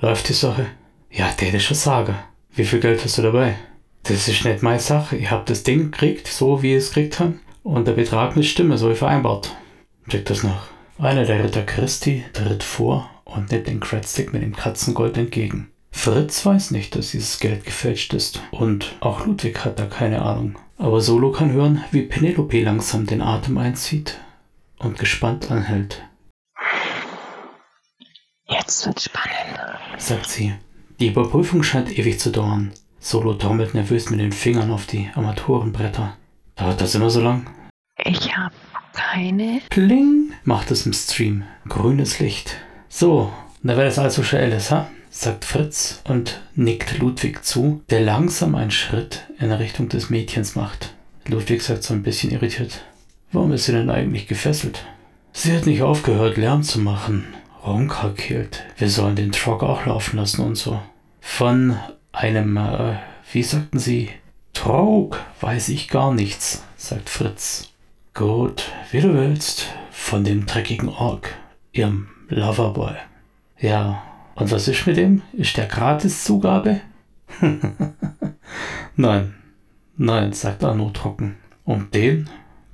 Läuft 0.02 0.30
die 0.30 0.34
Sache? 0.34 0.66
Ja, 1.12 1.32
der 1.40 1.54
ist 1.54 1.66
schon 1.66 1.78
sagen. 1.78 2.16
Wie 2.56 2.66
viel 2.66 2.80
Geld 2.80 3.04
hast 3.04 3.20
du 3.20 3.22
dabei? 3.22 3.54
Das 4.02 4.28
ist 4.28 4.44
nicht 4.44 4.64
meine 4.64 4.80
Sache. 4.80 5.16
Ich 5.16 5.30
hab 5.30 5.46
das 5.46 5.62
Ding 5.62 5.92
gekriegt, 5.92 6.26
so 6.28 6.64
wie 6.64 6.72
ich 6.72 6.80
es 6.80 6.88
gekriegt 6.88 7.20
habe. 7.20 7.36
Und 7.62 7.88
der 7.88 7.94
Betrag 7.94 8.36
mit 8.36 8.46
Stimme, 8.46 8.80
so 8.80 8.90
wie 8.90 8.96
vereinbart. 8.96 9.56
Check 10.10 10.26
das 10.26 10.42
noch. 10.42 10.70
Einer 10.98 11.24
der 11.26 11.44
Ritter 11.44 11.62
Christi 11.62 12.26
tritt 12.34 12.64
vor 12.64 13.12
und 13.26 13.52
nimmt 13.52 13.68
den 13.68 13.80
Cradstick 13.80 14.34
mit 14.34 14.42
dem 14.42 14.56
Katzengold 14.56 15.18
entgegen. 15.18 15.70
Fritz 15.92 16.44
weiß 16.48 16.72
nicht, 16.72 16.96
dass 16.96 17.12
dieses 17.12 17.40
Geld 17.40 17.64
gefälscht 17.64 18.16
ist. 18.16 18.42
Und 18.50 18.96
auch 19.02 19.28
Ludwig 19.28 19.64
hat 19.64 19.78
da 19.78 19.86
keine 19.86 20.24
Ahnung. 20.24 20.58
Aber 20.80 21.00
Solo 21.00 21.32
kann 21.32 21.52
hören, 21.52 21.84
wie 21.92 22.02
Penelope 22.02 22.64
langsam 22.64 23.06
den 23.06 23.22
Atem 23.22 23.60
einzieht 23.60 24.18
und 24.80 24.98
gespannt 24.98 25.52
anhält. 25.52 26.02
Jetzt 28.52 28.86
wird's 28.86 29.06
spannend, 29.06 29.60
sagt 29.98 30.28
sie. 30.28 30.54
Die 31.00 31.08
Überprüfung 31.08 31.64
scheint 31.64 31.98
ewig 31.98 32.20
zu 32.20 32.32
dauern. 32.32 32.74
Solo 33.00 33.34
trommelt 33.34 33.74
nervös 33.74 34.10
mit 34.10 34.20
den 34.20 34.34
Fingern 34.34 34.72
auf 34.72 34.86
die 34.86 35.10
Armaturenbretter. 35.16 36.18
Dauert 36.56 36.82
das 36.82 36.94
immer 36.94 37.10
so 37.10 37.22
lang? 37.22 37.50
Ich 38.04 38.36
hab 38.36 38.52
keine. 38.94 39.62
Pling, 39.70 40.34
macht 40.44 40.70
es 40.70 40.86
im 40.86 40.94
Stream. 40.94 41.44
Grünes 41.68 42.20
Licht. 42.20 42.58
So, 42.90 43.32
na 43.64 43.78
wäre 43.78 43.86
das 43.86 44.00
also 44.00 44.22
schon 44.24 44.40
alles, 44.40 44.70
ha? 44.70 44.90
sagt 45.10 45.46
Fritz 45.46 46.02
und 46.06 46.42
nickt 46.56 47.00
Ludwig 47.00 47.44
zu, 47.44 47.82
der 47.90 48.02
langsam 48.02 48.56
einen 48.56 48.72
Schritt 48.72 49.28
in 49.40 49.52
Richtung 49.52 49.90
des 49.90 50.10
Mädchens 50.10 50.56
macht. 50.56 50.94
Ludwig 51.28 51.62
sagt 51.62 51.84
so 51.84 51.94
ein 51.94 52.04
bisschen 52.04 52.32
irritiert. 52.32 52.86
Warum 53.32 53.52
ist 53.54 53.66
sie 53.66 53.72
denn 53.72 53.90
eigentlich 53.90 54.28
gefesselt? 54.28 54.86
Sie 55.34 55.56
hat 55.56 55.66
nicht 55.66 55.82
aufgehört, 55.82 56.38
Lärm 56.38 56.64
zu 56.64 56.80
machen. 56.80 57.26
Rumkrakelt. 57.66 58.64
Wir 58.78 58.90
sollen 58.90 59.16
den 59.16 59.32
Truck 59.32 59.64
auch 59.64 59.86
laufen 59.86 60.18
lassen 60.18 60.42
und 60.42 60.56
so. 60.56 60.80
Von 61.20 61.78
einem, 62.12 62.58
äh, 62.58 62.96
wie 63.32 63.44
sagten 63.44 63.80
Sie, 63.80 64.10
Trog 64.54 65.20
weiß 65.40 65.70
ich 65.70 65.88
gar 65.88 66.14
nichts, 66.14 66.64
sagt 66.76 67.10
Fritz. 67.10 67.70
Gut, 68.14 68.72
wie 68.92 69.02
du 69.02 69.14
willst. 69.14 69.68
Von 69.92 70.24
dem 70.24 70.46
dreckigen 70.46 70.90
Ork, 70.90 71.36
ihrem 71.72 72.10
Loverboy. 72.28 72.96
Ja, 73.60 74.04
und 74.36 74.52
was 74.52 74.68
ist 74.68 74.86
mit 74.88 74.98
dem? 74.98 75.22
Ist 75.34 75.58
der 75.58 75.68
Gratiszugabe? 75.68 76.82
nein, 78.96 79.36
nein, 79.96 80.34
sagt 80.34 80.64
Arno 80.64 80.90
trocken. 80.90 81.38
Um 81.64 81.90
den 81.92 82.30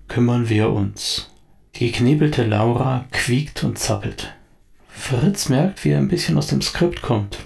kümmern 0.07 0.49
wir 0.49 0.71
uns. 0.71 1.29
Die 1.75 1.91
geknebelte 1.91 2.43
Laura 2.43 3.05
quiekt 3.11 3.63
und 3.63 3.77
zappelt. 3.77 4.33
Fritz 4.97 5.47
merkt, 5.47 5.85
wie 5.85 5.91
er 5.91 5.99
ein 5.99 6.09
bisschen 6.09 6.37
aus 6.37 6.47
dem 6.47 6.61
Skript 6.61 7.01
kommt. 7.01 7.37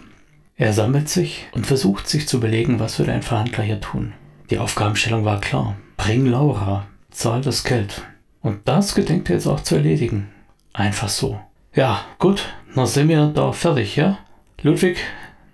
Er 0.56 0.74
sammelt 0.74 1.10
sich 1.10 1.48
und 1.52 1.68
versucht 1.68 2.08
sich 2.08 2.28
zu 2.28 2.38
überlegen, 2.38 2.80
was 2.80 2.98
würde 2.98 3.12
ein 3.12 3.22
Verhandler 3.22 3.64
hier 3.64 3.82
tun. 3.82 4.14
Die 4.50 4.58
Aufgabenstellung 4.58 5.26
war 5.26 5.42
klar. 5.42 5.76
Bring 5.98 6.26
Laura, 6.26 6.88
zahl 7.12 7.42
das 7.42 7.64
Geld. 7.64 8.04
Und 8.42 8.68
das 8.68 8.96
gedenkt 8.96 9.30
er 9.30 9.36
jetzt 9.36 9.48
auch 9.48 9.60
zu 9.60 9.76
erledigen. 9.76 10.30
Einfach 10.74 11.10
so. 11.10 11.40
Ja, 11.76 12.02
gut, 12.20 12.50
dann 12.74 12.88
sind 12.88 13.10
wir 13.10 13.28
da 13.28 13.52
fertig, 13.52 13.96
ja? 13.96 14.18
Ludwig, 14.62 14.98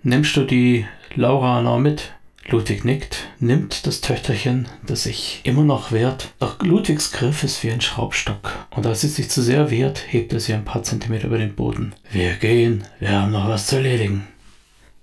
nimmst 0.02 0.36
du 0.36 0.44
die 0.44 0.86
Laura 1.14 1.60
noch 1.60 1.78
mit? 1.78 2.14
Ludwig 2.50 2.82
nickt, 2.82 3.28
nimmt 3.40 3.86
das 3.86 4.00
Töchterchen, 4.00 4.68
das 4.86 5.02
sich 5.02 5.42
immer 5.44 5.64
noch 5.64 5.92
wehrt. 5.92 6.32
Doch 6.38 6.62
Ludwigs 6.62 7.12
Griff 7.12 7.44
ist 7.44 7.62
wie 7.62 7.70
ein 7.70 7.82
Schraubstock. 7.82 8.54
Und 8.70 8.86
als 8.86 9.02
sie 9.02 9.08
sich 9.08 9.28
zu 9.28 9.42
sehr 9.42 9.70
wehrt, 9.70 10.02
hebt 10.08 10.32
er 10.32 10.40
sie 10.40 10.54
ein 10.54 10.64
paar 10.64 10.82
Zentimeter 10.82 11.26
über 11.26 11.36
den 11.36 11.54
Boden. 11.54 11.94
Wir 12.10 12.32
gehen, 12.36 12.84
wir 13.00 13.12
haben 13.12 13.32
noch 13.32 13.46
was 13.48 13.66
zu 13.66 13.76
erledigen. 13.76 14.26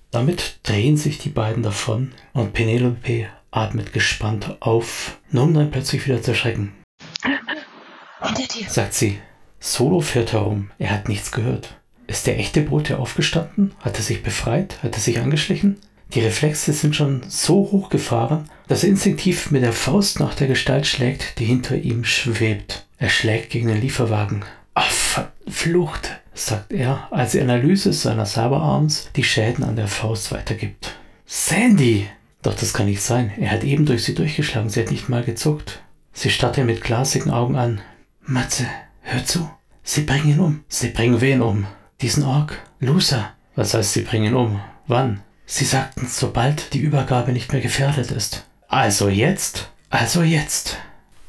Damit 0.10 0.60
drehen 0.63 0.97
sich 0.97 1.19
die 1.19 1.29
beiden 1.29 1.62
davon 1.62 2.13
und 2.34 2.53
Penelope 2.53 3.27
atmet 3.51 3.93
gespannt 3.93 4.58
auf, 4.62 5.19
nur 5.29 5.43
um 5.43 5.53
dann 5.53 5.69
plötzlich 5.69 6.08
wieder 6.08 6.23
zu 6.23 6.31
erschrecken. 6.31 6.73
Hinter 8.21 8.47
dir, 8.47 8.67
sagt 8.67 8.95
sie. 8.95 9.19
Solo 9.60 9.99
fährt 9.99 10.34
herum. 10.34 10.71
Er 10.79 10.89
hat 10.89 11.10
nichts 11.10 11.31
gehört. 11.31 11.77
Ist 12.08 12.25
der 12.25 12.39
echte 12.39 12.62
Bote 12.62 12.97
aufgestanden? 12.97 13.75
Hat 13.81 13.97
er 13.97 14.03
sich 14.03 14.23
befreit? 14.23 14.81
Hat 14.81 14.95
er 14.95 14.99
sich 14.99 15.19
angeschlichen? 15.19 15.77
Die 16.15 16.21
Reflexe 16.21 16.71
sind 16.71 16.95
schon 16.95 17.23
so 17.28 17.69
hochgefahren, 17.73 18.49
dass 18.69 18.84
er 18.84 18.89
instinktiv 18.89 19.51
mit 19.51 19.63
der 19.63 19.73
Faust 19.73 20.21
nach 20.21 20.34
der 20.34 20.47
Gestalt 20.47 20.88
schlägt, 20.88 21.39
die 21.39 21.45
hinter 21.45 21.75
ihm 21.75 22.06
schwebt. 22.06 22.86
Er 22.97 23.10
schlägt 23.10 23.49
gegen 23.49 23.67
den 23.67 23.82
Lieferwagen. 23.82 24.45
Ach, 24.73 24.89
verflucht, 24.89 26.21
sagt 26.34 26.71
er, 26.71 27.10
als 27.12 27.34
die 27.34 27.41
Analyse 27.41 27.91
seiner 27.91 28.25
Cyberarms 28.25 29.10
die 29.17 29.25
Schäden 29.25 29.65
an 29.65 29.75
der 29.75 29.89
Faust 29.89 30.32
weitergibt. 30.32 30.95
Sandy! 31.25 32.08
Doch 32.41 32.56
das 32.56 32.73
kann 32.73 32.86
nicht 32.86 33.01
sein. 33.01 33.34
Er 33.38 33.51
hat 33.51 33.65
eben 33.65 33.86
durch 33.86 34.06
sie 34.06 34.15
durchgeschlagen. 34.15 34.69
Sie 34.69 34.80
hat 34.80 34.91
nicht 34.91 35.10
mal 35.10 35.23
gezuckt. 35.23 35.82
Sie 36.13 36.30
starrt 36.30 36.58
ihn 36.58 36.67
mit 36.67 36.82
glasigen 36.82 37.32
Augen 37.32 37.58
an. 37.58 37.82
Matze, 38.21 38.67
hör 39.01 39.25
zu. 39.25 39.49
Sie 39.84 40.01
bringen 40.01 40.30
ihn 40.30 40.39
um. 40.39 40.63
Sie 40.69 40.89
bringen 40.89 41.19
wen 41.19 41.41
um? 41.41 41.67
Diesen 42.01 42.23
Ork? 42.23 42.58
Loser. 42.80 43.34
Was 43.56 43.73
heißt, 43.73 43.93
sie 43.93 44.01
bringen 44.04 44.28
ihn 44.28 44.36
um? 44.36 44.62
Wann? 44.88 45.21
Sie 45.45 45.65
sagten, 45.65 46.08
sobald 46.10 46.73
die 46.73 46.79
Übergabe 46.79 47.31
nicht 47.31 47.51
mehr 47.51 47.62
gefährdet 47.62 48.12
ist. 48.12 48.45
Also 48.67 49.10
jetzt? 49.10 49.69
Also 49.89 50.23
jetzt. 50.23 50.77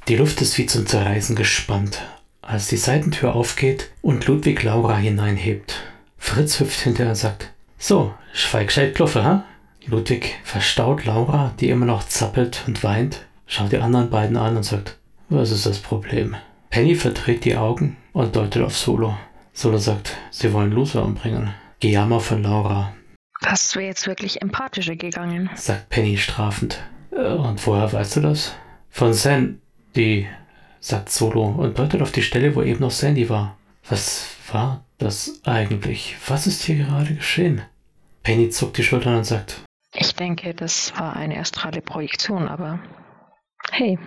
Die 0.08 0.16
Luft 0.16 0.40
ist 0.40 0.56
wie 0.58 0.66
zum 0.66 0.86
Zerreißen 0.86 1.36
gespannt, 1.36 2.00
als 2.40 2.68
die 2.68 2.76
Seitentür 2.76 3.34
aufgeht 3.34 3.90
und 4.02 4.26
Ludwig 4.26 4.62
Laura 4.62 4.96
hineinhebt. 4.96 5.82
Fritz 6.16 6.60
hüpft 6.60 6.80
hinterher 6.80 7.10
und 7.10 7.16
sagt, 7.16 7.52
so, 7.78 8.14
schweig 8.32 8.68
gescheit 8.68 8.94
Kluffe, 8.94 9.22
ha? 9.22 9.44
Ludwig 9.84 10.36
verstaut 10.42 11.04
Laura, 11.04 11.52
die 11.60 11.68
immer 11.68 11.86
noch 11.86 12.06
zappelt 12.08 12.62
und 12.66 12.82
weint, 12.82 13.26
schaut 13.46 13.72
die 13.72 13.78
anderen 13.78 14.10
beiden 14.10 14.36
an 14.36 14.56
und 14.56 14.64
sagt, 14.64 14.96
was 15.28 15.50
ist 15.50 15.66
das 15.66 15.78
Problem? 15.78 16.36
Penny 16.70 16.94
verdreht 16.94 17.44
die 17.44 17.56
Augen 17.56 17.96
und 18.12 18.34
deutet 18.34 18.62
auf 18.62 18.76
Solo. 18.76 19.16
Solo 19.52 19.78
sagt, 19.78 20.16
sie 20.30 20.52
wollen 20.52 20.72
Loser 20.72 21.04
umbringen. 21.04 21.54
Gejammer 21.80 22.20
von 22.20 22.42
Laura. 22.42 22.92
Das 23.40 23.76
wäre 23.76 23.86
jetzt 23.86 24.06
wirklich 24.06 24.42
empathischer 24.42 24.96
gegangen, 24.96 25.50
sagt 25.54 25.88
Penny 25.90 26.16
strafend. 26.16 26.82
Äh, 27.10 27.32
und 27.32 27.64
woher 27.66 27.92
weißt 27.92 28.16
du 28.16 28.20
das? 28.20 28.54
Von 28.90 29.12
Sandy, 29.12 30.26
sagt 30.80 31.10
Solo 31.10 31.44
und 31.44 31.78
deutet 31.78 32.02
auf 32.02 32.12
die 32.12 32.22
Stelle, 32.22 32.54
wo 32.54 32.62
eben 32.62 32.80
noch 32.80 32.90
Sandy 32.90 33.28
war. 33.28 33.56
Was 33.88 34.26
war 34.50 34.84
das 34.98 35.40
eigentlich? 35.44 36.16
Was 36.26 36.46
ist 36.46 36.62
hier 36.62 36.76
gerade 36.76 37.14
geschehen? 37.14 37.62
Penny 38.22 38.50
zuckt 38.50 38.78
die 38.78 38.82
Schultern 38.82 39.16
und 39.16 39.24
sagt, 39.24 39.62
ich 39.98 40.14
denke, 40.14 40.52
das 40.52 40.92
war 40.98 41.16
eine 41.16 41.38
astrale 41.38 41.80
Projektion, 41.80 42.48
aber 42.48 42.78
hey, 43.70 43.98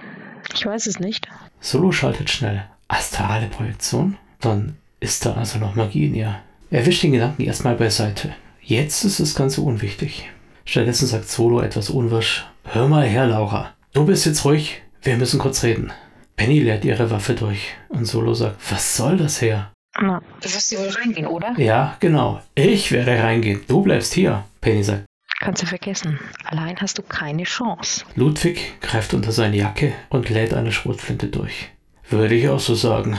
ich 0.54 0.66
weiß 0.66 0.88
es 0.88 1.00
nicht. 1.00 1.28
Solo 1.60 1.92
schaltet 1.92 2.30
schnell. 2.30 2.66
Astrale 2.88 3.48
Projektion? 3.48 4.18
Dann 4.40 4.78
ist 5.00 5.26
da 5.26 5.34
also 5.34 5.58
noch 5.60 5.76
Magie 5.76 6.08
in 6.08 6.16
ihr. 6.16 6.40
Er 6.72 6.86
wischt 6.86 7.04
den 7.04 7.14
Gedanken 7.14 7.44
erstmal 7.44 7.76
beiseite. 7.76 8.36
Jetzt 8.70 9.04
ist 9.04 9.20
das 9.20 9.34
Ganze 9.34 9.62
unwichtig. 9.62 10.30
Stattdessen 10.64 11.08
sagt 11.08 11.28
Solo 11.28 11.60
etwas 11.60 11.90
unwirsch. 11.90 12.46
Hör 12.66 12.88
mal 12.88 13.04
her, 13.04 13.26
Laura. 13.26 13.74
Du 13.94 14.06
bist 14.06 14.28
jetzt 14.28 14.46
ruhig. 14.46 14.84
Wir 15.02 15.18
müssen 15.18 15.40
kurz 15.40 15.64
reden. 15.64 15.92
Penny 16.36 16.60
leert 16.60 16.86
ihre 16.86 17.10
Waffe 17.10 17.34
durch 17.34 17.74
und 17.88 18.06
Solo 18.06 18.36
sagt, 18.36 18.58
was 18.70 18.96
soll 18.96 19.18
das 19.18 19.42
her? 19.42 19.72
Na, 20.00 20.22
du 20.40 20.44
wirst 20.54 20.70
hier 20.70 20.78
wohl 20.78 20.90
reingehen, 20.90 21.26
oder? 21.26 21.56
Ja, 21.58 21.98
genau. 22.00 22.44
Ich 22.54 22.92
werde 22.92 23.18
reingehen. 23.24 23.62
Du 23.68 23.82
bleibst 23.82 24.14
hier. 24.14 24.46
Penny 24.62 24.84
sagt, 24.84 25.06
Kannst 25.40 25.64
du 25.64 25.66
vergessen. 25.66 26.20
Allein 26.46 26.78
hast 26.80 27.00
du 27.00 27.02
keine 27.02 27.46
Chance. 27.46 28.06
Ludwig 28.14 28.80
greift 28.82 29.16
unter 29.16 29.32
seine 29.32 29.58
Jacke 29.58 29.94
und 30.10 30.30
lädt 30.30 30.54
eine 30.54 30.72
Schrotflinte 30.72 31.26
durch. 31.30 31.70
Würde 32.08 32.36
ich 32.36 32.48
auch 32.50 32.60
so 32.60 32.76
sagen. 32.76 33.18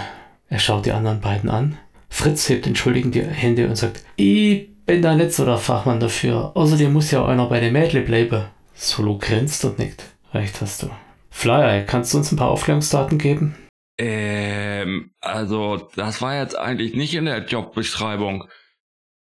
Er 0.48 0.60
schaut 0.60 0.86
die 0.86 0.92
anderen 0.92 1.20
beiden 1.20 1.50
an. 1.50 1.76
Fritz 2.08 2.48
hebt 2.48 2.68
entschuldigend 2.68 3.16
die 3.16 3.24
Hände 3.24 3.66
und 3.66 3.74
sagt, 3.74 4.04
ich 4.14 4.69
bin 4.90 5.02
da 5.02 5.14
nicht 5.14 5.32
so 5.32 5.44
der 5.44 5.56
Fachmann 5.56 6.00
dafür. 6.00 6.50
Außerdem 6.56 6.92
muss 6.92 7.12
ja 7.12 7.24
einer 7.24 7.46
bei 7.46 7.60
den 7.60 7.72
Mädchen 7.72 8.04
bleiben. 8.04 8.46
Solo 8.74 9.18
grinst 9.18 9.64
und 9.64 9.78
nickt. 9.78 10.02
Recht 10.34 10.60
hast 10.60 10.82
du. 10.82 10.90
Flyer, 11.30 11.84
kannst 11.84 12.12
du 12.12 12.18
uns 12.18 12.32
ein 12.32 12.36
paar 12.36 12.50
Aufklärungsdaten 12.50 13.16
geben? 13.16 13.54
Ähm, 13.98 15.12
also, 15.20 15.88
das 15.94 16.20
war 16.20 16.34
jetzt 16.34 16.58
eigentlich 16.58 16.94
nicht 16.94 17.14
in 17.14 17.26
der 17.26 17.44
Jobbeschreibung. 17.44 18.48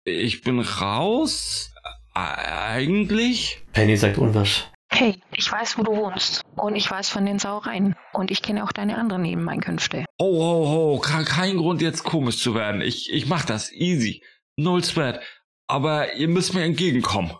Ich 0.05 0.43
bin 0.43 0.61
raus, 0.61 1.73
eigentlich? 2.13 3.65
Penny 3.73 3.97
sagt 3.97 4.19
unwasch. 4.19 4.69
Hey, 4.93 5.19
ich 5.35 5.51
weiß, 5.51 5.79
wo 5.79 5.83
du 5.83 5.97
wohnst. 5.97 6.43
Und 6.57 6.77
ich 6.77 6.91
weiß 6.91 7.09
von 7.09 7.25
den 7.25 7.39
Sauereien. 7.39 7.97
Und 8.13 8.31
ich 8.31 8.43
kenne 8.43 8.65
auch 8.65 8.73
deine 8.73 8.99
anderen 8.99 9.23
Nebeneinkünfte. 9.23 10.05
Oh, 10.19 10.27
oh, 10.27 10.97
oh, 10.97 10.99
kein 10.99 11.57
Grund 11.57 11.81
jetzt 11.81 12.05
komisch 12.05 12.37
zu 12.37 12.55
werden. 12.55 12.83
Ich, 12.83 13.11
ich 13.11 13.27
mach 13.29 13.47
das 13.47 13.73
easy. 13.73 14.23
Null 14.57 14.85
Sweat. 14.85 15.21
Aber 15.67 16.15
ihr 16.15 16.29
müsst 16.29 16.55
mir 16.55 16.63
entgegenkommen. 16.63 17.33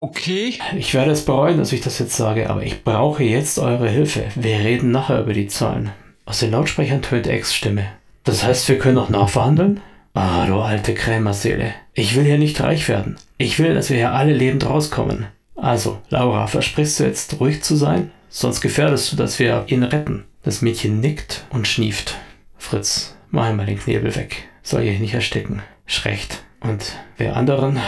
Okay? 0.00 0.58
Ich 0.76 0.94
werde 0.94 1.10
es 1.10 1.24
bereuen, 1.24 1.58
dass 1.58 1.72
ich 1.72 1.80
das 1.80 1.98
jetzt 1.98 2.16
sage, 2.16 2.48
aber 2.48 2.62
ich 2.62 2.84
brauche 2.84 3.22
jetzt 3.22 3.58
eure 3.58 3.88
Hilfe. 3.88 4.24
Wir 4.34 4.58
reden 4.58 4.90
nachher 4.90 5.20
über 5.20 5.34
die 5.34 5.48
Zahlen. 5.48 5.90
Aus 6.24 6.40
den 6.40 6.52
Lautsprechern 6.52 7.02
tönt 7.02 7.26
Ex 7.26 7.54
Stimme. 7.54 7.86
Das 8.24 8.44
heißt, 8.44 8.68
wir 8.68 8.78
können 8.78 8.94
noch 8.94 9.10
nachverhandeln? 9.10 9.80
Ah, 10.14 10.46
du 10.46 10.60
alte 10.60 10.94
Krämerseele. 10.94 11.74
Ich 11.94 12.16
will 12.16 12.24
hier 12.24 12.38
nicht 12.38 12.60
reich 12.60 12.88
werden. 12.88 13.16
Ich 13.38 13.58
will, 13.58 13.74
dass 13.74 13.90
wir 13.90 13.96
hier 13.96 14.12
alle 14.12 14.32
lebend 14.32 14.66
rauskommen. 14.66 15.26
Also, 15.56 16.00
Laura, 16.08 16.46
versprichst 16.46 17.00
du 17.00 17.04
jetzt 17.04 17.38
ruhig 17.40 17.62
zu 17.62 17.76
sein? 17.76 18.10
Sonst 18.28 18.60
gefährdest 18.60 19.12
du, 19.12 19.16
dass 19.16 19.38
wir 19.38 19.64
ihn 19.68 19.82
retten. 19.82 20.24
Das 20.42 20.62
Mädchen 20.62 21.00
nickt 21.00 21.44
und 21.50 21.68
schnieft. 21.68 22.16
Fritz, 22.56 23.16
mach 23.30 23.46
einmal 23.46 23.66
den 23.66 23.78
Knebel 23.78 24.14
weg. 24.16 24.48
Soll 24.62 24.82
hier 24.82 24.98
nicht 24.98 25.14
ersticken. 25.14 25.62
Schrecht. 25.86 26.42
Und 26.60 26.96
wer 27.16 27.36
anderen? 27.36 27.78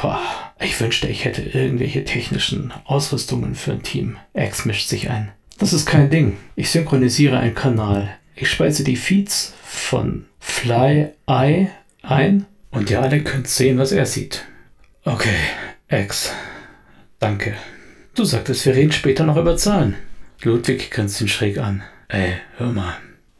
Boah, 0.00 0.20
ich 0.58 0.80
wünschte, 0.80 1.08
ich 1.08 1.24
hätte 1.24 1.42
irgendwelche 1.42 2.04
technischen 2.04 2.72
Ausrüstungen 2.84 3.54
für 3.54 3.72
ein 3.72 3.82
Team. 3.82 4.16
X 4.34 4.64
mischt 4.64 4.88
sich 4.88 5.10
ein. 5.10 5.30
Das 5.58 5.72
ist 5.72 5.86
kein 5.86 6.10
Ding. 6.10 6.38
Ich 6.56 6.70
synchronisiere 6.70 7.38
einen 7.38 7.54
Kanal. 7.54 8.16
Ich 8.34 8.50
speise 8.50 8.82
die 8.82 8.96
Feeds 8.96 9.52
von 9.62 10.24
Fly 10.38 11.10
Eye 11.26 11.68
ein 12.02 12.46
und 12.70 12.90
ihr 12.90 13.02
alle 13.02 13.22
könnt 13.22 13.48
sehen, 13.48 13.78
was 13.78 13.92
er 13.92 14.06
sieht. 14.06 14.44
Okay, 15.04 15.36
X. 15.88 16.32
Danke. 17.18 17.54
Du 18.14 18.24
sagtest, 18.24 18.64
wir 18.66 18.74
reden 18.74 18.92
später 18.92 19.24
noch 19.24 19.36
über 19.36 19.56
Zahlen. 19.56 19.96
Ludwig 20.42 20.90
grinst 20.90 21.20
ihn 21.20 21.28
schräg 21.28 21.58
an. 21.58 21.82
Ey, 22.08 22.32
hör 22.56 22.72
mal. 22.72 22.96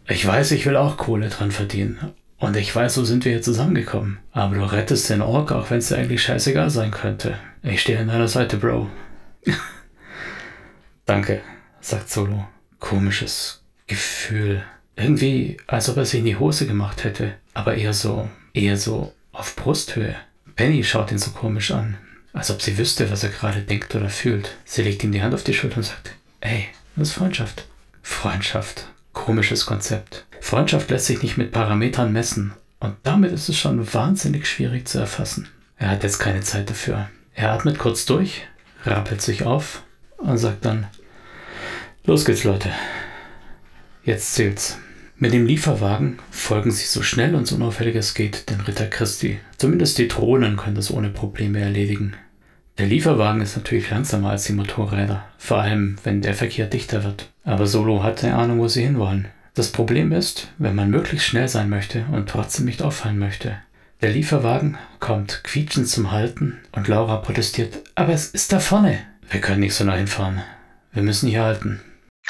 Ich 0.07 0.27
weiß, 0.27 0.53
ich 0.53 0.67
will 0.67 0.77
auch 0.77 0.97
Kohle 0.97 1.29
dran 1.29 1.51
verdienen. 1.51 2.13
Und 2.41 2.57
ich 2.57 2.75
weiß, 2.75 2.95
so 2.95 3.05
sind 3.05 3.27
wir 3.27 3.33
hier 3.33 3.43
zusammengekommen. 3.43 4.19
Aber 4.33 4.55
du 4.57 4.65
rettest 4.65 5.11
den 5.11 5.21
Ork, 5.21 5.53
auch 5.53 5.71
wenn 5.71 5.79
es 5.79 5.89
dir 5.89 5.99
eigentlich 5.99 6.23
scheißegal 6.23 6.71
sein 6.71 6.91
könnte. 6.91 7.39
Ich 7.63 7.83
stehe 7.83 7.99
an 7.99 8.09
deiner 8.09 8.29
Seite, 8.29 8.57
Bro. 8.57 8.89
Danke, 11.07 11.43
sagt 11.83 12.09
Solo. 12.09 12.49
Komisches 12.79 13.63
Gefühl. 13.87 14.65
Irgendwie, 14.97 15.59
als 15.67 15.91
ob 15.91 15.99
er 15.99 16.07
sich 16.07 16.21
in 16.21 16.25
die 16.25 16.37
Hose 16.37 16.67
gemacht 16.67 17.05
hätte, 17.05 17.35
aber 17.53 17.75
eher 17.75 17.93
so, 17.93 18.29
eher 18.55 18.79
so 18.79 19.13
auf 19.33 19.55
Brusthöhe. 19.55 20.17
Penny 20.57 20.83
schaut 20.83 21.13
ihn 21.13 21.19
so 21.19 21.33
komisch 21.33 21.71
an, 21.73 21.99
als 22.33 22.51
ob 22.51 22.63
sie 22.63 22.79
wüsste, 22.79 23.11
was 23.11 23.23
er 23.23 23.31
gerade 23.31 23.61
denkt 23.61 23.95
oder 23.95 24.09
fühlt. 24.09 24.57
Sie 24.65 24.83
legt 24.83 25.05
ihm 25.05 25.13
die 25.13 25.23
Hand 25.23 25.35
auf 25.35 25.45
die 25.45 25.53
Schulter 25.53 25.79
und 25.79 25.83
sagt, 25.83 26.13
ey, 26.41 26.69
das 26.97 27.09
ist 27.09 27.15
Freundschaft. 27.15 27.67
Freundschaft. 28.03 28.87
Komisches 29.13 29.67
Konzept. 29.67 30.25
Freundschaft 30.41 30.91
lässt 30.91 31.07
sich 31.07 31.23
nicht 31.23 31.37
mit 31.37 31.53
Parametern 31.53 32.13
messen. 32.13 32.53
Und 32.81 32.97
damit 33.03 33.33
ist 33.33 33.49
es 33.49 33.59
schon 33.59 33.93
wahnsinnig 33.93 34.47
schwierig 34.47 34.89
zu 34.89 34.99
erfassen. 34.99 35.49
Er 35.77 35.91
hat 35.91 36.03
jetzt 36.03 36.19
keine 36.19 36.41
Zeit 36.41 36.71
dafür. 36.71 37.09
Er 37.35 37.53
atmet 37.53 37.79
kurz 37.79 38.07
durch, 38.07 38.47
rappelt 38.85 39.23
sich 39.23 39.45
auf 39.45 39.83
und 40.17 40.39
sagt 40.39 40.65
dann, 40.65 40.87
los 42.05 42.25
geht's 42.25 42.45
Leute. 42.45 42.71
Jetzt 44.05 44.35
zählt's. 44.35 44.79
Mit 45.17 45.35
dem 45.35 45.47
Lieferwagen 45.47 46.19
folgen 46.31 46.71
sie 46.71 46.87
so 46.87 47.03
schnell 47.03 47.35
und 47.35 47.47
so 47.47 47.57
unauffällig 47.57 47.95
es 47.95 48.15
geht 48.15 48.49
den 48.49 48.63
Ritter 48.63 48.87
Christi. 48.87 49.39
Zumindest 49.59 49.99
die 49.99 50.09
Drohnen 50.09 50.57
können 50.57 50.77
das 50.77 50.91
ohne 50.91 51.11
Probleme 51.11 51.61
erledigen. 51.61 52.15
Der 52.79 52.87
Lieferwagen 52.87 53.43
ist 53.43 53.57
natürlich 53.57 53.91
langsamer 53.91 54.31
als 54.31 54.45
die 54.45 54.55
Motorräder, 54.55 55.23
vor 55.37 55.59
allem 55.59 55.97
wenn 56.03 56.23
der 56.23 56.33
Verkehr 56.33 56.67
dichter 56.67 57.05
wird. 57.05 57.29
Aber 57.45 57.67
Solo 57.67 58.03
hat 58.03 58.25
eine 58.25 58.35
Ahnung, 58.35 58.61
wo 58.61 58.69
sie 58.69 58.83
hinwollen. 58.83 59.29
Das 59.55 59.73
Problem 59.73 60.13
ist, 60.13 60.49
wenn 60.59 60.75
man 60.75 60.91
möglichst 60.91 61.27
schnell 61.27 61.49
sein 61.49 61.69
möchte 61.69 62.05
und 62.13 62.29
trotzdem 62.29 62.67
nicht 62.67 62.83
auffallen 62.83 63.19
möchte. 63.19 63.57
Der 64.01 64.11
Lieferwagen 64.11 64.79
kommt 64.99 65.43
quietschend 65.45 65.89
zum 65.89 66.11
Halten 66.11 66.59
und 66.73 66.89
Laura 66.89 67.17
protestiert. 67.17 67.81
Aber 67.95 68.13
es 68.13 68.29
ist 68.29 68.53
da 68.53 68.61
vorne. 68.61 68.99
Wir 69.29 69.41
können 69.41 69.61
nicht 69.61 69.75
so 69.75 69.85
nah 69.85 69.95
hinfahren. 69.95 70.41
Wir 70.93 71.03
müssen 71.03 71.29
hier 71.29 71.43
halten. 71.43 71.81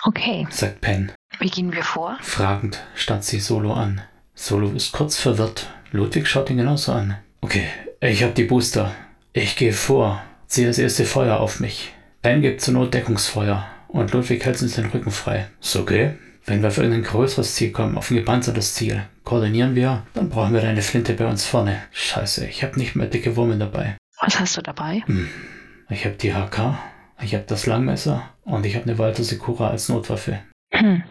Okay. 0.02 0.46
sagt 0.50 0.80
Penn. 0.80 1.12
Wie 1.38 1.50
gehen 1.50 1.72
wir 1.72 1.84
vor? 1.84 2.18
Fragend 2.22 2.82
starrt 2.94 3.24
sie 3.24 3.38
Solo 3.38 3.72
an. 3.72 4.00
Solo 4.34 4.70
ist 4.72 4.92
kurz 4.92 5.16
verwirrt. 5.16 5.70
Ludwig 5.92 6.26
schaut 6.26 6.50
ihn 6.50 6.56
genauso 6.56 6.92
an. 6.92 7.16
Okay, 7.40 7.66
ich 8.00 8.22
hab 8.22 8.34
die 8.34 8.44
Booster. 8.44 8.94
Ich 9.32 9.56
gehe 9.56 9.72
vor. 9.72 10.22
Ziehe 10.46 10.66
das 10.66 10.78
erste 10.78 11.04
Feuer 11.04 11.38
auf 11.38 11.60
mich. 11.60 11.92
Penn 12.22 12.42
gibt 12.42 12.60
zur 12.60 12.74
Not 12.74 12.92
Deckungsfeuer 12.92 13.66
und 13.88 14.12
Ludwig 14.12 14.44
hält 14.44 14.60
uns 14.60 14.74
den 14.74 14.86
Rücken 14.86 15.10
frei. 15.10 15.48
Ist 15.60 15.76
okay. 15.76 16.14
Wenn 16.50 16.64
wir 16.64 16.72
für 16.72 16.82
ein 16.82 17.00
größeres 17.04 17.54
Ziel 17.54 17.70
kommen, 17.70 17.96
auf 17.96 18.10
ein 18.10 18.16
gepanzertes 18.16 18.74
Ziel, 18.74 19.04
koordinieren 19.22 19.76
wir, 19.76 20.02
dann 20.14 20.30
brauchen 20.30 20.52
wir 20.52 20.60
deine 20.60 20.82
Flinte 20.82 21.14
bei 21.14 21.28
uns 21.28 21.46
vorne. 21.46 21.80
Scheiße, 21.92 22.44
ich 22.44 22.64
habe 22.64 22.76
nicht 22.76 22.96
mehr 22.96 23.06
dicke 23.06 23.36
Wurmeln 23.36 23.60
dabei. 23.60 23.96
Was 24.20 24.40
hast 24.40 24.56
du 24.56 24.60
dabei? 24.60 25.04
Hm. 25.06 25.28
Ich 25.90 26.04
habe 26.04 26.16
die 26.16 26.34
HK, 26.34 26.76
ich 27.22 27.34
habe 27.34 27.44
das 27.46 27.66
Langmesser 27.66 28.24
und 28.42 28.66
ich 28.66 28.74
habe 28.74 28.86
eine 28.86 28.98
Walter 28.98 29.22
Sekura 29.22 29.68
als 29.68 29.88
Notwaffe. 29.90 30.40
Hm. 30.72 31.04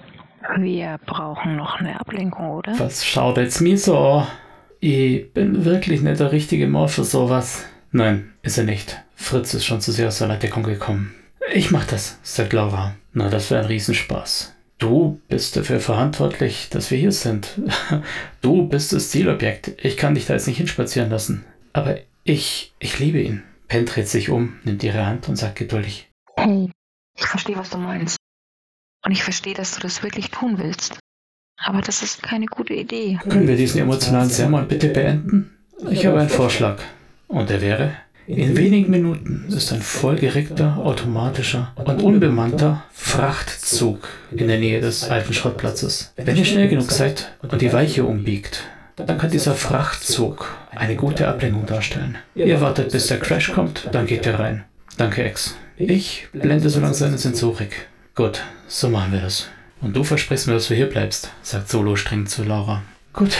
Wir 0.57 0.99
brauchen 1.05 1.55
noch 1.55 1.79
eine 1.79 1.97
Ablenkung, 1.97 2.49
oder? 2.49 2.77
Was 2.77 3.05
schaut 3.05 3.37
jetzt 3.37 3.61
mir 3.61 3.77
so? 3.77 4.27
Ich 4.81 5.31
bin 5.31 5.63
wirklich 5.63 6.01
nicht 6.01 6.19
der 6.19 6.33
richtige 6.33 6.67
Mann 6.67 6.89
für 6.89 7.05
sowas. 7.05 7.63
Nein, 7.93 8.33
ist 8.41 8.57
er 8.57 8.65
nicht. 8.65 9.01
Fritz 9.15 9.53
ist 9.53 9.65
schon 9.65 9.79
zu 9.79 9.93
sehr 9.93 10.09
aus 10.09 10.17
seiner 10.17 10.35
Deckung 10.35 10.63
gekommen. 10.63 11.15
Ich 11.53 11.71
mach 11.71 11.85
das, 11.85 12.19
sagt 12.23 12.51
Laura. 12.51 12.95
Na, 13.13 13.29
das 13.29 13.49
wäre 13.49 13.61
ein 13.61 13.67
Riesenspaß. 13.67 14.58
Du 14.79 15.21
bist 15.27 15.57
dafür 15.57 15.81
verantwortlich, 15.81 16.69
dass 16.69 16.89
wir 16.89 16.97
hier 16.97 17.11
sind. 17.11 17.59
Du 18.41 18.67
bist 18.67 18.93
das 18.93 19.09
Zielobjekt. 19.09 19.73
Ich 19.83 19.97
kann 19.97 20.15
dich 20.15 20.25
da 20.25 20.33
jetzt 20.33 20.47
nicht 20.47 20.57
hinspazieren 20.57 21.09
lassen. 21.09 21.45
Aber 21.73 21.99
ich, 22.23 22.73
ich 22.79 22.97
liebe 22.99 23.19
ihn. 23.19 23.43
Penn 23.67 23.85
dreht 23.85 24.07
sich 24.07 24.29
um, 24.29 24.57
nimmt 24.63 24.81
ihre 24.81 25.05
Hand 25.05 25.27
und 25.27 25.35
sagt 25.35 25.57
geduldig. 25.57 26.09
Hey, 26.37 26.71
ich 27.17 27.25
verstehe, 27.27 27.57
was 27.57 27.69
du 27.69 27.77
meinst. 27.77 28.15
Und 29.05 29.11
ich 29.11 29.23
verstehe, 29.23 29.53
dass 29.53 29.75
du 29.75 29.81
das 29.81 30.01
wirklich 30.01 30.31
tun 30.31 30.57
willst. 30.57 30.97
Aber 31.57 31.81
das 31.81 32.01
ist 32.01 32.23
keine 32.23 32.45
gute 32.45 32.73
Idee. 32.73 33.19
Können 33.27 33.47
wir 33.47 33.57
diesen 33.57 33.81
emotionalen 33.81 34.29
Sermon 34.29 34.67
bitte 34.67 34.87
beenden? 34.87 35.57
Ich 35.89 36.05
habe 36.05 36.19
einen 36.19 36.29
Vorschlag. 36.29 36.81
Und 37.27 37.49
der 37.49 37.61
wäre, 37.61 37.95
in 38.29 38.55
wenigen 38.55 38.91
Minuten 38.91 39.45
ist 39.49 39.73
ein 39.73 39.81
vollgeregter, 39.81 40.77
automatischer 40.77 41.73
und 41.75 42.03
unbemannter 42.03 42.83
Frachtzug 42.93 44.07
in 44.31 44.47
der 44.47 44.59
Nähe 44.59 44.81
des 44.81 45.09
alten 45.09 45.33
Schrottplatzes. 45.33 46.13
Wenn 46.15 46.37
ihr 46.37 46.45
schnell 46.45 46.67
genug 46.67 46.91
seid 46.91 47.35
und 47.41 47.59
die 47.61 47.73
Weiche 47.73 48.03
umbiegt, 48.03 48.65
dann 48.95 49.17
kann 49.17 49.31
dieser 49.31 49.55
Frachtzug 49.55 50.55
eine 50.75 50.95
gute 50.95 51.27
Ablenkung 51.27 51.65
darstellen. 51.65 52.17
Ihr 52.35 52.61
wartet, 52.61 52.91
bis 52.91 53.07
der 53.07 53.19
Crash 53.19 53.51
kommt, 53.51 53.89
dann 53.91 54.05
geht 54.05 54.27
ihr 54.27 54.37
rein. 54.37 54.63
Danke, 54.97 55.23
Ex. 55.23 55.55
Ich 55.77 56.27
blende 56.31 56.69
so 56.69 56.79
langsam 56.81 57.07
seine 57.07 57.17
Sensorik. 57.17 57.87
Gut, 58.13 58.43
so 58.67 58.89
machen 58.89 59.11
wir 59.11 59.21
das. 59.21 59.47
Und 59.81 59.95
du 59.95 60.03
versprichst 60.03 60.45
mir, 60.45 60.53
dass 60.53 60.67
du 60.67 60.75
hier 60.75 60.89
bleibst, 60.89 61.31
sagt 61.41 61.69
Solo 61.69 61.95
streng 61.95 62.27
zu 62.27 62.43
Laura. 62.43 62.83
Gut. 63.13 63.37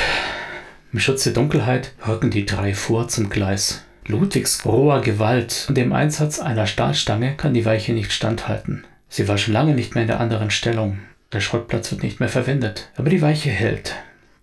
Im 0.91 0.99
Schutz 0.99 1.25
der 1.25 1.33
Dunkelheit 1.33 1.91
rücken 2.07 2.31
die 2.31 2.47
drei 2.47 2.73
vor 2.73 3.07
zum 3.07 3.29
Gleis. 3.29 3.83
Ludwigs 4.09 4.65
roher 4.65 5.01
Gewalt 5.01 5.65
und 5.69 5.77
dem 5.77 5.93
Einsatz 5.93 6.39
einer 6.39 6.65
Stahlstange 6.65 7.35
kann 7.37 7.53
die 7.53 7.63
Weiche 7.63 7.93
nicht 7.93 8.11
standhalten. 8.11 8.83
Sie 9.07 9.27
war 9.27 9.37
schon 9.37 9.53
lange 9.53 9.75
nicht 9.75 9.93
mehr 9.93 10.01
in 10.01 10.07
der 10.07 10.19
anderen 10.19 10.49
Stellung. 10.49 10.97
Der 11.31 11.41
Schrottplatz 11.41 11.91
wird 11.91 12.01
nicht 12.01 12.19
mehr 12.19 12.27
verwendet, 12.27 12.89
aber 12.95 13.11
die 13.11 13.21
Weiche 13.21 13.51
hält. 13.51 13.93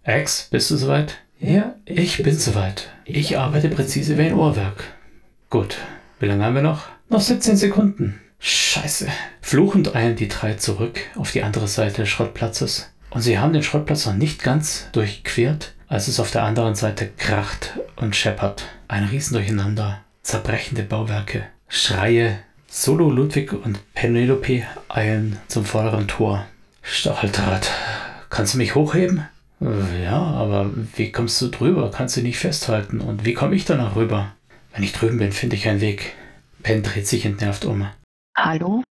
Ex, 0.04 0.46
bist 0.52 0.70
du 0.70 0.76
soweit? 0.76 1.16
Ja, 1.40 1.74
ich 1.84 2.22
bin 2.22 2.38
soweit. 2.38 2.90
Ich 3.04 3.38
arbeite 3.38 3.68
präzise 3.68 4.16
wie 4.16 4.22
ein 4.22 4.34
Uhrwerk. 4.34 4.84
Gut, 5.50 5.78
wie 6.20 6.26
lange 6.26 6.44
haben 6.44 6.54
wir 6.54 6.62
noch? 6.62 6.84
Noch 7.08 7.20
17 7.20 7.56
Sekunden. 7.56 8.20
Scheiße. 8.38 9.08
Fluchend 9.40 9.96
eilen 9.96 10.14
die 10.14 10.28
drei 10.28 10.54
zurück 10.54 11.00
auf 11.16 11.32
die 11.32 11.42
andere 11.42 11.66
Seite 11.66 12.02
des 12.02 12.08
Schrottplatzes. 12.08 12.92
Und 13.10 13.22
sie 13.22 13.40
haben 13.40 13.52
den 13.52 13.64
Schrottplatz 13.64 14.06
noch 14.06 14.14
nicht 14.14 14.44
ganz 14.44 14.86
durchquert, 14.92 15.72
als 15.88 16.08
es 16.08 16.20
auf 16.20 16.30
der 16.30 16.44
anderen 16.44 16.74
Seite 16.74 17.08
kracht 17.16 17.78
und 17.96 18.16
scheppert. 18.16 18.64
Ein 18.88 19.04
Riesendurcheinander, 19.04 20.00
zerbrechende 20.22 20.82
Bauwerke, 20.82 21.46
Schreie. 21.68 22.38
Solo, 22.68 23.10
Ludwig 23.10 23.52
und 23.52 23.80
Penelope 23.94 24.64
eilen 24.88 25.38
zum 25.48 25.64
vorderen 25.64 26.08
Tor. 26.08 26.46
Stacheldraht, 26.82 27.70
kannst 28.28 28.54
du 28.54 28.58
mich 28.58 28.74
hochheben? 28.74 29.26
Ja, 29.60 30.18
aber 30.18 30.70
wie 30.96 31.10
kommst 31.10 31.40
du 31.40 31.48
drüber? 31.48 31.90
Kannst 31.90 32.16
du 32.16 32.22
nicht 32.22 32.38
festhalten. 32.38 33.00
Und 33.00 33.24
wie 33.24 33.34
komme 33.34 33.54
ich 33.54 33.64
danach 33.64 33.96
rüber? 33.96 34.32
Wenn 34.74 34.82
ich 34.82 34.92
drüben 34.92 35.18
bin, 35.18 35.32
finde 35.32 35.56
ich 35.56 35.68
einen 35.68 35.80
Weg. 35.80 36.14
Pen 36.62 36.82
dreht 36.82 37.06
sich 37.06 37.24
entnervt 37.24 37.64
um. 37.64 37.88
Hallo? 38.36 38.82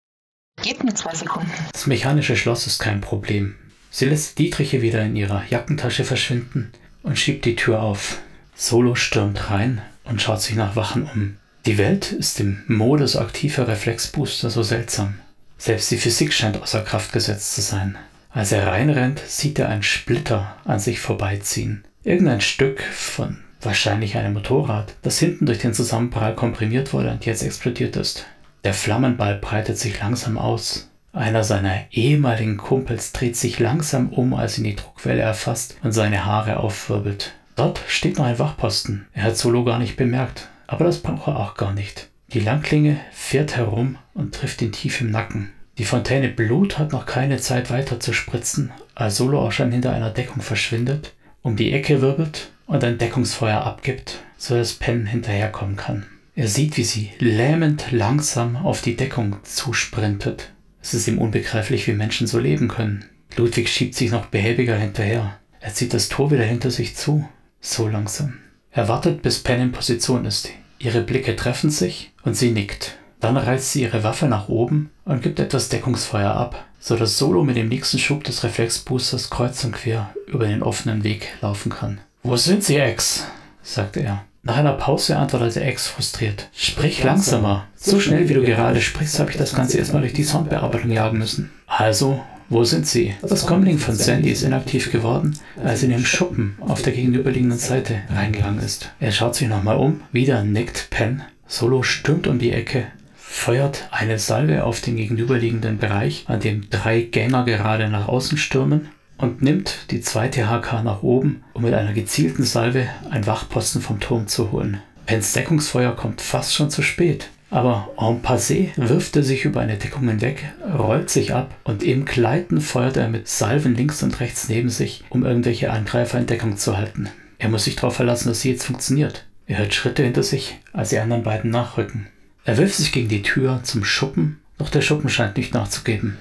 Gib 0.63 0.83
mir 0.83 0.95
zwei 0.95 1.15
Sekunden. 1.15 1.51
Das 1.73 1.87
mechanische 1.87 2.37
Schloss 2.37 2.67
ist 2.67 2.79
kein 2.79 3.01
Problem. 3.01 3.57
Sie 3.91 4.07
lässt 4.07 4.39
Dietriche 4.39 4.83
wieder 4.83 5.03
in 5.03 5.17
ihrer 5.17 5.45
Jackentasche 5.51 6.05
verschwinden 6.05 6.73
und 7.05 7.19
schiebt 7.19 7.45
die 7.45 7.55
Tür 7.55 7.81
auf. 7.81 8.19
Solo 8.57 8.97
stürmt 8.97 9.51
rein 9.51 9.81
und 10.03 10.21
schaut 10.21 10.43
sich 10.43 10.57
nach 10.57 10.75
Wachen 10.75 11.09
um. 11.15 11.37
Die 11.67 11.79
Welt 11.79 12.11
ist 12.11 12.41
im 12.41 12.63
Modus 12.67 13.17
aktiver 13.17 13.69
Reflexbooster 13.69 14.51
so 14.51 14.65
seltsam. 14.65 15.15
Selbst 15.57 15.91
die 15.91 15.97
Physik 15.97 16.33
scheint 16.33 16.61
außer 16.61 16.83
Kraft 16.83 17.13
gesetzt 17.13 17.55
zu 17.55 17.61
sein. 17.61 17.97
Als 18.31 18.51
er 18.51 18.67
reinrennt, 18.67 19.21
sieht 19.27 19.61
er 19.61 19.69
einen 19.69 19.85
Splitter 19.85 20.57
an 20.65 20.81
sich 20.81 20.99
vorbeiziehen. 20.99 21.85
Irgendein 22.03 22.41
Stück 22.41 22.83
von 22.83 23.39
wahrscheinlich 23.63 24.17
einem 24.17 24.35
Motorrad, 24.35 24.95
das 25.03 25.19
hinten 25.19 25.47
durch 25.47 25.59
den 25.59 25.73
Zusammenprall 25.73 26.35
komprimiert 26.35 26.93
wurde 26.93 27.13
und 27.13 27.25
jetzt 27.25 27.43
explodiert 27.43 27.97
ist. 27.97 28.27
Der 28.65 28.75
Flammenball 28.75 29.37
breitet 29.37 29.79
sich 29.79 30.01
langsam 30.01 30.37
aus. 30.37 30.91
Einer 31.15 31.45
seiner 31.45 31.85
ehemaligen 31.93 32.57
Kumpels 32.57 33.13
dreht 33.13 33.37
sich 33.37 33.61
langsam 33.61 34.09
um, 34.09 34.35
als 34.35 34.59
ihn 34.59 34.65
die 34.65 34.75
Druckwelle 34.75 35.23
erfasst 35.23 35.77
und 35.85 35.93
seine 35.93 36.25
Haare 36.25 36.57
aufwirbelt. 36.57 37.35
Dort 37.55 37.81
steht 37.87 38.19
noch 38.19 38.25
ein 38.25 38.41
Wachposten. 38.41 39.07
Er 39.13 39.23
hat 39.23 39.37
Solo 39.37 39.63
gar 39.63 39.79
nicht 39.79 39.95
bemerkt, 39.97 40.49
aber 40.67 40.85
das 40.85 40.99
braucht 40.99 41.29
er 41.29 41.39
auch 41.39 41.55
gar 41.55 41.73
nicht. 41.73 42.09
Die 42.33 42.41
Langklinge 42.41 42.99
fährt 43.13 43.57
herum 43.57 43.97
und 44.13 44.35
trifft 44.35 44.61
ihn 44.61 44.73
tief 44.73 45.01
im 45.01 45.13
Nacken. 45.13 45.53
Die 45.79 45.85
Fontäne 45.85 46.29
Blut 46.29 46.81
hat 46.81 46.91
noch 46.91 47.07
keine 47.07 47.37
Zeit 47.37 47.71
weiter 47.71 48.01
zu 48.01 48.13
spritzen, 48.13 48.73
als 48.97 49.17
Solo 49.17 49.41
auch 49.41 49.53
schon 49.53 49.71
hinter 49.71 49.93
einer 49.93 50.11
Deckung 50.11 50.43
verschwindet, 50.43 51.15
um 51.43 51.55
die 51.55 51.73
Ecke 51.73 52.01
wirbelt 52.01 52.51
und 52.67 52.83
ein 52.83 52.99
Deckungsfeuer 52.99 53.61
abgibt, 53.61 54.19
so 54.37 54.57
dass 54.57 54.73
Penn 54.73 55.07
hinterherkommen 55.07 55.77
kann. 55.77 56.07
Er 56.35 56.49
sieht, 56.49 56.77
wie 56.77 56.83
sie 56.83 57.13
lähmend 57.21 57.93
langsam 57.93 58.57
auf 58.57 58.83
die 58.83 58.97
Deckung 58.97 59.37
zusprintet. 59.45 60.51
Es 60.85 60.93
ist 60.93 61.09
ihm 61.09 61.17
unbegreiflich, 61.17 61.87
wie 61.87 61.95
Menschen 61.95 62.27
so 62.27 62.39
leben 62.39 62.69
können. 62.69 63.07
Ludwig 63.37 63.71
schiebt 63.71 63.95
sich 63.95 64.11
noch 64.11 64.27
behäbiger 64.27 64.77
hinterher. 64.77 65.39
Er 65.61 65.73
zieht 65.73 65.95
das 65.95 66.11
Tor 66.11 66.31
wieder 66.31 66.45
hinter 66.45 66.71
sich 66.71 66.95
zu. 66.95 67.27
So 67.63 67.89
langsam. 67.89 68.35
Er 68.71 68.87
wartet, 68.87 69.23
bis 69.23 69.39
Penn 69.39 69.63
in 69.63 69.73
Position 69.73 70.27
ist. 70.27 70.51
Ihre 70.79 71.01
Blicke 71.01 71.37
treffen 71.37 71.71
sich 71.71 72.13
und 72.23 72.37
sie 72.37 72.51
nickt. 72.51 72.99
Dann 73.19 73.39
reißt 73.39 73.73
sie 73.73 73.81
ihre 73.81 74.05
Waffe 74.05 74.27
nach 74.27 74.51
oben 74.51 74.91
und 75.07 75.23
gibt 75.23 75.41
etwas 75.41 75.71
Deckungsfeuer 75.71 76.35
ab, 76.35 76.67
so 76.79 76.97
dass 76.97 77.17
Solo 77.17 77.45
mit 77.45 77.57
dem 77.57 77.71
nächsten 77.71 77.99
Schub 77.99 78.23
des 78.23 78.45
Reflexboosters 78.45 79.31
kreuz 79.31 79.65
und 79.65 79.73
quer 79.73 80.15
über 80.27 80.47
den 80.47 80.63
offenen 80.63 81.03
Weg 81.03 81.29
laufen 81.41 81.73
kann. 81.73 82.03
Wo 82.23 82.37
sind 82.37 82.63
Sie, 82.63 82.77
Ex? 82.77 83.25
sagte 83.63 84.01
er. 84.01 84.27
Nach 84.47 84.59
einer 84.59 84.75
Pause 84.75 85.17
antwortete 85.17 85.63
Ex 85.63 85.87
frustriert. 85.87 86.51
Sprich 86.55 87.03
langsamer. 87.03 87.67
So 87.77 87.99
schnell 87.99 88.29
wie 88.29 88.35
du 88.35 88.43
gerade 88.43 88.83
sprichst, 88.83 89.19
habe 89.19 89.31
ich 89.31 89.39
das 89.39 89.55
Ganze 89.55 89.79
erstmal 89.79 90.03
durch 90.03 90.13
die 90.13 90.23
Soundbearbeitung 90.23 90.91
jagen 90.91 91.17
müssen. 91.17 91.51
Also, 91.67 92.23
wo 92.51 92.63
sind 92.63 92.87
sie? 92.87 93.15
Das 93.23 93.47
Comlink 93.47 93.81
von 93.81 93.95
Sandy 93.95 94.31
ist 94.31 94.43
inaktiv 94.43 94.93
geworden, 94.93 95.39
als 95.65 95.81
sie 95.81 95.87
in 95.87 95.93
den 95.93 96.05
Schuppen 96.05 96.57
auf 96.61 96.83
der 96.83 96.93
gegenüberliegenden 96.93 97.59
Seite 97.59 98.03
reingegangen 98.15 98.63
ist. 98.63 98.91
Er 99.01 99.13
schaut 99.13 99.35
sich 99.35 99.49
nochmal 99.49 99.79
um, 99.79 100.03
wieder 100.13 100.45
nickt 100.45 100.91
Penn. 100.91 101.23
Solo 101.47 101.83
stürmt 101.83 102.27
um 102.27 102.39
die 102.39 102.53
Ecke, 102.53 102.85
feuert 103.17 103.89
eine 103.93 104.19
Salve 104.19 104.65
auf 104.65 104.83
den 104.83 104.97
gegenüberliegenden 104.97 105.79
Bereich, 105.79 106.25
an 106.29 106.41
dem 106.41 106.69
drei 106.69 107.01
Gänger 107.01 107.47
gerade 107.47 107.89
nach 107.89 108.09
außen 108.09 108.37
stürmen 108.37 108.91
und 109.19 109.43
nimmt 109.43 109.91
die 109.91 110.01
zweite 110.01 110.49
HK 110.49 110.83
nach 110.83 111.03
oben, 111.03 111.45
um 111.53 111.63
mit 111.63 111.75
einer 111.75 111.93
gezielten 111.93 112.45
Salve 112.45 112.89
einen 113.11 113.27
Wachposten 113.27 113.81
vom 113.81 114.01
Turm 114.01 114.27
zu 114.27 114.53
holen. 114.53 114.81
Pens 115.07 115.33
Deckungsfeuer 115.33 115.95
kommt 115.95 116.21
fast 116.21 116.55
schon 116.55 116.71
zu 116.71 116.83
spät. 116.83 117.29
Aber 117.51 117.91
en 117.99 118.21
passé 118.21 118.71
wirft 118.77 119.15
er 119.15 119.23
sich 119.23 119.45
über 119.45 119.61
eine 119.61 119.77
Deckung 119.77 120.09
hinweg, 120.09 120.45
rollt 120.77 121.09
sich 121.09 121.35
ab 121.35 121.55
und 121.63 121.85
im 121.85 122.05
Gleiten 122.05 122.61
feuert 122.61 122.97
er 122.97 123.09
mit 123.09 123.29
Salven 123.29 123.77
links 123.77 124.03
und 124.03 124.19
rechts 124.19 124.49
neben 124.49 124.71
sich, 124.71 125.05
um 125.09 125.25
irgendwelche 125.25 125.71
Angreifer 125.71 126.19
in 126.19 126.27
Deckung 126.27 126.57
zu 126.57 126.77
halten. 126.77 127.11
Er 127.39 127.49
muss 127.49 127.65
sich 127.65 127.77
darauf 127.77 127.95
verlassen, 127.95 128.29
dass 128.29 128.41
sie 128.41 128.51
jetzt 128.51 128.65
funktioniert. 128.65 129.27
Er 129.47 129.59
hört 129.59 129.75
Schritte 129.75 130.03
hinter 130.03 130.25
sich, 130.25 130.59
als 130.73 130.89
die 130.89 130.99
anderen 130.99 131.23
beiden 131.23 131.51
nachrücken. 131.51 132.09
Er 132.45 132.57
wirft 132.57 132.75
sich 132.75 132.91
gegen 132.91 133.09
die 133.09 133.23
Tür 133.23 133.61
zum 133.63 133.85
Schuppen, 133.85 134.41
doch 134.59 134.69
der 134.69 134.81
Schuppen 134.81 135.09
scheint 135.09 135.37
nicht 135.37 135.55
nachzugeben. 135.55 136.17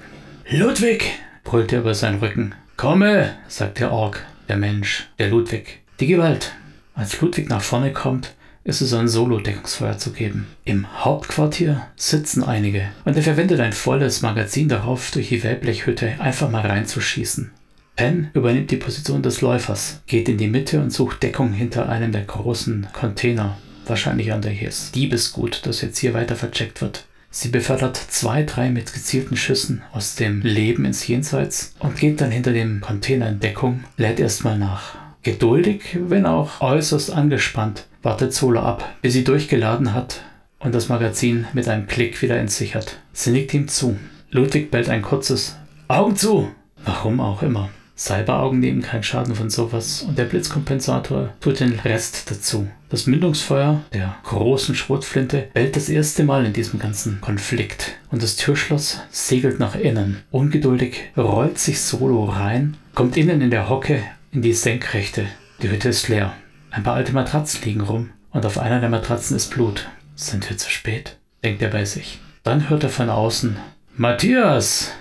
Ludwig! 0.48 1.18
brüllt 1.42 1.72
er 1.72 1.80
über 1.80 1.94
seinen 1.94 2.20
Rücken. 2.20 2.54
Komme! 2.76 3.36
sagt 3.46 3.78
der 3.78 3.92
Ork, 3.92 4.26
der 4.48 4.56
Mensch, 4.56 5.08
der 5.18 5.28
Ludwig. 5.28 5.80
Die 6.00 6.06
Gewalt. 6.08 6.52
Als 6.94 7.20
Ludwig 7.20 7.48
nach 7.48 7.62
vorne 7.62 7.92
kommt, 7.92 8.34
ist 8.64 8.80
es 8.80 8.92
ein 8.92 9.06
Solo-Deckungsfeuer 9.06 9.96
zu 9.96 10.12
geben. 10.12 10.48
Im 10.64 10.86
Hauptquartier 11.04 11.86
sitzen 11.96 12.42
einige 12.42 12.88
und 13.04 13.16
er 13.16 13.22
verwendet 13.22 13.60
ein 13.60 13.72
volles 13.72 14.22
Magazin 14.22 14.68
darauf, 14.68 15.12
durch 15.12 15.28
die 15.28 15.42
Wellblechhütte 15.42 16.20
einfach 16.20 16.50
mal 16.50 16.66
reinzuschießen. 16.66 17.52
Penn 17.94 18.30
übernimmt 18.34 18.72
die 18.72 18.76
Position 18.76 19.22
des 19.22 19.40
Läufers, 19.40 20.02
geht 20.06 20.28
in 20.28 20.38
die 20.38 20.48
Mitte 20.48 20.80
und 20.80 20.92
sucht 20.92 21.22
Deckung 21.22 21.52
hinter 21.52 21.88
einem 21.88 22.10
der 22.10 22.24
großen 22.24 22.88
Container. 22.92 23.56
Wahrscheinlich 23.86 24.32
an 24.32 24.42
der 24.42 24.50
Hiss. 24.50 24.90
Diebesgut, 24.92 25.64
das 25.64 25.80
jetzt 25.80 25.98
hier 25.98 26.14
weiter 26.14 26.34
vercheckt 26.34 26.80
wird. 26.80 27.04
Sie 27.36 27.48
befördert 27.48 27.96
zwei, 27.96 28.44
drei 28.44 28.70
mit 28.70 28.92
gezielten 28.92 29.36
Schüssen 29.36 29.82
aus 29.92 30.14
dem 30.14 30.42
Leben 30.42 30.84
ins 30.84 31.04
Jenseits 31.04 31.74
und 31.80 31.96
geht 31.96 32.20
dann 32.20 32.30
hinter 32.30 32.52
dem 32.52 32.80
Container 32.80 33.28
in 33.28 33.40
Deckung, 33.40 33.82
lädt 33.96 34.20
erstmal 34.20 34.56
nach. 34.56 34.94
Geduldig, 35.24 35.98
wenn 35.98 36.26
auch 36.26 36.60
äußerst 36.60 37.10
angespannt, 37.10 37.86
wartet 38.04 38.32
Solo 38.32 38.60
ab, 38.60 38.88
bis 39.02 39.14
sie 39.14 39.24
durchgeladen 39.24 39.92
hat 39.92 40.20
und 40.60 40.76
das 40.76 40.88
Magazin 40.88 41.48
mit 41.54 41.68
einem 41.68 41.88
Klick 41.88 42.22
wieder 42.22 42.38
entsichert. 42.38 43.00
Sie 43.12 43.32
nickt 43.32 43.52
ihm 43.52 43.66
zu. 43.66 43.98
Ludwig 44.30 44.70
bellt 44.70 44.88
ein 44.88 45.02
kurzes 45.02 45.56
Augen 45.88 46.14
zu! 46.14 46.48
Warum 46.84 47.18
auch 47.18 47.42
immer. 47.42 47.68
Cyberaugen 47.96 48.58
nehmen 48.58 48.82
keinen 48.82 49.04
Schaden 49.04 49.34
von 49.34 49.50
sowas 49.50 50.02
und 50.02 50.18
der 50.18 50.24
Blitzkompensator 50.24 51.30
tut 51.40 51.60
den 51.60 51.78
Rest 51.78 52.30
dazu. 52.30 52.68
Das 52.88 53.06
Mündungsfeuer 53.06 53.82
der 53.92 54.16
großen 54.24 54.74
Schrotflinte 54.74 55.48
bellt 55.54 55.76
das 55.76 55.88
erste 55.88 56.24
Mal 56.24 56.44
in 56.44 56.52
diesem 56.52 56.80
ganzen 56.80 57.20
Konflikt 57.20 57.92
und 58.10 58.22
das 58.22 58.36
Türschloss 58.36 59.00
segelt 59.10 59.60
nach 59.60 59.76
innen. 59.76 60.22
Ungeduldig 60.30 61.10
rollt 61.16 61.58
sich 61.58 61.80
Solo 61.80 62.24
rein, 62.24 62.76
kommt 62.94 63.16
innen 63.16 63.40
in 63.40 63.50
der 63.50 63.68
Hocke 63.68 64.02
in 64.32 64.42
die 64.42 64.52
Senkrechte. 64.52 65.26
Die 65.62 65.70
Hütte 65.70 65.88
ist 65.90 66.08
leer. 66.08 66.34
Ein 66.70 66.82
paar 66.82 66.94
alte 66.94 67.12
Matratzen 67.12 67.62
liegen 67.64 67.80
rum 67.80 68.10
und 68.30 68.44
auf 68.44 68.58
einer 68.58 68.80
der 68.80 68.90
Matratzen 68.90 69.36
ist 69.36 69.50
Blut. 69.50 69.88
Sind 70.16 70.48
wir 70.50 70.58
zu 70.58 70.70
spät? 70.70 71.16
denkt 71.44 71.62
er 71.62 71.70
bei 71.70 71.84
sich. 71.84 72.20
Dann 72.42 72.68
hört 72.68 72.82
er 72.82 72.90
von 72.90 73.08
außen 73.08 73.56
Matthias! 73.96 74.92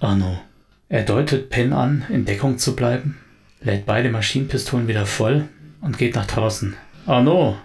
Arno. 0.00 0.38
Er 0.90 1.02
deutet 1.02 1.50
Penn 1.50 1.74
an, 1.74 2.06
in 2.08 2.24
Deckung 2.24 2.56
zu 2.56 2.74
bleiben, 2.74 3.18
lädt 3.60 3.84
beide 3.84 4.08
Maschinenpistolen 4.08 4.88
wieder 4.88 5.04
voll 5.04 5.46
und 5.82 5.98
geht 5.98 6.14
nach 6.14 6.26
draußen. 6.26 6.76
Arno, 7.04 7.58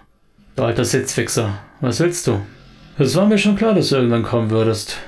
du 0.56 0.62
alter 0.62 0.84
Sitzfixer, 0.84 1.58
was 1.80 2.00
willst 2.00 2.26
du? 2.26 2.42
Es 2.98 3.16
war 3.16 3.24
mir 3.24 3.38
schon 3.38 3.56
klar, 3.56 3.74
dass 3.74 3.88
du 3.88 3.96
irgendwann 3.96 4.24
kommen 4.24 4.50
würdest. 4.50 4.98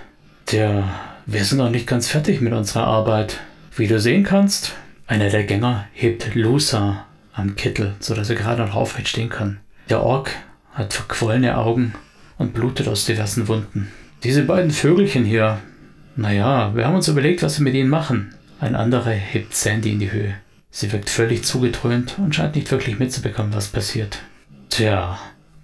Tja, 0.47 0.89
wir 1.27 1.45
sind 1.45 1.59
noch 1.59 1.69
nicht 1.69 1.87
ganz 1.87 2.09
fertig 2.09 2.41
mit 2.41 2.55
unserer 2.55 2.85
Arbeit. 2.85 3.39
Wie 3.77 3.87
du 3.87 4.01
sehen 4.01 4.23
kannst, 4.25 4.73
einer 5.07 5.29
der 5.29 5.45
Gänger 5.45 5.87
hebt 5.93 6.35
Lusa 6.35 7.05
am 7.35 7.55
Kittel, 7.55 7.97
sodass 8.01 8.31
er 8.31 8.37
gerade 8.37 8.63
noch 8.63 8.77
aufrecht 8.77 9.09
stehen 9.09 9.29
kann. 9.29 9.59
Der 9.91 10.03
Ork 10.03 10.31
hat 10.73 10.95
verquollene 10.95 11.59
Augen 11.59 11.95
und 12.39 12.55
blutet 12.55 12.89
aus 12.89 13.05
diversen 13.05 13.47
Wunden. 13.47 13.89
Diese 14.25 14.45
beiden 14.45 14.71
Vögelchen 14.71 15.27
hier, 15.27 15.59
naja, 16.17 16.75
wir 16.75 16.87
haben 16.87 16.95
uns 16.95 17.09
überlegt, 17.09 17.43
was 17.43 17.59
wir 17.59 17.65
mit 17.65 17.75
ihnen 17.75 17.91
machen. 17.91 18.35
Ein 18.59 18.75
anderer 18.75 19.11
hebt 19.11 19.55
Sandy 19.55 19.93
in 19.93 19.99
die 19.99 20.13
Höhe. 20.13 20.35
Sie 20.71 20.91
wirkt 20.93 21.11
völlig 21.11 21.45
zugedröhnt 21.45 22.17
und 22.19 22.35
scheint 22.35 22.55
nicht 22.55 22.71
wirklich 22.71 22.99
mitzubekommen, 22.99 23.55
was 23.55 23.69
passiert. 23.69 24.19
Tja, 24.71 25.19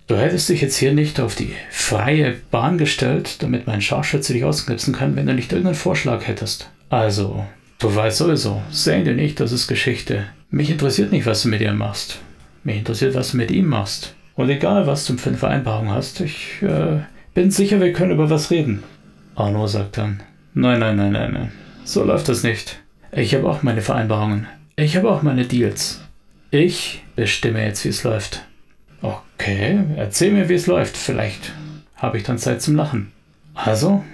du 0.07 0.17
hättest 0.17 0.49
dich 0.49 0.61
jetzt 0.61 0.77
hier 0.77 0.93
nicht 0.93 1.21
auf 1.21 1.35
die 1.35 1.55
freie 1.71 2.37
Bahn 2.51 2.79
gestellt, 2.79 3.43
damit 3.43 3.67
mein 3.67 3.81
Scharfschütze 3.81 4.33
dich 4.33 4.45
ausknipsen 4.45 4.95
kann, 4.95 5.17
wenn 5.17 5.27
du 5.27 5.35
nicht 5.35 5.53
irgendeinen 5.53 5.75
Vorschlag 5.75 6.27
hättest. 6.27 6.71
Also, 6.91 7.47
du 7.79 7.95
weißt 7.95 8.19
sowieso, 8.19 8.63
Sandy 8.71 9.15
nicht, 9.15 9.41
das 9.41 9.53
ist 9.53 9.69
Geschichte. 9.69 10.27
Mich 10.51 10.71
interessiert 10.71 11.13
nicht, 11.13 11.27
was 11.27 11.43
du 11.43 11.49
mit 11.49 11.63
ihr 11.63 11.73
machst. 11.73 12.19
Mich 12.63 12.77
interessiert, 12.77 13.15
was 13.15 13.31
du 13.31 13.39
mit 13.39 13.51
ihm 13.51 13.67
machst. 13.67 14.15
Und 14.35 14.51
egal, 14.51 14.87
was 14.87 15.07
du 15.07 15.17
für 15.17 15.31
eine 15.31 15.39
Vereinbarung 15.39 15.91
hast, 15.91 16.21
ich 16.21 16.63
äh, 16.63 17.01
bin 17.35 17.51
sicher, 17.51 17.81
wir 17.81 17.93
können 17.93 18.13
über 18.13 18.31
was 18.31 18.51
reden. 18.51 18.83
Arno 19.35 19.67
sagt 19.67 19.99
dann, 19.99 20.23
Nein, 20.55 20.81
nein, 20.81 20.97
nein, 20.97 21.13
nein, 21.13 21.33
nein. 21.33 21.53
So 21.85 22.05
läuft 22.05 22.29
das 22.29 22.43
nicht. 22.43 22.81
Ich 23.11 23.35
habe 23.35 23.49
auch 23.49 23.63
meine 23.63 23.83
Vereinbarungen. 23.83 24.47
Ich 24.77 24.97
habe 24.97 25.11
auch 25.11 25.23
meine 25.23 25.45
Deals. 25.45 26.01
Ich 26.51 27.03
bestimme 27.17 27.65
jetzt, 27.65 27.85
wie 27.85 27.89
es 27.89 28.05
läuft. 28.05 28.43
Okay, 29.01 29.81
erzähl 29.97 30.33
mir, 30.33 30.49
wie 30.49 30.55
es 30.55 30.67
läuft. 30.67 30.97
Vielleicht 30.97 31.53
habe 31.97 32.19
ich 32.19 32.25
dann 32.25 32.39
Zeit 32.39 32.61
zum 32.61 32.77
Lachen. 32.77 33.13
Also, 33.55 34.05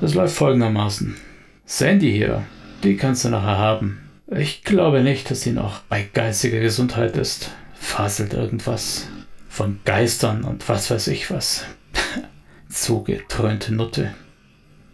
es 0.00 0.14
läuft 0.14 0.36
folgendermaßen. 0.36 1.16
Sandy 1.64 2.12
hier, 2.12 2.44
die 2.82 2.96
kannst 2.96 3.24
du 3.24 3.28
nachher 3.28 3.58
haben. 3.58 4.00
Ich 4.28 4.62
glaube 4.62 5.02
nicht, 5.02 5.30
dass 5.30 5.42
sie 5.42 5.52
noch 5.52 5.80
bei 5.80 6.08
geistiger 6.12 6.60
Gesundheit 6.60 7.16
ist. 7.16 7.50
Faselt 7.74 8.32
irgendwas 8.32 9.08
von 9.48 9.80
Geistern 9.84 10.44
und 10.44 10.68
was 10.68 10.90
weiß 10.90 11.08
ich 11.08 11.30
was. 11.30 11.64
Zugetrönte 12.68 13.74
Nutte. 13.74 14.14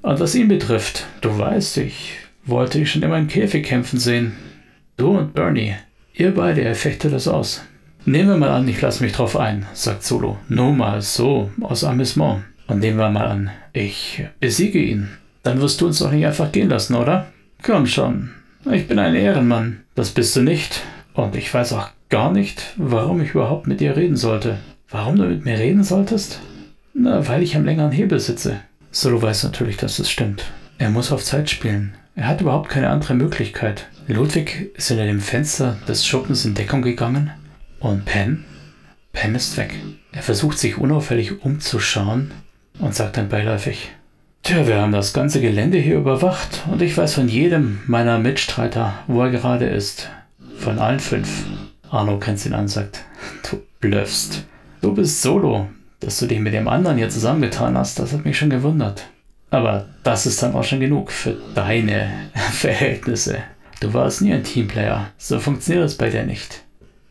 Und 0.06 0.20
was 0.20 0.36
ihn 0.36 0.46
betrifft, 0.46 1.04
du 1.20 1.36
weißt, 1.36 1.78
ich 1.78 2.12
wollte 2.44 2.78
dich 2.78 2.92
schon 2.92 3.02
immer 3.02 3.18
im 3.18 3.26
Käfig 3.26 3.66
kämpfen 3.66 3.98
sehen. 3.98 4.36
Du 4.96 5.18
und 5.18 5.34
Bernie, 5.34 5.74
ihr 6.14 6.32
beide, 6.32 6.62
ihr 6.62 6.76
fechtet 6.76 7.12
das 7.12 7.26
aus. 7.26 7.64
Nehmen 8.04 8.28
wir 8.28 8.36
mal 8.36 8.50
an, 8.50 8.68
ich 8.68 8.80
lasse 8.80 9.02
mich 9.02 9.14
drauf 9.14 9.36
ein, 9.36 9.66
sagt 9.72 10.04
Solo. 10.04 10.38
Nur 10.48 10.72
mal 10.74 11.02
so, 11.02 11.50
aus 11.60 11.82
Amüsement. 11.82 12.44
Und 12.68 12.78
nehmen 12.78 12.98
wir 12.98 13.10
mal 13.10 13.26
an, 13.26 13.50
ich 13.72 14.24
besiege 14.38 14.78
ihn. 14.78 15.08
Dann 15.42 15.60
wirst 15.60 15.80
du 15.80 15.88
uns 15.88 15.98
doch 15.98 16.12
nicht 16.12 16.24
einfach 16.24 16.52
gehen 16.52 16.68
lassen, 16.68 16.94
oder? 16.94 17.26
Komm 17.64 17.86
schon. 17.86 18.30
Ich 18.70 18.86
bin 18.86 19.00
ein 19.00 19.16
Ehrenmann. 19.16 19.80
Das 19.96 20.10
bist 20.10 20.36
du 20.36 20.42
nicht. 20.42 20.82
Und 21.14 21.34
ich 21.34 21.52
weiß 21.52 21.72
auch 21.72 21.88
gar 22.10 22.30
nicht, 22.30 22.74
warum 22.76 23.20
ich 23.22 23.30
überhaupt 23.30 23.66
mit 23.66 23.80
dir 23.80 23.96
reden 23.96 24.16
sollte. 24.16 24.58
Warum 24.88 25.16
du 25.16 25.24
mit 25.24 25.44
mir 25.44 25.58
reden 25.58 25.82
solltest? 25.82 26.38
Na, 26.94 27.26
weil 27.26 27.42
ich 27.42 27.56
am 27.56 27.64
längeren 27.64 27.90
Hebel 27.90 28.20
sitze. 28.20 28.60
Solo 28.96 29.20
weiß 29.20 29.44
natürlich, 29.44 29.76
dass 29.76 29.98
es 29.98 30.10
stimmt. 30.10 30.46
Er 30.78 30.88
muss 30.88 31.12
auf 31.12 31.22
Zeit 31.22 31.50
spielen. 31.50 31.92
Er 32.14 32.28
hat 32.28 32.40
überhaupt 32.40 32.70
keine 32.70 32.88
andere 32.88 33.12
Möglichkeit. 33.12 33.88
Ludwig 34.06 34.70
ist 34.74 34.88
hinter 34.88 35.04
dem 35.04 35.20
Fenster 35.20 35.76
des 35.86 36.06
Schuppens 36.06 36.46
in 36.46 36.54
Deckung 36.54 36.80
gegangen 36.80 37.30
und 37.78 38.06
Penn? 38.06 38.46
Penn 39.12 39.34
ist 39.34 39.58
weg. 39.58 39.74
Er 40.12 40.22
versucht 40.22 40.58
sich 40.58 40.78
unauffällig 40.78 41.44
umzuschauen 41.44 42.30
und 42.78 42.94
sagt 42.94 43.18
dann 43.18 43.28
beiläufig, 43.28 43.90
Tja, 44.42 44.66
wir 44.66 44.80
haben 44.80 44.92
das 44.92 45.12
ganze 45.12 45.42
Gelände 45.42 45.76
hier 45.76 45.98
überwacht 45.98 46.62
und 46.72 46.80
ich 46.80 46.96
weiß 46.96 47.12
von 47.12 47.28
jedem 47.28 47.80
meiner 47.86 48.18
Mitstreiter, 48.18 48.94
wo 49.08 49.20
er 49.20 49.30
gerade 49.30 49.66
ist. 49.66 50.08
Von 50.56 50.78
allen 50.78 51.00
fünf. 51.00 51.44
Arno 51.90 52.18
kennt 52.18 52.46
ihn 52.46 52.54
an 52.54 52.60
und 52.60 52.68
sagt, 52.68 53.04
du 53.50 53.60
blöffst. 53.78 54.46
Du 54.80 54.94
bist 54.94 55.20
Solo. 55.20 55.68
Dass 56.00 56.18
du 56.18 56.26
dich 56.26 56.40
mit 56.40 56.52
dem 56.52 56.68
anderen 56.68 56.98
hier 56.98 57.08
zusammengetan 57.08 57.76
hast, 57.76 57.98
das 57.98 58.12
hat 58.12 58.24
mich 58.24 58.36
schon 58.36 58.50
gewundert. 58.50 59.06
Aber 59.50 59.86
das 60.02 60.26
ist 60.26 60.42
dann 60.42 60.54
auch 60.54 60.64
schon 60.64 60.80
genug 60.80 61.10
für 61.10 61.36
deine 61.54 62.10
Verhältnisse. 62.52 63.38
Du 63.80 63.92
warst 63.94 64.22
nie 64.22 64.32
ein 64.32 64.44
Teamplayer. 64.44 65.10
So 65.18 65.38
funktioniert 65.38 65.84
das 65.84 65.96
bei 65.96 66.10
dir 66.10 66.24
nicht. 66.24 66.62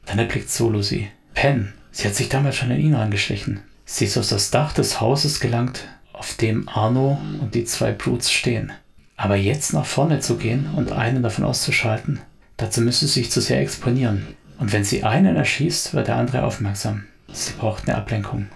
Dann 0.05 0.19
erblickt 0.19 0.49
Solo 0.49 0.81
sie. 0.81 1.07
Pen, 1.33 1.73
sie 1.91 2.07
hat 2.07 2.15
sich 2.15 2.29
damals 2.29 2.55
schon 2.55 2.71
an 2.71 2.79
ihn 2.79 2.95
angeschlichen. 2.95 3.61
Sie 3.85 4.05
ist 4.05 4.17
aus 4.17 4.29
das 4.29 4.51
Dach 4.51 4.73
des 4.73 4.99
Hauses 4.99 5.39
gelangt, 5.39 5.87
auf 6.11 6.35
dem 6.35 6.67
Arno 6.67 7.19
und 7.41 7.55
die 7.55 7.65
zwei 7.65 7.91
Brutes 7.91 8.31
stehen. 8.31 8.71
Aber 9.17 9.35
jetzt 9.35 9.73
nach 9.73 9.85
vorne 9.85 10.19
zu 10.19 10.37
gehen 10.37 10.67
und 10.75 10.91
einen 10.91 11.23
davon 11.23 11.45
auszuschalten, 11.45 12.19
dazu 12.57 12.81
müsste 12.81 13.07
sie 13.07 13.21
sich 13.21 13.31
zu 13.31 13.41
sehr 13.41 13.61
exponieren. 13.61 14.25
Und 14.57 14.73
wenn 14.73 14.83
sie 14.83 15.03
einen 15.03 15.35
erschießt, 15.35 15.93
wird 15.93 16.07
der 16.07 16.15
andere 16.15 16.43
aufmerksam. 16.43 17.05
Sie 17.31 17.53
braucht 17.53 17.87
eine 17.87 17.97
Ablenkung. 17.97 18.47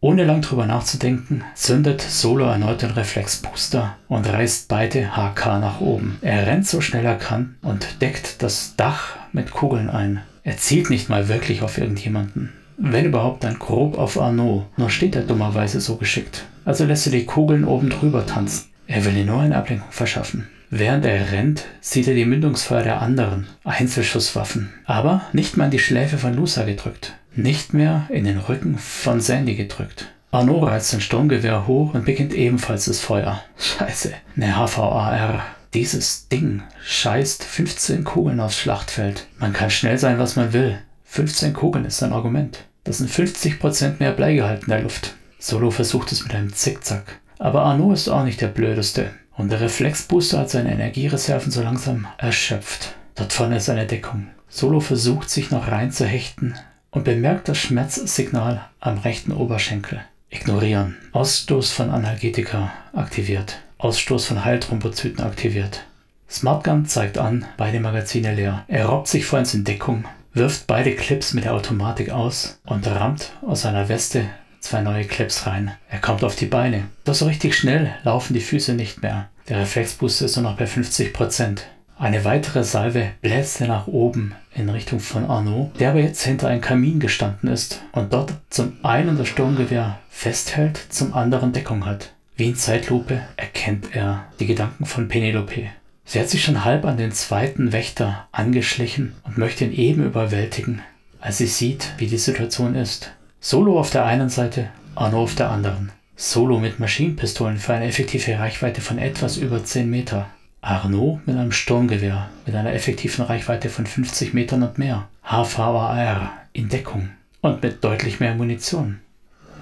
Ohne 0.00 0.24
lang 0.24 0.42
drüber 0.42 0.66
nachzudenken, 0.66 1.42
zündet 1.56 2.00
Solo 2.00 2.44
erneut 2.44 2.82
den 2.82 2.92
Reflexbooster 2.92 3.96
und 4.06 4.32
reißt 4.32 4.68
beide 4.68 5.16
HK 5.16 5.58
nach 5.58 5.80
oben. 5.80 6.18
Er 6.20 6.46
rennt 6.46 6.68
so 6.68 6.80
schnell 6.80 7.04
er 7.04 7.16
kann 7.16 7.56
und 7.62 8.00
deckt 8.00 8.40
das 8.42 8.74
Dach 8.76 9.16
mit 9.32 9.50
Kugeln 9.50 9.90
ein. 9.90 10.22
Er 10.44 10.56
zielt 10.56 10.88
nicht 10.88 11.08
mal 11.08 11.28
wirklich 11.28 11.62
auf 11.62 11.78
irgendjemanden. 11.78 12.52
wenn 12.76 13.06
überhaupt 13.06 13.42
dann 13.42 13.58
grob 13.58 13.98
auf 13.98 14.20
Arnaud, 14.20 14.66
nur 14.76 14.88
steht 14.88 15.16
er 15.16 15.22
dummerweise 15.22 15.80
so 15.80 15.96
geschickt. 15.96 16.44
Also 16.64 16.84
lässt 16.84 17.06
er 17.06 17.12
die 17.12 17.26
Kugeln 17.26 17.64
oben 17.64 17.90
drüber 17.90 18.24
tanzen. 18.24 18.68
Er 18.86 19.04
will 19.04 19.16
ihr 19.16 19.24
nur 19.24 19.40
eine 19.40 19.56
Ablenkung 19.56 19.90
verschaffen. 19.90 20.46
Während 20.70 21.04
er 21.04 21.32
rennt, 21.32 21.64
sieht 21.80 22.06
er 22.06 22.14
die 22.14 22.24
Mündungsfeuer 22.24 22.82
der 22.82 23.02
anderen, 23.02 23.48
Einzelschusswaffen, 23.64 24.72
aber 24.84 25.22
nicht 25.32 25.56
mehr 25.56 25.64
an 25.64 25.70
die 25.70 25.78
Schläfe 25.78 26.18
von 26.18 26.34
Lusa 26.34 26.64
gedrückt, 26.64 27.14
nicht 27.38 27.72
mehr 27.72 28.06
in 28.10 28.24
den 28.24 28.38
Rücken 28.38 28.78
von 28.78 29.20
Sandy 29.20 29.54
gedrückt. 29.54 30.08
Arnaud 30.30 30.64
reißt 30.64 30.90
sein 30.90 31.00
Sturmgewehr 31.00 31.66
hoch 31.66 31.94
und 31.94 32.04
beginnt 32.04 32.34
ebenfalls 32.34 32.86
das 32.86 33.00
Feuer. 33.00 33.42
Scheiße, 33.56 34.12
ne 34.34 34.56
HVAR. 34.56 35.42
Dieses 35.72 36.28
Ding 36.28 36.62
scheißt 36.84 37.44
15 37.44 38.04
Kugeln 38.04 38.40
aufs 38.40 38.58
Schlachtfeld. 38.58 39.26
Man 39.38 39.52
kann 39.52 39.70
schnell 39.70 39.98
sein, 39.98 40.18
was 40.18 40.36
man 40.36 40.52
will. 40.52 40.78
15 41.04 41.54
Kugeln 41.54 41.84
ist 41.84 42.02
ein 42.02 42.12
Argument. 42.12 42.64
Das 42.84 42.98
sind 42.98 43.10
50% 43.10 43.94
mehr 44.00 44.12
Bleigehalt 44.12 44.64
in 44.64 44.70
der 44.70 44.82
Luft. 44.82 45.14
Solo 45.38 45.70
versucht 45.70 46.12
es 46.12 46.24
mit 46.24 46.34
einem 46.34 46.52
Zickzack. 46.52 47.20
Aber 47.38 47.62
Arnaud 47.62 47.94
ist 47.94 48.08
auch 48.08 48.24
nicht 48.24 48.40
der 48.40 48.48
Blödeste. 48.48 49.10
Und 49.36 49.52
der 49.52 49.60
Reflexbooster 49.60 50.40
hat 50.40 50.50
seine 50.50 50.72
Energiereserven 50.72 51.52
so 51.52 51.62
langsam 51.62 52.08
erschöpft. 52.18 52.94
Dort 53.14 53.32
vorne 53.32 53.58
ist 53.58 53.70
eine 53.70 53.86
Deckung. 53.86 54.26
Solo 54.48 54.80
versucht 54.80 55.30
sich 55.30 55.50
noch 55.50 55.68
reinzuhechten 55.68 56.54
und 56.90 57.04
bemerkt 57.04 57.48
das 57.48 57.58
Schmerzsignal 57.58 58.64
am 58.80 58.98
rechten 58.98 59.32
Oberschenkel. 59.32 60.00
Ignorieren. 60.30 60.96
Ausstoß 61.12 61.70
von 61.72 61.90
Analgetika 61.90 62.72
aktiviert. 62.92 63.60
Ausstoß 63.78 64.26
von 64.26 64.44
Heilthrombozyten 64.44 65.24
aktiviert. 65.24 65.84
Smartgun 66.28 66.84
zeigt 66.84 67.16
an, 67.16 67.46
beide 67.56 67.80
Magazine 67.80 68.34
leer. 68.34 68.64
Er 68.68 68.86
robbt 68.86 69.08
sich 69.08 69.24
vollends 69.24 69.54
in 69.54 69.64
Deckung, 69.64 70.04
wirft 70.34 70.66
beide 70.66 70.94
Clips 70.94 71.32
mit 71.32 71.44
der 71.44 71.54
Automatik 71.54 72.10
aus 72.10 72.60
und 72.66 72.86
rammt 72.86 73.32
aus 73.40 73.62
seiner 73.62 73.88
Weste 73.88 74.24
zwei 74.60 74.82
neue 74.82 75.04
Clips 75.04 75.46
rein. 75.46 75.72
Er 75.88 76.00
kommt 76.00 76.24
auf 76.24 76.36
die 76.36 76.46
Beine. 76.46 76.88
Doch 77.04 77.14
so 77.14 77.26
richtig 77.26 77.56
schnell 77.56 77.94
laufen 78.02 78.34
die 78.34 78.40
Füße 78.40 78.74
nicht 78.74 79.02
mehr. 79.02 79.28
Der 79.48 79.60
Reflexboost 79.60 80.20
ist 80.22 80.36
nur 80.36 80.42
noch 80.42 80.56
bei 80.56 80.66
50%. 80.66 81.60
Eine 82.00 82.24
weitere 82.24 82.62
Salve 82.62 83.10
bläst 83.22 83.60
er 83.60 83.66
nach 83.66 83.88
oben 83.88 84.36
in 84.54 84.68
Richtung 84.68 85.00
von 85.00 85.28
Arnaud, 85.28 85.72
der 85.80 85.90
aber 85.90 85.98
jetzt 85.98 86.22
hinter 86.22 86.46
einem 86.46 86.60
Kamin 86.60 87.00
gestanden 87.00 87.50
ist 87.50 87.82
und 87.90 88.12
dort 88.12 88.34
zum 88.50 88.76
einen 88.84 89.18
das 89.18 89.26
Sturmgewehr 89.26 89.98
festhält, 90.08 90.80
zum 90.90 91.12
anderen 91.12 91.52
Deckung 91.52 91.86
hat. 91.86 92.12
Wie 92.36 92.46
in 92.46 92.54
Zeitlupe 92.54 93.20
erkennt 93.36 93.96
er 93.96 94.26
die 94.38 94.46
Gedanken 94.46 94.86
von 94.86 95.08
Penelope. 95.08 95.66
Sie 96.04 96.20
hat 96.20 96.28
sich 96.28 96.44
schon 96.44 96.64
halb 96.64 96.84
an 96.84 96.98
den 96.98 97.10
zweiten 97.10 97.72
Wächter 97.72 98.28
angeschlichen 98.30 99.16
und 99.24 99.36
möchte 99.36 99.64
ihn 99.64 99.72
eben 99.72 100.06
überwältigen, 100.06 100.82
als 101.20 101.38
sie 101.38 101.48
sieht, 101.48 101.94
wie 101.98 102.06
die 102.06 102.16
Situation 102.16 102.76
ist. 102.76 103.10
Solo 103.40 103.76
auf 103.76 103.90
der 103.90 104.04
einen 104.04 104.28
Seite, 104.28 104.68
Arnaud 104.94 105.24
auf 105.24 105.34
der 105.34 105.50
anderen. 105.50 105.90
Solo 106.14 106.60
mit 106.60 106.78
Maschinenpistolen 106.78 107.58
für 107.58 107.74
eine 107.74 107.86
effektive 107.86 108.38
Reichweite 108.38 108.82
von 108.82 108.98
etwas 108.98 109.36
über 109.36 109.64
10 109.64 109.90
Meter. 109.90 110.26
Arnaud 110.60 111.20
mit 111.26 111.36
einem 111.36 111.52
Sturmgewehr 111.52 112.30
mit 112.44 112.54
einer 112.54 112.72
effektiven 112.72 113.24
Reichweite 113.24 113.68
von 113.68 113.86
50 113.86 114.34
Metern 114.34 114.62
und 114.62 114.78
mehr. 114.78 115.08
HVAR 115.22 116.32
in 116.52 116.68
Deckung 116.68 117.10
und 117.40 117.62
mit 117.62 117.84
deutlich 117.84 118.20
mehr 118.20 118.34
Munition. 118.34 119.00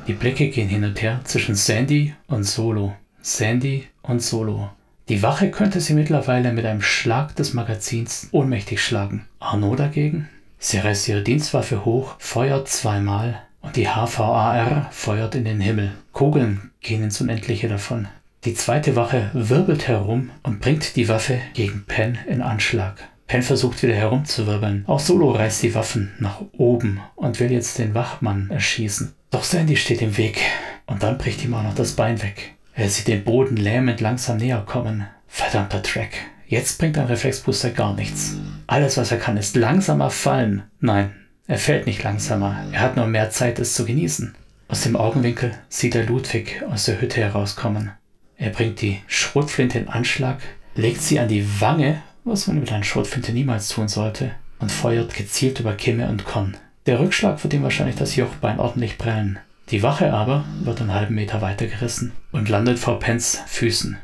Die 0.06 0.12
Blicke 0.12 0.48
gehen 0.48 0.68
hin 0.68 0.84
und 0.84 1.02
her 1.02 1.20
zwischen 1.24 1.54
Sandy 1.54 2.14
und 2.28 2.44
Solo. 2.44 2.94
Sandy 3.20 3.88
und 4.02 4.22
Solo. 4.22 4.70
Die 5.08 5.22
Wache 5.22 5.50
könnte 5.50 5.80
sie 5.80 5.94
mittlerweile 5.94 6.52
mit 6.52 6.64
einem 6.64 6.82
Schlag 6.82 7.34
des 7.36 7.54
Magazins 7.54 8.28
ohnmächtig 8.32 8.82
schlagen. 8.82 9.26
Arnaud 9.38 9.78
dagegen? 9.78 10.28
Sie 10.58 10.78
reißt 10.78 11.08
ihre 11.08 11.22
Dienstwaffe 11.22 11.84
hoch, 11.84 12.16
feuert 12.18 12.68
zweimal 12.68 13.42
und 13.60 13.76
die 13.76 13.88
HVAR 13.88 14.88
feuert 14.90 15.34
in 15.34 15.44
den 15.44 15.60
Himmel. 15.60 15.92
Kugeln 16.12 16.70
gehen 16.80 17.02
ins 17.02 17.20
Unendliche 17.20 17.68
davon. 17.68 18.08
Die 18.46 18.54
zweite 18.54 18.94
Wache 18.94 19.28
wirbelt 19.32 19.88
herum 19.88 20.30
und 20.44 20.60
bringt 20.60 20.94
die 20.94 21.08
Waffe 21.08 21.40
gegen 21.52 21.84
Penn 21.84 22.16
in 22.28 22.40
Anschlag. 22.40 23.02
Penn 23.26 23.42
versucht 23.42 23.82
wieder 23.82 23.96
herumzuwirbeln. 23.96 24.84
Auch 24.86 25.00
Solo 25.00 25.32
reißt 25.32 25.64
die 25.64 25.74
Waffen 25.74 26.12
nach 26.20 26.42
oben 26.56 27.00
und 27.16 27.40
will 27.40 27.50
jetzt 27.50 27.76
den 27.80 27.96
Wachmann 27.96 28.48
erschießen. 28.48 29.14
Doch 29.32 29.42
Sandy 29.42 29.74
steht 29.74 30.00
im 30.00 30.16
Weg 30.16 30.40
und 30.86 31.02
dann 31.02 31.18
bricht 31.18 31.44
ihm 31.44 31.54
auch 31.54 31.64
noch 31.64 31.74
das 31.74 31.94
Bein 31.94 32.22
weg. 32.22 32.54
Er 32.72 32.88
sieht 32.88 33.08
den 33.08 33.24
Boden 33.24 33.56
lähmend 33.56 34.00
langsam 34.00 34.36
näher 34.36 34.62
kommen. 34.64 35.08
Verdammter 35.26 35.82
Track. 35.82 36.12
Jetzt 36.46 36.78
bringt 36.78 36.98
ein 36.98 37.06
Reflexbooster 37.06 37.70
gar 37.70 37.94
nichts. 37.94 38.36
Alles, 38.68 38.96
was 38.96 39.10
er 39.10 39.18
kann, 39.18 39.36
ist 39.36 39.56
langsamer 39.56 40.10
fallen. 40.10 40.62
Nein, 40.78 41.10
er 41.48 41.58
fällt 41.58 41.86
nicht 41.88 42.04
langsamer. 42.04 42.64
Er 42.70 42.78
hat 42.78 42.94
nur 42.94 43.08
mehr 43.08 43.30
Zeit, 43.30 43.58
es 43.58 43.74
zu 43.74 43.84
genießen. 43.84 44.36
Aus 44.68 44.82
dem 44.82 44.94
Augenwinkel 44.94 45.50
sieht 45.68 45.96
er 45.96 46.04
Ludwig 46.04 46.62
aus 46.70 46.84
der 46.84 47.00
Hütte 47.00 47.20
herauskommen. 47.20 47.90
Er 48.38 48.50
bringt 48.50 48.80
die 48.80 49.00
Schrotflinte 49.06 49.78
in 49.78 49.88
Anschlag, 49.88 50.40
legt 50.74 51.02
sie 51.02 51.18
an 51.18 51.28
die 51.28 51.60
Wange, 51.60 52.02
was 52.24 52.46
man 52.46 52.60
mit 52.60 52.70
einer 52.70 52.84
Schrotflinte 52.84 53.32
niemals 53.32 53.68
tun 53.68 53.88
sollte, 53.88 54.32
und 54.58 54.70
feuert 54.70 55.14
gezielt 55.14 55.60
über 55.60 55.74
Kimme 55.74 56.08
und 56.08 56.24
Con. 56.24 56.56
Der 56.86 57.00
Rückschlag 57.00 57.42
wird 57.42 57.54
ihm 57.54 57.62
wahrscheinlich 57.62 57.96
das 57.96 58.16
Jochbein 58.16 58.60
ordentlich 58.60 58.98
prellen. 58.98 59.38
Die 59.70 59.82
Wache 59.82 60.12
aber 60.12 60.44
wird 60.62 60.80
einen 60.80 60.94
halben 60.94 61.14
Meter 61.14 61.42
weiter 61.42 61.66
gerissen 61.66 62.12
und 62.30 62.48
landet 62.48 62.78
vor 62.78 63.00
Pens 63.00 63.40
Füßen. 63.46 63.96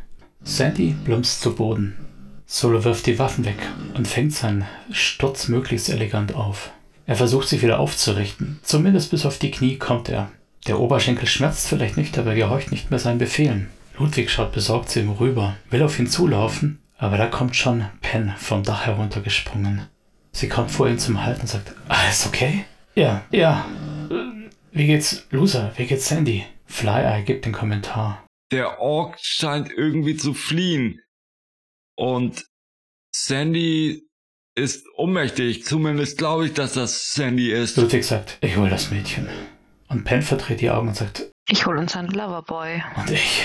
Sandy 0.43 0.97
plumpst 1.05 1.41
zu 1.41 1.55
Boden. 1.55 1.97
Solo 2.47 2.83
wirft 2.85 3.07
die 3.07 3.19
Waffen 3.19 3.45
weg 3.45 3.59
und 3.95 4.09
fängt 4.09 4.33
seinen 4.33 4.65
Sturz 4.91 5.49
möglichst 5.49 5.89
elegant 5.89 6.35
auf. 6.35 6.71
Er 7.07 7.15
versucht 7.17 7.49
sich 7.49 7.63
wieder 7.63 7.79
aufzurichten. 7.79 8.59
Zumindest 8.63 9.11
bis 9.11 9.25
auf 9.25 9.39
die 9.39 9.51
Knie 9.51 9.77
kommt 9.79 10.09
er. 10.09 10.31
Der 10.67 10.81
Oberschenkel 10.81 11.27
schmerzt 11.29 11.69
vielleicht 11.69 11.97
nicht, 11.97 12.19
aber 12.19 12.31
er 12.31 12.37
gehorcht 12.37 12.73
nicht 12.73 12.91
mehr 12.91 12.99
seinen 12.99 13.19
Befehlen. 13.19 13.69
Ludwig 13.99 14.31
schaut 14.31 14.53
besorgt 14.53 14.91
zu 14.91 15.01
ihm 15.01 15.11
rüber, 15.11 15.57
will 15.71 15.83
auf 15.83 15.99
ihn 15.99 16.07
zulaufen, 16.07 16.83
aber 16.97 17.17
da 17.17 17.27
kommt 17.27 17.57
schon 17.57 17.87
Penn 18.01 18.35
vom 18.39 18.63
Dach 18.63 18.87
heruntergesprungen. 18.87 19.89
Sie 20.33 20.49
kommt 20.49 20.71
vor 20.71 20.89
ihm 20.89 20.99
zum 20.99 21.25
Halt 21.25 21.41
und 21.41 21.49
sagt, 21.49 21.75
alles 21.89 22.27
okay? 22.27 22.65
Ja, 22.95 23.25
ja. 23.31 23.67
Wie 24.73 24.87
geht's, 24.87 25.27
Loser? 25.31 25.73
Wie 25.77 25.87
geht's 25.87 26.09
Sandy? 26.09 26.45
Fly-Eye 26.67 27.23
gibt 27.25 27.45
den 27.45 27.53
Kommentar. 27.53 28.25
Der 28.51 28.81
Ork 28.81 29.19
scheint 29.21 29.71
irgendwie 29.71 30.17
zu 30.17 30.33
fliehen. 30.33 31.01
Und 31.97 32.47
Sandy 33.15 34.09
ist 34.55 34.87
ohnmächtig. 34.97 35.65
Zumindest 35.65 36.19
glaube 36.19 36.47
ich, 36.47 36.55
dass 36.55 36.73
das 36.73 37.13
Sandy 37.13 37.51
ist. 37.53 37.77
Ludwig 37.77 38.05
sagt, 38.05 38.39
ich 38.41 38.57
hol 38.57 38.71
das 38.71 38.91
Mädchen. 38.91 39.29
Und 39.89 40.05
Penn 40.05 40.23
verdreht 40.23 40.61
die 40.61 40.71
Augen 40.71 40.89
und 40.89 40.97
sagt, 40.97 41.31
ich 41.49 41.67
hol 41.67 41.77
uns 41.77 41.97
einen 41.97 42.09
Loverboy. 42.09 42.83
Und 42.97 43.11
ich 43.11 43.43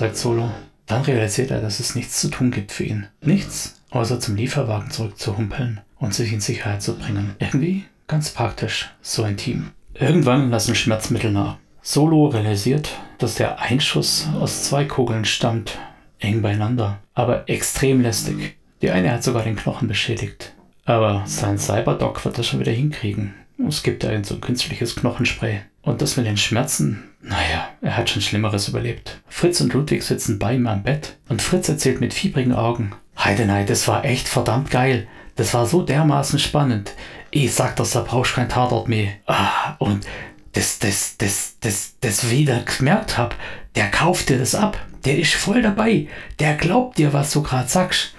sagt 0.00 0.16
Solo. 0.16 0.50
Dann 0.86 1.02
realisiert 1.02 1.50
er, 1.50 1.60
dass 1.60 1.78
es 1.78 1.94
nichts 1.94 2.20
zu 2.20 2.28
tun 2.28 2.50
gibt 2.50 2.72
für 2.72 2.84
ihn. 2.84 3.06
Nichts, 3.20 3.82
außer 3.90 4.18
zum 4.18 4.34
Lieferwagen 4.34 4.90
zurückzuhumpeln 4.90 5.80
und 5.98 6.14
sich 6.14 6.32
in 6.32 6.40
Sicherheit 6.40 6.82
zu 6.82 6.96
bringen. 6.96 7.36
Irgendwie 7.38 7.84
ganz 8.08 8.30
praktisch, 8.30 8.90
so 9.02 9.24
intim. 9.24 9.72
Irgendwann 9.92 10.50
lassen 10.50 10.74
Schmerzmittel 10.74 11.30
nach. 11.30 11.58
Solo 11.82 12.28
realisiert, 12.28 12.92
dass 13.18 13.34
der 13.34 13.60
Einschuss 13.60 14.26
aus 14.40 14.64
zwei 14.64 14.86
Kugeln 14.86 15.26
stammt, 15.26 15.78
eng 16.18 16.40
beieinander, 16.40 16.98
aber 17.12 17.48
extrem 17.48 18.00
lästig. 18.00 18.56
Die 18.80 18.90
eine 18.90 19.12
hat 19.12 19.22
sogar 19.22 19.44
den 19.44 19.56
Knochen 19.56 19.86
beschädigt. 19.86 20.54
Aber 20.86 21.24
sein 21.26 21.58
Cyberdog 21.58 22.24
wird 22.24 22.38
das 22.38 22.46
schon 22.46 22.60
wieder 22.60 22.72
hinkriegen. 22.72 23.34
Es 23.68 23.82
gibt 23.82 24.02
ja 24.02 24.24
so 24.24 24.36
ein 24.36 24.40
künstliches 24.40 24.96
Knochenspray. 24.96 25.60
Und 25.82 26.00
das 26.00 26.16
mit 26.16 26.26
den 26.26 26.38
Schmerzen, 26.38 27.09
naja, 27.22 27.68
er 27.82 27.96
hat 27.96 28.10
schon 28.10 28.22
Schlimmeres 28.22 28.68
überlebt. 28.68 29.20
Fritz 29.28 29.60
und 29.60 29.72
Ludwig 29.72 30.02
sitzen 30.02 30.38
bei 30.38 30.54
ihm 30.54 30.66
am 30.66 30.82
Bett 30.82 31.16
und 31.28 31.42
Fritz 31.42 31.68
erzählt 31.68 32.00
mit 32.00 32.14
fiebrigen 32.14 32.54
Augen. 32.54 32.92
Heidenei, 33.18 33.64
das 33.64 33.86
war 33.88 34.04
echt 34.04 34.28
verdammt 34.28 34.70
geil. 34.70 35.06
Das 35.36 35.54
war 35.54 35.66
so 35.66 35.82
dermaßen 35.82 36.38
spannend. 36.38 36.92
Ich 37.30 37.54
sag 37.54 37.76
das, 37.76 37.92
da 37.92 38.00
brauchst 38.00 38.34
kein 38.34 38.48
Tatort 38.48 38.88
mehr. 38.88 39.12
Ah, 39.26 39.76
und 39.78 40.06
das, 40.52 40.78
das, 40.78 41.16
das, 41.18 41.56
das, 41.60 41.94
das 42.00 42.30
wieder 42.30 42.60
gemerkt 42.60 43.18
hab, 43.18 43.36
der 43.76 43.90
kauft 43.90 44.30
dir 44.30 44.38
das 44.38 44.54
ab. 44.54 44.78
Der 45.04 45.18
ist 45.18 45.34
voll 45.34 45.62
dabei. 45.62 46.08
Der 46.38 46.54
glaubt 46.54 46.98
dir, 46.98 47.12
was 47.12 47.32
du 47.32 47.42
gerade 47.42 47.68
sagst. 47.68 48.14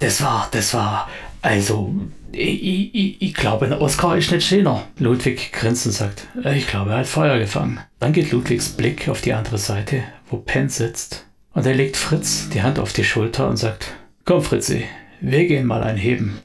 Das 0.00 0.22
war, 0.22 0.48
das 0.50 0.74
war, 0.74 1.08
also, 1.42 1.94
ich, 2.36 2.94
ich, 2.94 3.22
ich 3.22 3.34
glaube, 3.34 3.66
ein 3.66 3.72
Oscar 3.72 4.16
ist 4.16 4.30
nicht 4.30 4.46
schöner. 4.46 4.86
Ludwig 4.98 5.52
grinst 5.52 5.86
und 5.86 5.92
sagt, 5.92 6.26
ich 6.54 6.66
glaube, 6.66 6.90
er 6.90 6.98
hat 6.98 7.06
Feuer 7.06 7.38
gefangen. 7.38 7.80
Dann 7.98 8.12
geht 8.12 8.32
Ludwigs 8.32 8.70
Blick 8.70 9.08
auf 9.08 9.20
die 9.20 9.32
andere 9.32 9.58
Seite, 9.58 10.02
wo 10.28 10.36
Penn 10.36 10.68
sitzt. 10.68 11.26
Und 11.52 11.66
er 11.66 11.74
legt 11.74 11.96
Fritz 11.96 12.48
die 12.50 12.62
Hand 12.62 12.78
auf 12.78 12.92
die 12.92 13.04
Schulter 13.04 13.48
und 13.48 13.56
sagt, 13.56 13.92
komm 14.24 14.42
Fritzi, 14.42 14.84
wir 15.20 15.46
gehen 15.46 15.66
mal 15.66 15.82
einheben. 15.82 16.38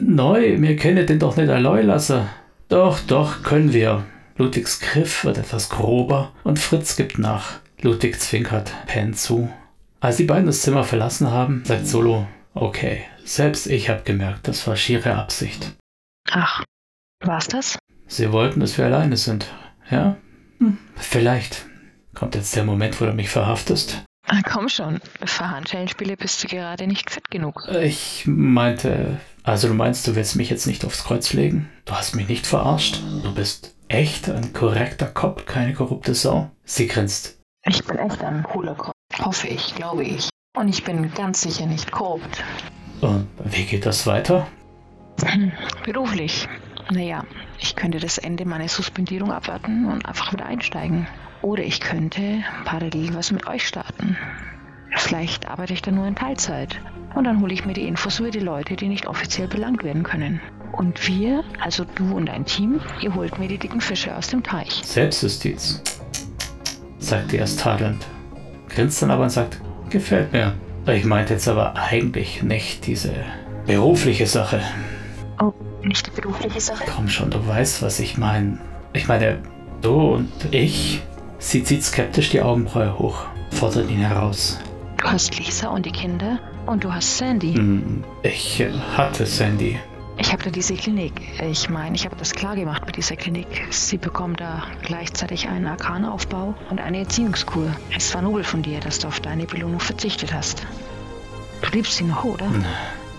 Neu, 0.00 0.60
wir 0.60 0.76
können 0.76 1.06
den 1.06 1.20
doch 1.20 1.36
nicht 1.36 1.48
allein 1.48 1.86
lassen. 1.86 2.22
Doch, 2.68 2.98
doch, 3.00 3.42
können 3.42 3.72
wir. 3.72 4.04
Ludwigs 4.36 4.80
Griff 4.80 5.24
wird 5.24 5.38
etwas 5.38 5.68
grober 5.68 6.32
und 6.44 6.58
Fritz 6.58 6.96
gibt 6.96 7.18
nach. 7.18 7.60
Ludwig 7.80 8.20
zwinkert 8.20 8.72
Penn 8.86 9.14
zu. 9.14 9.48
Als 10.00 10.16
die 10.16 10.24
beiden 10.24 10.46
das 10.46 10.62
Zimmer 10.62 10.84
verlassen 10.84 11.30
haben, 11.30 11.62
sagt 11.64 11.86
Solo, 11.86 12.26
okay, 12.54 13.02
selbst 13.28 13.66
ich 13.66 13.88
habe 13.88 14.02
gemerkt, 14.02 14.48
das 14.48 14.66
war 14.66 14.76
schiere 14.76 15.14
Absicht. 15.14 15.72
Ach, 16.30 16.64
war's 17.24 17.48
das? 17.48 17.78
Sie 18.06 18.32
wollten, 18.32 18.60
dass 18.60 18.78
wir 18.78 18.86
alleine 18.86 19.16
sind. 19.16 19.46
Ja? 19.90 20.16
Hm, 20.58 20.78
vielleicht 20.96 21.66
kommt 22.14 22.34
jetzt 22.34 22.56
der 22.56 22.64
Moment, 22.64 23.00
wo 23.00 23.04
du 23.04 23.12
mich 23.12 23.28
verhaftest. 23.28 24.02
Ah, 24.26 24.40
komm 24.44 24.68
schon, 24.68 25.00
für 25.24 25.50
Handschellenspiele 25.50 26.16
bist 26.16 26.42
du 26.42 26.48
gerade 26.48 26.86
nicht 26.86 27.10
fit 27.10 27.30
genug. 27.30 27.66
Ich 27.80 28.24
meinte, 28.26 29.20
also 29.42 29.68
du 29.68 29.74
meinst, 29.74 30.06
du 30.06 30.16
willst 30.16 30.36
mich 30.36 30.50
jetzt 30.50 30.66
nicht 30.66 30.84
aufs 30.84 31.04
Kreuz 31.04 31.32
legen? 31.32 31.70
Du 31.86 31.94
hast 31.94 32.14
mich 32.14 32.28
nicht 32.28 32.46
verarscht. 32.46 33.00
Du 33.22 33.34
bist 33.34 33.74
echt 33.88 34.28
ein 34.28 34.52
korrekter 34.52 35.06
Kopf, 35.06 35.46
keine 35.46 35.72
korrupte 35.72 36.14
Sau. 36.14 36.50
Sie 36.64 36.86
grinst. 36.86 37.40
Ich 37.64 37.84
bin 37.84 37.96
echt 37.98 38.22
ein 38.22 38.42
cooler 38.42 38.74
Kopf. 38.74 38.94
Hoffe 39.18 39.48
ich, 39.48 39.74
glaube 39.74 40.04
ich. 40.04 40.28
Und 40.54 40.68
ich 40.68 40.84
bin 40.84 41.12
ganz 41.14 41.40
sicher 41.40 41.66
nicht 41.66 41.90
korrupt. 41.90 42.44
Und 43.00 43.28
wie 43.44 43.64
geht 43.64 43.86
das 43.86 44.06
weiter? 44.06 44.46
Beruflich. 45.84 46.48
Naja, 46.90 47.24
ich 47.60 47.76
könnte 47.76 47.98
das 47.98 48.18
Ende 48.18 48.44
meiner 48.44 48.68
Suspendierung 48.68 49.32
abwarten 49.32 49.86
und 49.86 50.06
einfach 50.06 50.32
wieder 50.32 50.46
einsteigen. 50.46 51.06
Oder 51.42 51.62
ich 51.62 51.80
könnte 51.80 52.42
parallel 52.64 53.14
was 53.14 53.30
mit 53.30 53.46
euch 53.46 53.66
starten. 53.66 54.16
Vielleicht 54.96 55.48
arbeite 55.48 55.74
ich 55.74 55.82
dann 55.82 55.96
nur 55.96 56.06
in 56.06 56.14
Teilzeit. 56.14 56.80
Und 57.14 57.24
dann 57.24 57.40
hole 57.40 57.52
ich 57.52 57.64
mir 57.64 57.74
die 57.74 57.86
Infos 57.86 58.20
über 58.20 58.30
die 58.30 58.38
Leute, 58.40 58.76
die 58.76 58.88
nicht 58.88 59.06
offiziell 59.06 59.48
belangt 59.48 59.82
werden 59.84 60.02
können. 60.02 60.40
Und 60.72 61.06
wir, 61.08 61.44
also 61.60 61.84
du 61.84 62.16
und 62.16 62.26
dein 62.26 62.44
Team, 62.44 62.80
ihr 63.00 63.14
holt 63.14 63.38
mir 63.38 63.48
die 63.48 63.58
dicken 63.58 63.80
Fische 63.80 64.16
aus 64.16 64.28
dem 64.28 64.42
Teich. 64.42 64.82
Selbstjustiz, 64.84 65.82
sagt 66.98 67.32
er 67.32 67.40
erst 67.40 67.60
tadelnd, 67.60 68.04
grinst 68.68 69.02
dann 69.02 69.10
aber 69.10 69.24
und 69.24 69.30
sagt, 69.30 69.60
gefällt 69.90 70.32
mir. 70.32 70.54
Ich 70.88 71.04
meinte 71.04 71.34
jetzt 71.34 71.48
aber 71.48 71.74
eigentlich 71.76 72.42
nicht 72.42 72.86
diese 72.86 73.12
berufliche 73.66 74.26
Sache. 74.26 74.60
Oh, 75.40 75.52
nicht 75.82 76.06
die 76.06 76.10
berufliche 76.20 76.60
Sache? 76.60 76.84
Komm 76.94 77.08
schon, 77.08 77.30
du 77.30 77.46
weißt, 77.46 77.82
was 77.82 78.00
ich 78.00 78.16
meine. 78.16 78.58
Ich 78.94 79.06
meine, 79.06 79.38
du 79.82 80.14
und 80.14 80.30
ich. 80.50 81.02
Sie 81.38 81.62
zieht 81.62 81.84
skeptisch 81.84 82.30
die 82.30 82.40
Augenbraue 82.42 82.98
hoch, 82.98 83.24
fordert 83.50 83.88
ihn 83.90 83.98
heraus. 83.98 84.58
Du 84.96 85.04
hast 85.06 85.38
Lisa 85.38 85.68
und 85.68 85.86
die 85.86 85.92
Kinder 85.92 86.40
und 86.66 86.82
du 86.82 86.92
hast 86.92 87.18
Sandy. 87.18 87.54
Hm, 87.54 88.02
Ich 88.22 88.64
hatte 88.96 89.24
Sandy. 89.26 89.78
Ich 90.20 90.32
habe 90.32 90.42
da 90.42 90.50
diese 90.50 90.74
Klinik. 90.74 91.12
Ich 91.40 91.70
meine, 91.70 91.94
ich 91.94 92.04
habe 92.04 92.16
das 92.16 92.32
klar 92.32 92.56
gemacht 92.56 92.84
mit 92.86 92.96
dieser 92.96 93.14
Klinik. 93.14 93.46
Sie 93.70 93.96
bekommt 93.96 94.40
da 94.40 94.64
gleichzeitig 94.82 95.48
einen 95.48 95.66
Arkanaufbau 95.66 96.54
und 96.70 96.80
eine 96.80 96.98
Erziehungskur. 96.98 97.68
Es 97.96 98.12
war 98.14 98.22
nobel 98.22 98.42
von 98.42 98.62
dir, 98.62 98.80
dass 98.80 98.98
du 98.98 99.06
auf 99.08 99.20
deine 99.20 99.46
Belohnung 99.46 99.78
verzichtet 99.78 100.34
hast. 100.34 100.66
Du 101.62 101.70
liebst 101.70 101.94
sie 101.94 102.04
noch, 102.04 102.24
oder? 102.24 102.50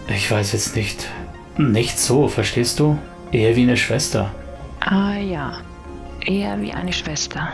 Ich 0.07 0.29
weiß 0.29 0.51
jetzt 0.51 0.75
nicht. 0.75 1.07
Nicht 1.57 1.99
so, 1.99 2.27
verstehst 2.27 2.79
du? 2.79 2.97
Eher 3.31 3.55
wie 3.55 3.63
eine 3.63 3.77
Schwester. 3.77 4.31
Ah 4.81 5.17
ja, 5.17 5.53
eher 6.25 6.59
wie 6.61 6.73
eine 6.73 6.91
Schwester. 6.93 7.53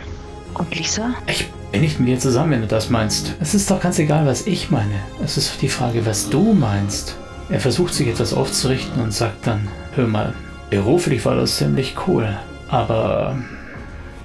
Und 0.54 0.74
Lisa? 0.74 1.14
Ich 1.26 1.48
bin 1.70 1.82
nicht 1.82 2.00
mit 2.00 2.08
dir 2.08 2.18
zusammen, 2.18 2.52
wenn 2.52 2.60
du 2.62 2.66
das 2.66 2.88
meinst. 2.90 3.34
Es 3.40 3.54
ist 3.54 3.70
doch 3.70 3.80
ganz 3.80 3.98
egal, 3.98 4.26
was 4.26 4.46
ich 4.46 4.70
meine. 4.70 4.94
Es 5.22 5.36
ist 5.36 5.60
die 5.60 5.68
Frage, 5.68 6.06
was 6.06 6.30
du 6.30 6.52
meinst. 6.52 7.16
Er 7.48 7.60
versucht 7.60 7.94
sich 7.94 8.08
etwas 8.08 8.34
aufzurichten 8.34 9.00
und 9.02 9.12
sagt 9.12 9.46
dann, 9.46 9.68
hör 9.94 10.06
mal, 10.08 10.34
beruflich 10.70 11.24
war 11.24 11.36
das 11.36 11.56
ziemlich 11.58 11.94
cool, 12.06 12.28
aber 12.68 13.36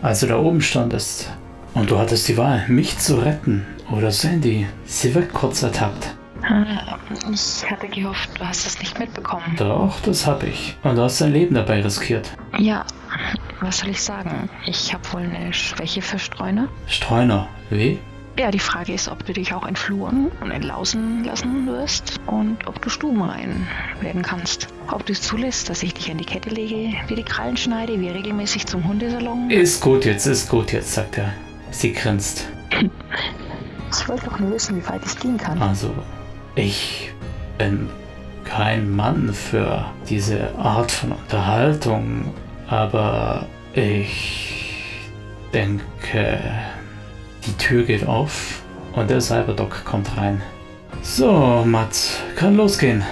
als 0.02 0.22
du 0.22 0.28
da 0.28 0.38
oben 0.38 0.62
standest 0.62 1.30
und 1.76 1.92
du 1.92 2.00
hattest 2.00 2.28
die 2.28 2.38
Wahl, 2.38 2.66
mich 2.68 2.98
zu 2.98 3.18
retten 3.18 3.66
oder 3.92 4.12
Sandy, 4.12 4.66
sie 4.86 5.14
wird 5.14 5.32
kurz 5.34 5.62
ertappt. 5.62 6.16
Ah, 6.44 6.98
Ich 7.32 7.70
hatte 7.70 7.88
gehofft, 7.88 8.30
du 8.40 8.44
hast 8.48 8.66
es 8.66 8.80
nicht 8.80 8.98
mitbekommen. 8.98 9.56
Doch, 9.58 10.00
das 10.02 10.26
hab 10.26 10.42
ich. 10.42 10.76
Und 10.82 10.96
du 10.96 11.04
hast 11.04 11.22
dein 11.22 11.34
Leben 11.34 11.54
dabei 11.54 11.82
riskiert. 11.82 12.32
Ja, 12.58 12.84
was 13.60 13.80
soll 13.80 13.90
ich 13.90 14.02
sagen? 14.02 14.50
Ich 14.66 14.92
habe 14.92 15.04
wohl 15.14 15.22
eine 15.22 15.54
Schwäche 15.54 16.02
für 16.02 16.18
Streuner. 16.18 16.68
Streuner, 16.88 17.48
wie? 17.70 18.00
Ja, 18.42 18.50
die 18.50 18.58
Frage 18.58 18.92
ist, 18.92 19.08
ob 19.08 19.24
du 19.24 19.34
dich 19.34 19.54
auch 19.54 19.68
entfluren 19.68 20.32
und 20.42 20.50
entlausen 20.50 21.24
lassen 21.24 21.68
wirst 21.68 22.20
und 22.26 22.66
ob 22.66 22.82
du 22.82 22.90
stubenrein 22.90 23.68
werden 24.00 24.24
kannst. 24.24 24.68
Ob 24.92 25.06
du 25.06 25.14
es 25.14 25.22
zulässt, 25.22 25.70
dass 25.70 25.84
ich 25.84 25.94
dich 25.94 26.10
an 26.10 26.18
die 26.18 26.26
Kette 26.26 26.50
lege, 26.50 26.92
dir 27.08 27.16
die 27.16 27.22
Krallen 27.22 27.56
schneide, 27.56 28.00
wie 28.02 28.10
regelmäßig 28.10 28.66
zum 28.66 28.88
Hundesalon. 28.88 29.52
Ist 29.52 29.80
gut 29.80 30.06
jetzt, 30.06 30.26
ist 30.26 30.50
gut 30.50 30.72
jetzt, 30.72 30.92
sagt 30.92 31.20
er. 31.20 31.34
Sie 31.70 31.94
grinst. 31.94 32.48
Ich 33.94 34.08
wollte 34.10 34.26
doch 34.26 34.40
nur 34.40 34.54
wissen, 34.54 34.78
wie 34.78 34.88
weit 34.88 35.02
ich 35.06 35.20
gehen 35.20 35.38
kann. 35.38 35.62
Also, 35.62 35.94
ich 36.56 37.12
bin 37.60 37.90
kein 38.46 38.90
Mann 38.90 39.34
für 39.34 39.86
diese 40.10 40.56
Art 40.56 40.92
von 40.92 41.12
Unterhaltung, 41.12 42.34
aber 42.68 43.46
ich 43.74 44.64
denke, 45.54 46.40
die 47.46 47.54
Tür 47.58 47.84
geht 47.84 48.06
auf 48.08 48.62
und 48.94 49.10
der 49.10 49.22
Cyberdoc 49.22 49.84
kommt 49.86 50.16
rein. 50.18 50.42
So, 51.02 51.64
Mats, 51.66 52.20
kann 52.36 52.56
losgehen. 52.58 53.04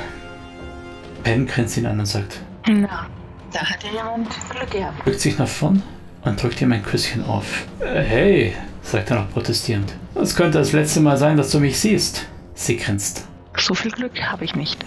Ben 1.24 1.48
grinst 1.48 1.78
ihn 1.78 1.86
an 1.86 2.00
und 2.00 2.06
sagt, 2.06 2.40
Na, 2.68 3.08
da 3.52 3.60
hat 3.60 3.84
ja 3.84 3.92
jemand 3.92 4.30
Glück 4.50 4.72
gehabt. 4.72 5.04
bückt 5.06 5.20
sich 5.20 5.38
nach 5.38 5.48
vorn 5.48 5.82
und 6.24 6.42
drückt 6.42 6.62
ihm 6.62 6.72
ein 6.72 6.84
Küsschen 6.84 7.24
auf. 7.26 7.66
Äh, 7.80 8.02
Hey, 8.02 8.54
sagt 8.84 9.10
er 9.12 9.18
noch 9.22 9.32
protestierend. 9.32 9.94
Das 10.16 10.36
könnte 10.36 10.58
das 10.60 10.72
letzte 10.72 11.00
Mal 11.02 11.18
sein, 11.18 11.38
dass 11.38 11.52
du 11.52 11.60
mich 11.60 11.80
siehst. 11.80 12.26
Sie 12.54 12.78
grinst. 12.78 13.26
So 13.58 13.74
viel 13.74 13.92
Glück 13.92 14.22
habe 14.22 14.46
ich 14.46 14.56
nicht. 14.56 14.84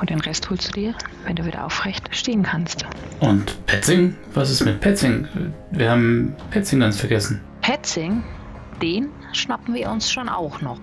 Und 0.00 0.10
den 0.10 0.20
Rest 0.20 0.48
holst 0.50 0.68
du 0.68 0.72
dir, 0.80 0.94
wenn 1.24 1.36
du 1.36 1.46
wieder 1.46 1.64
aufrecht 1.64 2.06
stehen 2.10 2.42
kannst. 2.42 2.84
Und 3.20 3.64
Petzing? 3.66 4.14
Was 4.34 4.50
ist 4.50 4.62
mit 4.64 4.80
Petzing? 4.80 5.26
Wir 5.70 5.90
haben 5.90 6.34
Petzing 6.50 6.80
ganz 6.80 6.98
vergessen. 7.00 7.40
Petzing, 7.62 8.22
den 8.82 9.10
schnappen 9.32 9.74
wir 9.74 9.90
uns 9.90 10.10
schon 10.10 10.28
auch 10.28 10.60
noch. 10.60 10.78